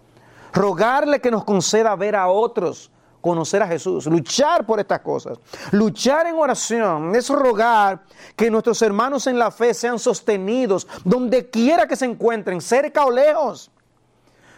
rogarle 0.53 1.21
que 1.21 1.31
nos 1.31 1.45
conceda 1.45 1.95
ver 1.97 2.17
a 2.17 2.29
otros 2.29 2.91
conocer 3.23 3.63
a 3.63 3.69
Jesús, 3.69 4.05
luchar 4.07 4.67
por 4.67 4.81
estas 4.81 5.01
cosas. 5.01 5.39
Luchar 5.71 6.27
en 6.27 6.35
oración 6.35 7.15
es 7.15 7.31
rogar 7.31 8.03
que 8.37 8.51
nuestros 8.51 8.83
hermanos 8.83 9.27
en 9.27 9.39
la 9.39 9.51
fe 9.51 9.73
sean 9.73 9.99
sostenidos 9.99 10.87
donde 11.05 11.49
quiera 11.49 11.87
que 11.87 11.97
se 11.97 12.05
encuentren, 12.05 12.61
cerca 12.61 13.07
o 13.07 13.11
lejos. 13.11 13.71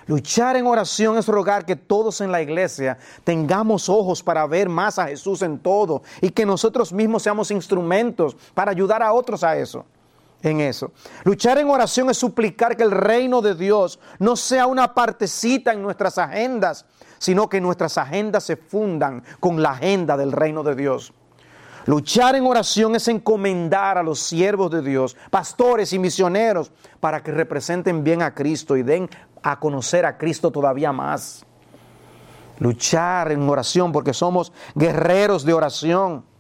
Luchar 0.06 0.56
en 0.56 0.66
oración 0.66 1.16
es 1.16 1.28
rogar 1.28 1.64
que 1.64 1.76
todos 1.76 2.20
en 2.20 2.32
la 2.32 2.42
iglesia 2.42 2.98
tengamos 3.22 3.88
ojos 3.88 4.22
para 4.22 4.46
ver 4.46 4.68
más 4.68 4.98
a 4.98 5.06
Jesús 5.06 5.40
en 5.42 5.58
todo 5.58 6.02
y 6.20 6.30
que 6.30 6.44
nosotros 6.44 6.92
mismos 6.92 7.22
seamos 7.22 7.50
instrumentos 7.50 8.36
para 8.54 8.70
ayudar 8.70 9.02
a 9.02 9.12
otros 9.12 9.44
a 9.44 9.56
eso. 9.56 9.84
En 10.44 10.60
eso. 10.60 10.92
Luchar 11.24 11.56
en 11.56 11.70
oración 11.70 12.10
es 12.10 12.18
suplicar 12.18 12.76
que 12.76 12.82
el 12.82 12.90
reino 12.90 13.40
de 13.40 13.54
Dios 13.54 13.98
no 14.18 14.36
sea 14.36 14.66
una 14.66 14.92
partecita 14.92 15.72
en 15.72 15.80
nuestras 15.80 16.18
agendas, 16.18 16.84
sino 17.16 17.48
que 17.48 17.62
nuestras 17.62 17.96
agendas 17.96 18.44
se 18.44 18.56
fundan 18.56 19.24
con 19.40 19.62
la 19.62 19.70
agenda 19.70 20.18
del 20.18 20.32
reino 20.32 20.62
de 20.62 20.74
Dios. 20.74 21.14
Luchar 21.86 22.36
en 22.36 22.44
oración 22.44 22.94
es 22.94 23.08
encomendar 23.08 23.96
a 23.96 24.02
los 24.02 24.20
siervos 24.20 24.70
de 24.70 24.82
Dios, 24.82 25.16
pastores 25.30 25.94
y 25.94 25.98
misioneros, 25.98 26.70
para 27.00 27.22
que 27.22 27.32
representen 27.32 28.04
bien 28.04 28.20
a 28.20 28.34
Cristo 28.34 28.76
y 28.76 28.82
den 28.82 29.08
a 29.42 29.58
conocer 29.58 30.04
a 30.04 30.18
Cristo 30.18 30.50
todavía 30.50 30.92
más. 30.92 31.46
Luchar 32.58 33.32
en 33.32 33.48
oración 33.48 33.92
porque 33.92 34.12
somos 34.12 34.52
guerreros 34.74 35.42
de 35.46 35.54
oración. 35.54 36.33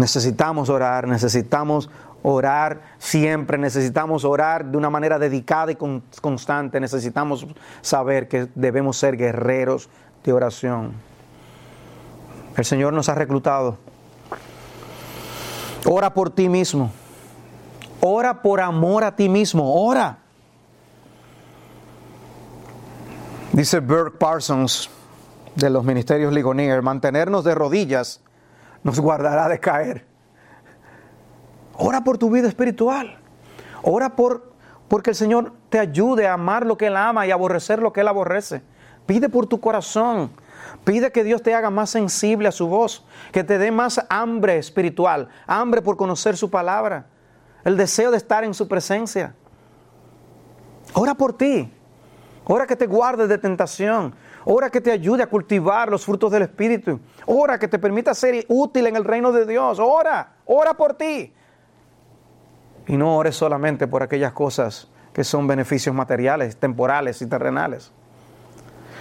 Necesitamos 0.00 0.70
orar, 0.70 1.06
necesitamos 1.06 1.90
orar 2.22 2.80
siempre, 2.98 3.58
necesitamos 3.58 4.24
orar 4.24 4.64
de 4.64 4.78
una 4.78 4.88
manera 4.88 5.18
dedicada 5.18 5.72
y 5.72 5.76
constante, 5.76 6.80
necesitamos 6.80 7.46
saber 7.82 8.26
que 8.26 8.48
debemos 8.54 8.96
ser 8.96 9.18
guerreros 9.18 9.90
de 10.24 10.32
oración. 10.32 10.92
El 12.56 12.64
Señor 12.64 12.94
nos 12.94 13.10
ha 13.10 13.14
reclutado. 13.14 13.76
Ora 15.84 16.14
por 16.14 16.30
ti 16.30 16.48
mismo. 16.48 16.90
Ora 18.00 18.40
por 18.40 18.62
amor 18.62 19.04
a 19.04 19.14
ti 19.14 19.28
mismo. 19.28 19.84
Ora. 19.86 20.16
Dice 23.52 23.80
Burke 23.80 24.16
Parsons 24.16 24.88
de 25.56 25.68
los 25.68 25.84
ministerios 25.84 26.32
Ligonier, 26.32 26.80
mantenernos 26.80 27.44
de 27.44 27.54
rodillas 27.54 28.22
nos 28.82 29.00
guardará 29.00 29.48
de 29.48 29.58
caer. 29.58 30.06
Ora 31.74 32.02
por 32.02 32.18
tu 32.18 32.30
vida 32.30 32.48
espiritual. 32.48 33.18
Ora 33.82 34.16
por 34.16 34.50
porque 34.88 35.10
el 35.10 35.16
Señor 35.16 35.52
te 35.68 35.78
ayude 35.78 36.26
a 36.26 36.32
amar 36.32 36.66
lo 36.66 36.76
que 36.76 36.88
Él 36.88 36.96
ama 36.96 37.24
y 37.24 37.30
aborrecer 37.30 37.80
lo 37.80 37.92
que 37.92 38.00
Él 38.00 38.08
aborrece. 38.08 38.60
Pide 39.06 39.28
por 39.28 39.46
tu 39.46 39.60
corazón. 39.60 40.32
Pide 40.84 41.12
que 41.12 41.22
Dios 41.22 41.42
te 41.42 41.54
haga 41.54 41.70
más 41.70 41.90
sensible 41.90 42.48
a 42.48 42.52
su 42.52 42.66
voz, 42.66 43.04
que 43.30 43.44
te 43.44 43.58
dé 43.58 43.70
más 43.70 44.04
hambre 44.08 44.58
espiritual, 44.58 45.28
hambre 45.46 45.80
por 45.80 45.96
conocer 45.96 46.36
su 46.36 46.50
palabra, 46.50 47.06
el 47.64 47.76
deseo 47.76 48.10
de 48.10 48.16
estar 48.16 48.42
en 48.44 48.52
su 48.52 48.66
presencia. 48.66 49.34
Ora 50.94 51.14
por 51.14 51.36
ti. 51.36 51.72
Ora 52.44 52.66
que 52.66 52.76
te 52.76 52.86
guarde 52.86 53.28
de 53.28 53.38
tentación. 53.38 54.14
Ora 54.44 54.70
que 54.70 54.80
te 54.80 54.90
ayude 54.90 55.22
a 55.22 55.26
cultivar 55.26 55.90
los 55.90 56.04
frutos 56.04 56.30
del 56.30 56.42
Espíritu. 56.42 57.00
Ora 57.26 57.58
que 57.58 57.68
te 57.68 57.78
permita 57.78 58.14
ser 58.14 58.46
útil 58.48 58.86
en 58.86 58.96
el 58.96 59.04
reino 59.04 59.32
de 59.32 59.44
Dios. 59.44 59.78
Ora, 59.78 60.36
ora 60.46 60.74
por 60.74 60.94
ti. 60.94 61.32
Y 62.86 62.96
no 62.96 63.16
ores 63.16 63.36
solamente 63.36 63.86
por 63.86 64.02
aquellas 64.02 64.32
cosas 64.32 64.88
que 65.12 65.24
son 65.24 65.46
beneficios 65.46 65.94
materiales, 65.94 66.56
temporales 66.56 67.20
y 67.20 67.26
terrenales. 67.26 67.92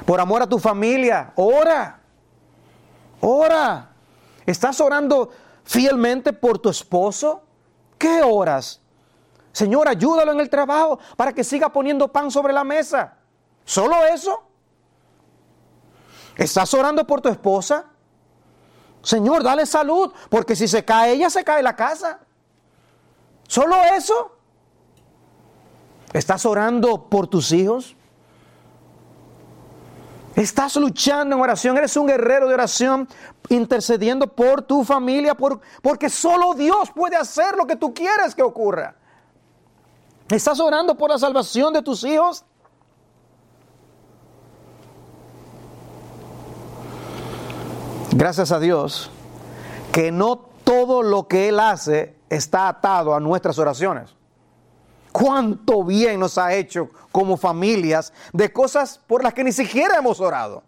Por 0.05 0.19
amor 0.19 0.41
a 0.41 0.47
tu 0.47 0.59
familia, 0.59 1.31
ora. 1.35 1.99
Ora. 3.21 3.89
¿Estás 4.45 4.81
orando 4.81 5.29
fielmente 5.63 6.33
por 6.33 6.59
tu 6.59 6.69
esposo? 6.69 7.43
¿Qué 7.97 8.21
oras? 8.23 8.81
Señor, 9.51 9.87
ayúdalo 9.87 10.31
en 10.31 10.39
el 10.39 10.49
trabajo 10.49 10.99
para 11.15 11.33
que 11.33 11.43
siga 11.43 11.69
poniendo 11.69 12.07
pan 12.07 12.31
sobre 12.31 12.53
la 12.53 12.63
mesa. 12.63 13.15
¿Solo 13.63 14.05
eso? 14.05 14.48
¿Estás 16.39 16.73
orando 16.73 17.05
por 17.05 17.19
tu 17.19 17.27
esposa? 17.27 17.83
Señor, 19.01 19.43
dale 19.43 19.65
salud, 19.65 20.13
porque 20.29 20.55
si 20.55 20.69
se 20.69 20.85
cae 20.85 21.11
ella, 21.11 21.29
se 21.29 21.43
cae 21.43 21.61
la 21.61 21.75
casa. 21.75 22.19
¿Solo 23.45 23.75
eso? 23.97 24.37
¿Estás 26.13 26.45
orando 26.45 27.09
por 27.09 27.27
tus 27.27 27.51
hijos? 27.51 27.93
Estás 30.33 30.77
luchando 30.77 31.35
en 31.35 31.41
oración, 31.41 31.77
eres 31.77 31.97
un 31.97 32.07
guerrero 32.07 32.47
de 32.47 32.53
oración, 32.53 33.09
intercediendo 33.49 34.33
por 34.33 34.61
tu 34.61 34.85
familia, 34.85 35.35
por, 35.35 35.59
porque 35.81 36.09
solo 36.09 36.53
Dios 36.53 36.89
puede 36.95 37.17
hacer 37.17 37.57
lo 37.57 37.67
que 37.67 37.75
tú 37.75 37.93
quieres 37.93 38.33
que 38.33 38.43
ocurra. 38.43 38.95
¿Estás 40.29 40.61
orando 40.61 40.95
por 40.95 41.09
la 41.09 41.17
salvación 41.17 41.73
de 41.73 41.81
tus 41.81 42.05
hijos? 42.05 42.45
Gracias 48.11 48.51
a 48.51 48.59
Dios 48.59 49.11
que 49.91 50.11
no 50.11 50.37
todo 50.63 51.03
lo 51.03 51.27
que 51.27 51.49
Él 51.49 51.59
hace 51.59 52.15
está 52.29 52.67
atado 52.67 53.13
a 53.13 53.19
nuestras 53.19 53.59
oraciones. 53.59 54.15
Cuánto 55.11 55.83
bien 55.83 56.19
nos 56.19 56.37
ha 56.37 56.53
hecho 56.53 56.89
como 57.11 57.37
familias 57.37 58.13
de 58.33 58.51
cosas 58.51 58.99
por 59.07 59.23
las 59.23 59.33
que 59.33 59.43
ni 59.43 59.51
siquiera 59.51 59.97
hemos 59.97 60.19
orado. 60.19 60.63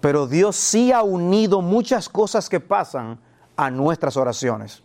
Pero 0.00 0.26
Dios 0.26 0.56
sí 0.56 0.92
ha 0.92 1.02
unido 1.02 1.62
muchas 1.62 2.08
cosas 2.08 2.48
que 2.48 2.60
pasan 2.60 3.18
a 3.56 3.70
nuestras 3.70 4.16
oraciones. 4.16 4.82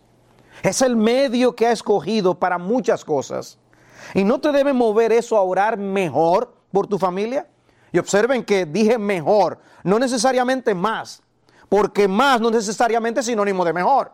Es 0.62 0.80
el 0.80 0.96
medio 0.96 1.54
que 1.54 1.66
ha 1.66 1.72
escogido 1.72 2.38
para 2.38 2.56
muchas 2.56 3.04
cosas. 3.04 3.58
Y 4.14 4.24
no 4.24 4.40
te 4.40 4.50
debe 4.50 4.72
mover 4.72 5.12
eso 5.12 5.36
a 5.36 5.42
orar 5.42 5.76
mejor 5.76 6.54
por 6.72 6.86
tu 6.86 6.98
familia. 6.98 7.46
Y 7.92 7.98
observen 7.98 8.44
que 8.44 8.64
dije 8.66 8.98
mejor, 8.98 9.58
no 9.84 9.98
necesariamente 9.98 10.74
más, 10.74 11.22
porque 11.68 12.08
más 12.08 12.40
no 12.40 12.50
necesariamente 12.50 13.20
es 13.20 13.26
sinónimo 13.26 13.64
de 13.64 13.72
mejor 13.72 14.12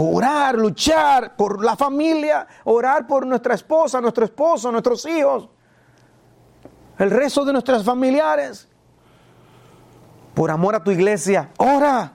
orar, 0.00 0.56
luchar 0.56 1.36
por 1.36 1.62
la 1.64 1.76
familia, 1.76 2.46
orar 2.64 3.06
por 3.06 3.26
nuestra 3.26 3.54
esposa, 3.54 4.00
nuestro 4.00 4.24
esposo, 4.24 4.70
nuestros 4.70 5.04
hijos, 5.06 5.48
el 6.98 7.10
resto 7.10 7.44
de 7.44 7.52
nuestras 7.52 7.84
familiares. 7.84 8.68
Por 10.34 10.50
amor 10.50 10.76
a 10.76 10.84
tu 10.84 10.90
iglesia, 10.90 11.50
ora. 11.58 12.12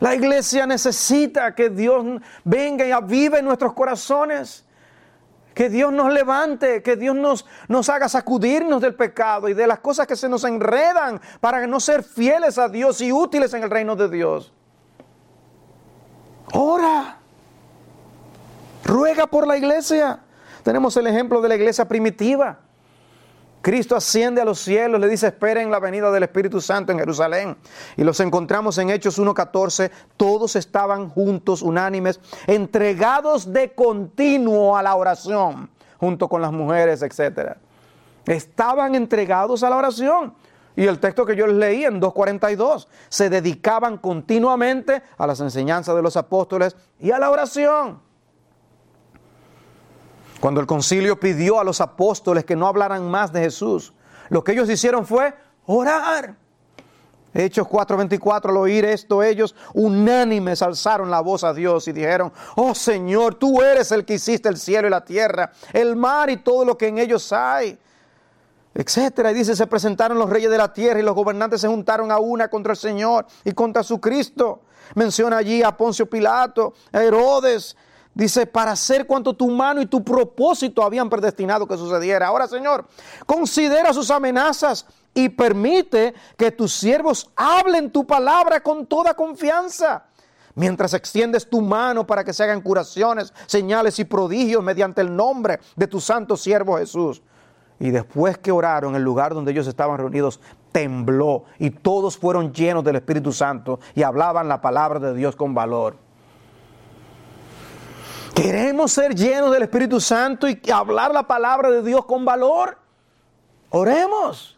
La 0.00 0.14
iglesia 0.14 0.66
necesita 0.66 1.54
que 1.54 1.70
Dios 1.70 2.04
venga 2.44 2.86
y 2.86 2.90
avive 2.90 3.42
nuestros 3.42 3.72
corazones. 3.72 4.63
Que 5.54 5.68
Dios 5.70 5.92
nos 5.92 6.12
levante, 6.12 6.82
que 6.82 6.96
Dios 6.96 7.14
nos, 7.14 7.46
nos 7.68 7.88
haga 7.88 8.08
sacudirnos 8.08 8.80
del 8.80 8.94
pecado 8.94 9.48
y 9.48 9.54
de 9.54 9.66
las 9.66 9.78
cosas 9.78 10.06
que 10.06 10.16
se 10.16 10.28
nos 10.28 10.44
enredan 10.44 11.20
para 11.40 11.66
no 11.66 11.78
ser 11.78 12.02
fieles 12.02 12.58
a 12.58 12.68
Dios 12.68 13.00
y 13.00 13.12
útiles 13.12 13.54
en 13.54 13.62
el 13.62 13.70
reino 13.70 13.94
de 13.94 14.08
Dios. 14.08 14.52
Ora. 16.52 17.18
Ruega 18.84 19.26
por 19.26 19.46
la 19.46 19.56
iglesia. 19.56 20.20
Tenemos 20.62 20.96
el 20.96 21.06
ejemplo 21.06 21.40
de 21.40 21.48
la 21.48 21.54
iglesia 21.54 21.86
primitiva. 21.86 22.58
Cristo 23.64 23.96
asciende 23.96 24.42
a 24.42 24.44
los 24.44 24.58
cielos, 24.58 25.00
le 25.00 25.08
dice, 25.08 25.28
esperen 25.28 25.70
la 25.70 25.80
venida 25.80 26.12
del 26.12 26.24
Espíritu 26.24 26.60
Santo 26.60 26.92
en 26.92 26.98
Jerusalén. 26.98 27.56
Y 27.96 28.04
los 28.04 28.20
encontramos 28.20 28.76
en 28.76 28.90
Hechos 28.90 29.18
1.14, 29.18 29.90
todos 30.18 30.54
estaban 30.54 31.08
juntos, 31.08 31.62
unánimes, 31.62 32.20
entregados 32.46 33.50
de 33.50 33.72
continuo 33.72 34.76
a 34.76 34.82
la 34.82 34.94
oración, 34.94 35.70
junto 35.98 36.28
con 36.28 36.42
las 36.42 36.52
mujeres, 36.52 37.00
etc. 37.00 37.56
Estaban 38.26 38.94
entregados 38.94 39.62
a 39.62 39.70
la 39.70 39.76
oración. 39.76 40.34
Y 40.76 40.84
el 40.84 40.98
texto 40.98 41.24
que 41.24 41.34
yo 41.34 41.46
les 41.46 41.56
leí 41.56 41.84
en 41.86 42.02
2.42, 42.02 42.86
se 43.08 43.30
dedicaban 43.30 43.96
continuamente 43.96 45.02
a 45.16 45.26
las 45.26 45.40
enseñanzas 45.40 45.96
de 45.96 46.02
los 46.02 46.18
apóstoles 46.18 46.76
y 47.00 47.12
a 47.12 47.18
la 47.18 47.30
oración. 47.30 47.98
Cuando 50.44 50.60
el 50.60 50.66
concilio 50.66 51.18
pidió 51.18 51.58
a 51.58 51.64
los 51.64 51.80
apóstoles 51.80 52.44
que 52.44 52.54
no 52.54 52.66
hablaran 52.66 53.10
más 53.10 53.32
de 53.32 53.40
Jesús, 53.40 53.94
lo 54.28 54.44
que 54.44 54.52
ellos 54.52 54.68
hicieron 54.68 55.06
fue 55.06 55.32
orar. 55.64 56.36
Hechos 57.32 57.66
4:24, 57.66 58.50
al 58.50 58.58
oír 58.58 58.84
esto, 58.84 59.22
ellos 59.22 59.54
unánimes 59.72 60.60
alzaron 60.60 61.10
la 61.10 61.22
voz 61.22 61.44
a 61.44 61.54
Dios 61.54 61.88
y 61.88 61.92
dijeron, 61.92 62.30
oh 62.56 62.74
Señor, 62.74 63.36
tú 63.36 63.62
eres 63.62 63.90
el 63.90 64.04
que 64.04 64.16
hiciste 64.16 64.50
el 64.50 64.58
cielo 64.58 64.86
y 64.86 64.90
la 64.90 65.02
tierra, 65.02 65.50
el 65.72 65.96
mar 65.96 66.28
y 66.28 66.36
todo 66.36 66.66
lo 66.66 66.76
que 66.76 66.88
en 66.88 66.98
ellos 66.98 67.32
hay, 67.32 67.78
etcétera. 68.74 69.30
Y 69.30 69.34
dice, 69.36 69.56
se 69.56 69.66
presentaron 69.66 70.18
los 70.18 70.28
reyes 70.28 70.50
de 70.50 70.58
la 70.58 70.74
tierra 70.74 71.00
y 71.00 71.04
los 71.04 71.14
gobernantes 71.14 71.62
se 71.62 71.68
juntaron 71.68 72.12
a 72.12 72.18
una 72.18 72.48
contra 72.48 72.72
el 72.72 72.78
Señor 72.78 73.24
y 73.44 73.52
contra 73.52 73.82
su 73.82 73.98
Cristo. 73.98 74.60
Menciona 74.94 75.38
allí 75.38 75.62
a 75.62 75.74
Poncio 75.74 76.04
Pilato, 76.04 76.74
a 76.92 77.02
Herodes, 77.02 77.78
Dice, 78.14 78.46
para 78.46 78.72
hacer 78.72 79.06
cuanto 79.06 79.34
tu 79.34 79.50
mano 79.50 79.82
y 79.82 79.86
tu 79.86 80.04
propósito 80.04 80.84
habían 80.84 81.10
predestinado 81.10 81.66
que 81.66 81.76
sucediera. 81.76 82.28
Ahora, 82.28 82.46
Señor, 82.46 82.86
considera 83.26 83.92
sus 83.92 84.10
amenazas 84.10 84.86
y 85.12 85.28
permite 85.28 86.14
que 86.36 86.52
tus 86.52 86.72
siervos 86.72 87.28
hablen 87.34 87.90
tu 87.90 88.06
palabra 88.06 88.60
con 88.60 88.86
toda 88.86 89.14
confianza. 89.14 90.04
Mientras 90.54 90.94
extiendes 90.94 91.50
tu 91.50 91.60
mano 91.60 92.06
para 92.06 92.22
que 92.22 92.32
se 92.32 92.44
hagan 92.44 92.60
curaciones, 92.60 93.34
señales 93.46 93.98
y 93.98 94.04
prodigios 94.04 94.62
mediante 94.62 95.00
el 95.00 95.14
nombre 95.14 95.58
de 95.74 95.88
tu 95.88 96.00
santo 96.00 96.36
siervo 96.36 96.78
Jesús. 96.78 97.20
Y 97.80 97.90
después 97.90 98.38
que 98.38 98.52
oraron, 98.52 98.94
el 98.94 99.02
lugar 99.02 99.34
donde 99.34 99.50
ellos 99.50 99.66
estaban 99.66 99.98
reunidos 99.98 100.40
tembló 100.70 101.44
y 101.58 101.70
todos 101.70 102.16
fueron 102.16 102.52
llenos 102.52 102.84
del 102.84 102.96
Espíritu 102.96 103.32
Santo 103.32 103.80
y 103.96 104.04
hablaban 104.04 104.48
la 104.48 104.60
palabra 104.60 105.00
de 105.00 105.14
Dios 105.14 105.34
con 105.34 105.54
valor. 105.54 106.03
Queremos 108.34 108.90
ser 108.92 109.14
llenos 109.14 109.52
del 109.52 109.62
Espíritu 109.62 110.00
Santo 110.00 110.48
y 110.48 110.60
hablar 110.72 111.12
la 111.12 111.22
palabra 111.22 111.70
de 111.70 111.82
Dios 111.82 112.04
con 112.04 112.24
valor. 112.24 112.76
Oremos. 113.70 114.56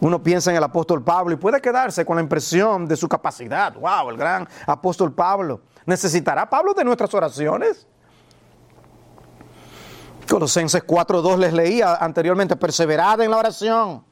Uno 0.00 0.22
piensa 0.22 0.50
en 0.50 0.56
el 0.56 0.62
apóstol 0.62 1.02
Pablo 1.02 1.34
y 1.34 1.36
puede 1.36 1.60
quedarse 1.60 2.04
con 2.04 2.16
la 2.16 2.22
impresión 2.22 2.86
de 2.86 2.96
su 2.96 3.08
capacidad. 3.08 3.74
Wow, 3.74 4.10
el 4.10 4.16
gran 4.16 4.46
apóstol 4.66 5.12
Pablo. 5.12 5.62
¿Necesitará 5.86 6.48
Pablo 6.48 6.72
de 6.72 6.84
nuestras 6.84 7.12
oraciones? 7.14 7.86
Colosenses 10.28 10.86
4.2 10.86 11.38
les 11.38 11.52
leía 11.52 11.96
anteriormente, 11.96 12.54
perseverad 12.56 13.20
en 13.22 13.30
la 13.30 13.38
oración. 13.38 14.04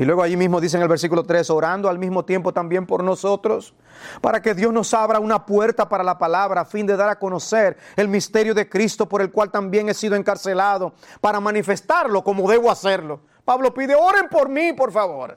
Y 0.00 0.06
luego 0.06 0.22
allí 0.22 0.34
mismo 0.34 0.62
dice 0.62 0.78
en 0.78 0.82
el 0.82 0.88
versículo 0.88 1.24
3, 1.24 1.50
orando 1.50 1.86
al 1.90 1.98
mismo 1.98 2.24
tiempo 2.24 2.54
también 2.54 2.86
por 2.86 3.04
nosotros, 3.04 3.74
para 4.22 4.40
que 4.40 4.54
Dios 4.54 4.72
nos 4.72 4.94
abra 4.94 5.20
una 5.20 5.44
puerta 5.44 5.90
para 5.90 6.02
la 6.02 6.16
palabra 6.16 6.62
a 6.62 6.64
fin 6.64 6.86
de 6.86 6.96
dar 6.96 7.10
a 7.10 7.18
conocer 7.18 7.76
el 7.96 8.08
misterio 8.08 8.54
de 8.54 8.66
Cristo 8.66 9.06
por 9.06 9.20
el 9.20 9.30
cual 9.30 9.50
también 9.50 9.90
he 9.90 9.92
sido 9.92 10.16
encarcelado, 10.16 10.94
para 11.20 11.38
manifestarlo 11.38 12.24
como 12.24 12.50
debo 12.50 12.70
hacerlo. 12.70 13.20
Pablo 13.44 13.74
pide, 13.74 13.94
oren 13.94 14.30
por 14.30 14.48
mí, 14.48 14.72
por 14.72 14.90
favor. 14.90 15.36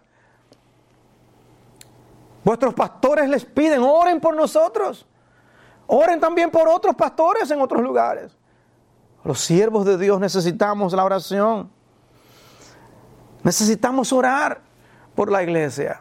Vuestros 2.46 2.74
pastores 2.74 3.28
les 3.28 3.44
piden, 3.44 3.82
oren 3.82 4.22
por 4.22 4.34
nosotros. 4.34 5.06
Oren 5.88 6.22
también 6.22 6.50
por 6.50 6.70
otros 6.70 6.96
pastores 6.96 7.52
en 7.52 7.60
otros 7.60 7.84
lugares. 7.84 8.32
Los 9.26 9.42
siervos 9.42 9.84
de 9.84 9.98
Dios 9.98 10.22
necesitamos 10.22 10.94
la 10.94 11.04
oración. 11.04 11.70
Necesitamos 13.44 14.14
orar 14.14 14.62
por 15.16 15.32
la 15.32 15.44
iglesia. 15.44 16.00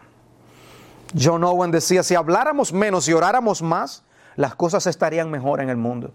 John 1.19 1.45
Owen 1.45 1.71
decía, 1.71 2.03
si 2.03 2.15
habláramos 2.15 2.73
menos 2.73 3.09
y 3.09 3.13
oráramos 3.13 3.63
más, 3.63 4.05
las 4.37 4.55
cosas 4.55 4.87
estarían 4.87 5.31
mejor 5.31 5.61
en 5.61 5.69
el 5.69 5.77
mundo. 5.77 6.13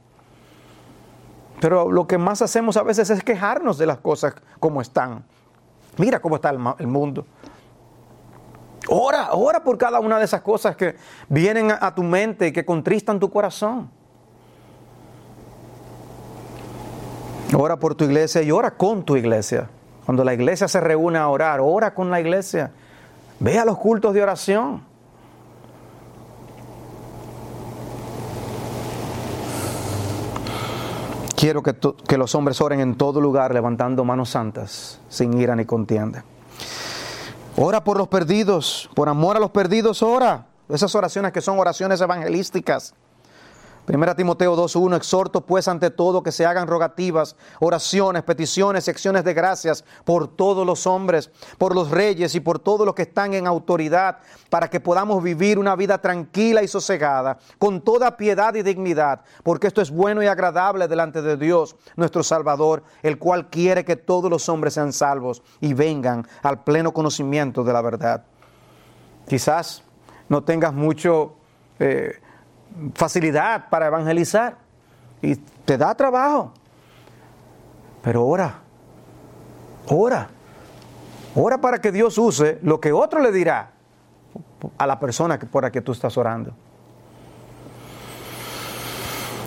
Pero 1.59 1.91
lo 1.91 2.07
que 2.07 2.17
más 2.17 2.41
hacemos 2.41 2.77
a 2.77 2.83
veces 2.83 3.09
es 3.09 3.23
quejarnos 3.23 3.77
de 3.77 3.85
las 3.85 3.99
cosas 3.99 4.35
como 4.59 4.81
están. 4.81 5.23
Mira 5.97 6.19
cómo 6.19 6.35
está 6.35 6.49
el, 6.49 6.87
mundo. 6.87 7.25
Ora, 8.89 9.33
ora 9.33 9.63
por 9.63 9.77
cada 9.77 9.99
una 9.99 10.19
de 10.19 10.25
esas 10.25 10.41
cosas 10.41 10.75
que 10.75 10.95
vienen 11.27 11.71
a 11.71 11.93
tu 11.93 12.03
mente 12.03 12.47
y 12.47 12.51
que 12.51 12.63
contristan 12.63 13.19
tu 13.19 13.29
corazón. 13.29 13.89
Ora 17.55 17.77
por 17.77 17.95
tu 17.95 18.03
iglesia 18.03 18.41
y 18.43 18.51
ora 18.51 18.71
con 18.71 19.03
tu 19.03 19.15
iglesia. 19.15 19.69
Cuando 20.07 20.23
la 20.23 20.33
iglesia 20.33 20.69
se 20.69 20.79
reúne 20.79 21.19
a 21.19 21.27
orar, 21.27 21.59
ora 21.61 21.93
con 21.93 22.09
la 22.09 22.21
iglesia. 22.21 22.71
Ve 23.41 23.59
a 23.59 23.65
los 23.65 23.77
cultos 23.77 24.13
de 24.13 24.23
oración. 24.23 24.81
Quiero 31.35 31.61
que, 31.61 31.75
que, 32.07 32.17
los 32.17 32.33
hombres 32.35 32.61
oren 32.61 32.79
en 32.79 32.95
todo 32.95 33.19
lugar 33.19 33.53
levantando 33.53 34.05
manos 34.05 34.29
santas, 34.29 35.01
sin 35.09 35.37
ira 35.37 35.57
ni 35.57 35.65
contienda. 35.65 36.23
Ora 37.57 37.83
por 37.83 37.97
los 37.97 38.07
perdidos, 38.07 38.89
por 38.95 39.09
amor 39.09 39.35
a 39.35 39.41
los 39.41 39.51
perdidos, 39.51 40.01
ora. 40.01 40.45
Esas 40.69 40.95
oraciones 40.95 41.33
que 41.33 41.41
son 41.41 41.59
oraciones 41.59 41.99
evangelísticas. 41.99 42.95
Primera 43.87 44.13
Timoteo 44.13 44.53
2.1, 44.57 44.97
exhorto 44.97 45.45
pues 45.45 45.69
ante 45.69 45.89
todo 45.89 46.21
que 46.21 46.33
se 46.33 46.45
hagan 46.45 46.67
rogativas, 46.67 47.37
oraciones, 47.61 48.21
peticiones 48.23 48.85
y 48.85 48.91
acciones 48.91 49.23
de 49.23 49.33
gracias 49.33 49.85
por 50.03 50.27
todos 50.27 50.67
los 50.67 50.85
hombres, 50.85 51.31
por 51.57 51.73
los 51.73 51.89
reyes 51.89 52.35
y 52.35 52.41
por 52.41 52.59
todos 52.59 52.85
los 52.85 52.93
que 52.93 53.03
están 53.03 53.33
en 53.33 53.47
autoridad, 53.47 54.17
para 54.49 54.69
que 54.69 54.81
podamos 54.81 55.23
vivir 55.23 55.57
una 55.57 55.73
vida 55.77 56.01
tranquila 56.01 56.61
y 56.63 56.67
sosegada, 56.67 57.37
con 57.59 57.79
toda 57.79 58.17
piedad 58.17 58.53
y 58.55 58.61
dignidad, 58.61 59.21
porque 59.41 59.67
esto 59.67 59.81
es 59.81 59.89
bueno 59.89 60.21
y 60.21 60.27
agradable 60.27 60.89
delante 60.89 61.21
de 61.21 61.37
Dios, 61.37 61.77
nuestro 61.95 62.23
Salvador, 62.23 62.83
el 63.03 63.17
cual 63.17 63.49
quiere 63.49 63.85
que 63.85 63.95
todos 63.95 64.29
los 64.29 64.49
hombres 64.49 64.73
sean 64.73 64.91
salvos 64.91 65.41
y 65.61 65.73
vengan 65.73 66.27
al 66.43 66.61
pleno 66.65 66.91
conocimiento 66.91 67.63
de 67.63 67.71
la 67.71 67.81
verdad. 67.81 68.25
Quizás 69.29 69.81
no 70.27 70.43
tengas 70.43 70.73
mucho... 70.73 71.35
Eh, 71.79 72.19
facilidad 72.93 73.69
para 73.69 73.87
evangelizar 73.87 74.57
y 75.21 75.35
te 75.35 75.77
da 75.77 75.95
trabajo. 75.95 76.53
Pero 78.01 78.25
ora, 78.25 78.59
ora, 79.89 80.29
ora 81.35 81.57
para 81.59 81.81
que 81.81 81.91
Dios 81.91 82.17
use 82.17 82.59
lo 82.61 82.79
que 82.79 82.93
otro 82.93 83.19
le 83.21 83.31
dirá 83.31 83.71
a 84.77 84.87
la 84.87 84.99
persona 84.99 85.37
por 85.39 85.63
la 85.63 85.71
que 85.71 85.81
tú 85.81 85.91
estás 85.91 86.17
orando. 86.17 86.53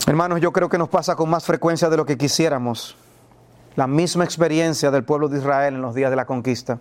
Hermanos, 0.06 0.40
yo 0.40 0.52
creo 0.52 0.68
que 0.68 0.78
nos 0.78 0.88
pasa 0.88 1.14
con 1.14 1.30
más 1.30 1.44
frecuencia 1.44 1.88
de 1.88 1.96
lo 1.96 2.04
que 2.04 2.18
quisiéramos. 2.18 2.96
La 3.76 3.86
misma 3.86 4.24
experiencia 4.24 4.90
del 4.90 5.04
pueblo 5.04 5.28
de 5.28 5.38
Israel 5.38 5.74
en 5.74 5.82
los 5.82 5.94
días 5.94 6.10
de 6.10 6.16
la 6.16 6.26
conquista. 6.26 6.80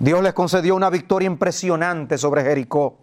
Dios 0.00 0.22
les 0.22 0.32
concedió 0.32 0.74
una 0.74 0.90
victoria 0.90 1.26
impresionante 1.26 2.18
sobre 2.18 2.42
Jericó. 2.42 2.96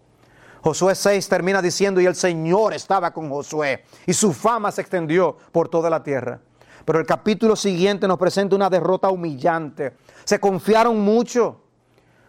Josué 0.66 0.96
6 0.96 1.28
termina 1.28 1.62
diciendo, 1.62 2.00
y 2.00 2.06
el 2.06 2.16
Señor 2.16 2.74
estaba 2.74 3.12
con 3.12 3.30
Josué, 3.30 3.84
y 4.04 4.12
su 4.12 4.32
fama 4.32 4.72
se 4.72 4.80
extendió 4.80 5.36
por 5.52 5.68
toda 5.68 5.88
la 5.88 6.02
tierra. 6.02 6.40
Pero 6.84 6.98
el 6.98 7.06
capítulo 7.06 7.54
siguiente 7.54 8.08
nos 8.08 8.18
presenta 8.18 8.56
una 8.56 8.68
derrota 8.68 9.08
humillante. 9.10 9.96
Se 10.24 10.40
confiaron 10.40 10.98
mucho. 10.98 11.60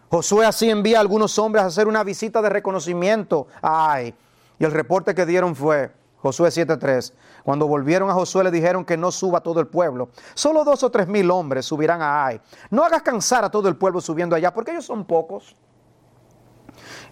Josué 0.08 0.46
así 0.46 0.70
envía 0.70 0.98
a 0.98 1.00
algunos 1.00 1.36
hombres 1.40 1.64
a 1.64 1.66
hacer 1.66 1.88
una 1.88 2.04
visita 2.04 2.40
de 2.40 2.48
reconocimiento 2.48 3.48
a 3.60 3.90
Ai. 3.90 4.14
Y 4.60 4.64
el 4.64 4.70
reporte 4.70 5.16
que 5.16 5.26
dieron 5.26 5.56
fue, 5.56 5.90
Josué 6.18 6.50
7.3, 6.50 7.12
cuando 7.42 7.66
volvieron 7.66 8.08
a 8.08 8.14
Josué 8.14 8.44
le 8.44 8.52
dijeron 8.52 8.84
que 8.84 8.96
no 8.96 9.10
suba 9.10 9.40
todo 9.40 9.58
el 9.58 9.66
pueblo. 9.66 10.10
Solo 10.34 10.62
dos 10.62 10.84
o 10.84 10.90
tres 10.92 11.08
mil 11.08 11.28
hombres 11.32 11.66
subirán 11.66 12.00
a 12.02 12.26
Ai. 12.26 12.40
No 12.70 12.84
hagas 12.84 13.02
cansar 13.02 13.44
a 13.44 13.50
todo 13.50 13.68
el 13.68 13.74
pueblo 13.74 14.00
subiendo 14.00 14.36
allá, 14.36 14.54
porque 14.54 14.70
ellos 14.70 14.84
son 14.84 15.04
pocos. 15.04 15.56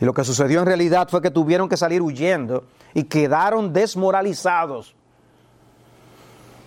Y 0.01 0.05
lo 0.05 0.13
que 0.13 0.25
sucedió 0.25 0.61
en 0.61 0.67
realidad 0.67 1.09
fue 1.09 1.23
que 1.23 1.31
tuvieron 1.31 1.69
que 1.69 1.77
salir 1.77 2.03
huyendo 2.03 2.65
y 2.95 3.05
quedaron 3.05 3.73
desmoralizados. 3.73 4.95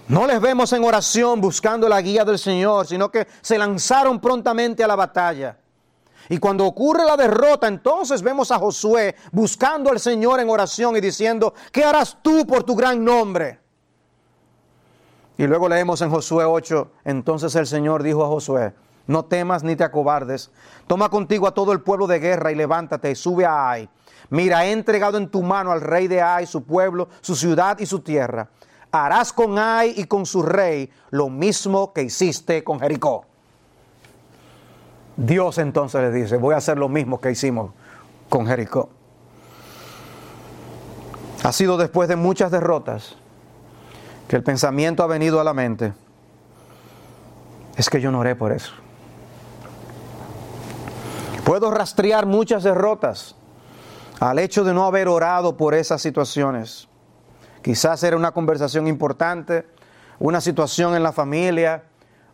No 0.08 0.26
les 0.26 0.42
vemos 0.42 0.74
en 0.74 0.84
oración 0.84 1.40
buscando 1.40 1.88
la 1.88 2.02
guía 2.02 2.26
del 2.26 2.40
Señor, 2.40 2.88
sino 2.88 3.12
que 3.12 3.28
se 3.42 3.58
lanzaron 3.60 4.20
prontamente 4.20 4.84
a 4.84 4.88
la 4.88 4.96
batalla. 4.96 5.58
Y 6.30 6.38
cuando 6.38 6.66
ocurre 6.66 7.06
la 7.06 7.16
derrota, 7.16 7.68
entonces 7.68 8.22
vemos 8.22 8.52
a 8.52 8.60
Josué 8.60 9.16
buscando 9.32 9.92
al 9.92 10.00
Señor 10.00 10.40
en 10.40 10.50
oración 10.50 10.96
y 10.96 11.02
diciendo, 11.02 11.54
¿qué 11.72 11.84
harás 11.84 12.18
tú 12.22 12.46
por 12.46 12.64
tu 12.64 12.76
gran 12.76 13.04
nombre? 13.04 13.60
Y 15.38 15.48
luego 15.48 15.70
leemos 15.70 16.02
en 16.02 16.10
Josué 16.10 16.44
8, 16.44 16.92
entonces 17.06 17.56
el 17.56 17.66
Señor 17.66 18.04
dijo 18.04 18.24
a 18.24 18.28
Josué, 18.28 18.74
no 19.10 19.26
temas 19.26 19.64
ni 19.64 19.76
te 19.76 19.84
acobardes, 19.84 20.52
toma 20.86 21.10
contigo 21.10 21.48
a 21.48 21.54
todo 21.56 21.74
el 21.74 21.82
pueblo 21.82 22.06
de 22.06 22.20
guerra 22.20 22.52
y 22.52 22.56
levántate 22.56 23.10
y 23.10 23.16
sube 23.16 23.44
a 23.44 23.72
Ai. 23.72 23.90
Mira, 24.30 24.68
he 24.68 24.72
entregado 24.72 25.18
en 25.18 25.30
tu 25.30 25.42
mano 25.42 25.72
al 25.72 25.82
rey 25.82 26.08
de 26.08 26.22
Ai, 26.22 26.46
su 26.46 26.64
pueblo, 26.64 27.10
su 27.20 27.36
ciudad 27.36 27.80
y 27.80 27.88
su 27.88 28.02
tierra. 28.02 28.50
Harás 28.92 29.34
con 29.34 29.58
Ai 29.58 29.96
y 29.98 30.04
con 30.04 30.28
su 30.28 30.44
rey 30.44 30.92
lo 31.10 31.28
mismo 31.28 31.92
que 31.92 32.04
hiciste 32.04 32.64
con 32.64 32.80
Jericó. 32.80 33.26
Dios 35.18 35.58
entonces 35.58 36.02
le 36.02 36.12
dice, 36.12 36.38
voy 36.38 36.54
a 36.54 36.58
hacer 36.58 36.78
lo 36.78 36.88
mismo 36.88 37.20
que 37.20 37.32
hicimos 37.32 37.72
con 38.30 38.46
Jericó. 38.46 38.90
Ha 41.44 41.52
sido 41.52 41.78
después 41.78 42.08
de 42.08 42.16
muchas 42.16 42.52
derrotas 42.52 43.16
que 44.28 44.36
el 44.36 44.44
pensamiento 44.44 45.02
ha 45.02 45.08
venido 45.08 45.42
a 45.42 45.44
la 45.44 45.56
mente. 45.56 45.94
Es 47.76 47.90
que 47.90 48.00
yo 48.00 48.12
no 48.12 48.20
oré 48.20 48.36
por 48.36 48.52
eso. 48.52 48.72
Puedo 51.50 51.72
rastrear 51.72 52.28
muchas 52.28 52.62
derrotas 52.62 53.34
al 54.20 54.38
hecho 54.38 54.64
de 54.64 54.72
no 54.72 54.86
haber 54.86 55.08
orado 55.08 55.58
por 55.58 55.74
esas 55.74 56.00
situaciones. 56.00 56.88
Quizás 57.64 58.04
era 58.04 58.16
una 58.16 58.34
conversación 58.34 58.86
importante, 58.86 59.66
una 60.20 60.42
situación 60.42 60.94
en 60.94 61.02
la 61.02 61.12
familia, 61.12 61.86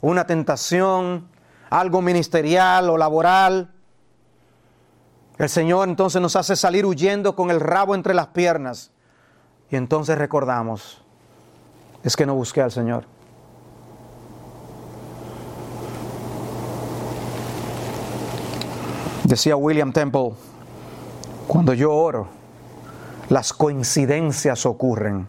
una 0.02 0.28
tentación, 0.28 1.30
algo 1.70 2.02
ministerial 2.02 2.90
o 2.90 2.98
laboral. 2.98 3.72
El 5.38 5.48
Señor 5.48 5.88
entonces 5.88 6.22
nos 6.22 6.36
hace 6.36 6.58
salir 6.58 6.86
huyendo 6.86 7.38
con 7.38 7.52
el 7.52 7.62
rabo 7.62 7.96
entre 7.96 8.14
las 8.14 8.28
piernas. 8.28 8.92
Y 9.72 9.78
entonces 9.78 10.18
recordamos, 10.18 11.02
es 12.04 12.18
que 12.18 12.26
no 12.26 12.36
busqué 12.36 12.62
al 12.62 12.72
Señor. 12.74 13.15
Decía 19.26 19.56
William 19.56 19.92
Temple, 19.92 20.34
cuando 21.48 21.74
yo 21.74 21.92
oro, 21.92 22.28
las 23.30 23.54
coincidencias 23.54 24.68
ocurren 24.68 25.28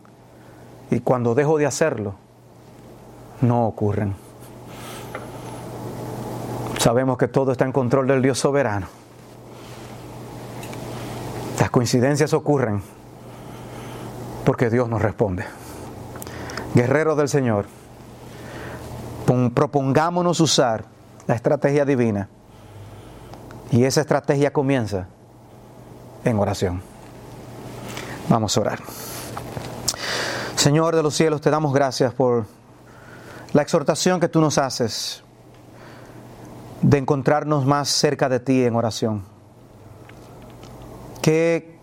y 0.91 1.01
cuando 1.01 1.35
dejo 1.35 1.57
de 1.57 1.65
hacerlo, 1.65 2.15
no 3.41 3.67
ocurren. 3.67 4.15
Sabemos 6.79 7.17
que 7.17 7.27
todo 7.27 7.53
está 7.53 7.65
en 7.65 7.73
control 7.73 8.07
del 8.07 8.21
Dios 8.21 8.39
soberano. 8.39 8.87
Las 11.59 11.71
coincidencias 11.71 12.35
ocurren 12.35 12.83
porque 14.45 14.69
Dios 14.69 14.91
nos 14.91 15.01
responde. 15.01 15.47
Guerreros 16.75 17.17
del 17.17 17.31
Señor, 17.31 17.65
propongámonos 19.55 20.39
usar 20.41 20.85
la 21.27 21.35
estrategia 21.35 21.87
divina 21.87 22.29
y 23.71 23.85
esa 23.85 24.01
estrategia 24.01 24.53
comienza 24.53 25.09
en 26.25 26.39
oración. 26.39 26.83
Vamos 28.29 28.57
a 28.57 28.61
orar. 28.61 28.81
Señor 30.57 30.97
de 30.97 31.03
los 31.03 31.15
cielos, 31.15 31.41
te 31.41 31.51
damos 31.51 31.73
gracias 31.73 32.13
por 32.13 32.47
la 33.53 33.63
exhortación 33.63 34.21
que 34.21 34.29
tú 34.29 34.41
nos 34.41 34.59
haces 34.59 35.23
de 36.83 36.99
encontrarnos 36.99 37.65
más 37.65 37.89
cerca 37.89 38.29
de 38.29 38.41
ti 38.41 38.65
en 38.65 38.75
oración. 38.75 39.25
¿Qué, 41.23 41.79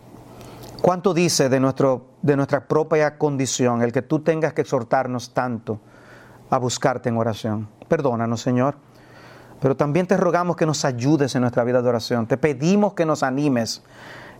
¿Cuánto 0.81 1.13
dice 1.13 1.49
de, 1.49 1.59
nuestro, 1.59 2.07
de 2.21 2.35
nuestra 2.35 2.67
propia 2.67 3.17
condición 3.17 3.81
el 3.81 3.91
que 3.91 4.01
tú 4.01 4.19
tengas 4.19 4.53
que 4.53 4.61
exhortarnos 4.61 5.33
tanto 5.33 5.79
a 6.49 6.57
buscarte 6.57 7.09
en 7.09 7.17
oración? 7.17 7.69
Perdónanos, 7.87 8.41
Señor. 8.41 8.75
Pero 9.63 9.77
también 9.77 10.05
te 10.05 10.17
rogamos 10.17 10.57
que 10.57 10.65
nos 10.65 10.83
ayudes 10.83 11.33
en 11.35 11.41
nuestra 11.41 11.63
vida 11.63 11.81
de 11.81 11.87
oración. 11.87 12.27
Te 12.27 12.35
pedimos 12.35 12.95
que 12.95 13.05
nos 13.05 13.23
animes 13.23 13.81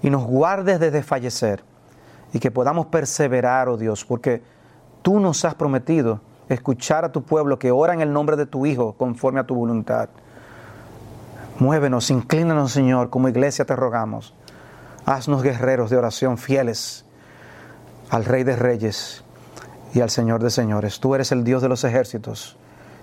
y 0.02 0.10
nos 0.10 0.26
guardes 0.26 0.82
de 0.82 0.92
desfallecer 0.92 1.64
y 2.34 2.40
que 2.40 2.52
podamos 2.52 2.88
perseverar, 2.88 3.70
oh 3.70 3.78
Dios, 3.78 4.04
porque 4.04 4.44
tú 5.02 5.22
nos 5.22 5.46
has 5.46 5.56
prometido 5.56 6.20
escuchar 6.50 7.06
a 7.06 7.14
tu 7.14 7.24
pueblo 7.24 7.58
que 7.58 7.72
ora 7.72 7.94
en 7.94 8.02
el 8.02 8.12
nombre 8.12 8.36
de 8.36 8.46
tu 8.46 8.66
Hijo 8.66 8.96
conforme 8.98 9.40
a 9.40 9.46
tu 9.46 9.56
voluntad. 9.56 10.10
Muévenos, 11.58 12.12
inclínanos, 12.12 12.74
Señor, 12.74 13.10
como 13.10 13.30
iglesia 13.30 13.64
te 13.64 13.78
rogamos. 13.78 14.34
Haznos 15.06 15.42
guerreros 15.42 15.90
de 15.90 15.96
oración 15.96 16.38
fieles 16.38 17.06
al 18.10 18.26
Rey 18.26 18.44
de 18.44 18.58
Reyes 18.58 19.24
y 19.94 20.02
al 20.02 20.10
Señor 20.10 20.44
de 20.44 20.50
Señores. 20.50 21.00
Tú 21.00 21.16
eres 21.16 21.32
el 21.32 21.46
Dios 21.46 21.62
de 21.62 21.70
los 21.70 21.86
ejércitos 21.86 22.58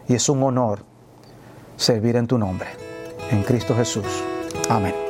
y 0.06 0.16
es 0.16 0.28
un 0.28 0.42
honor 0.42 0.89
servir 1.80 2.16
en 2.16 2.26
tu 2.26 2.38
nombre. 2.38 2.68
En 3.30 3.42
Cristo 3.42 3.74
Jesús. 3.74 4.06
Amén. 4.68 5.09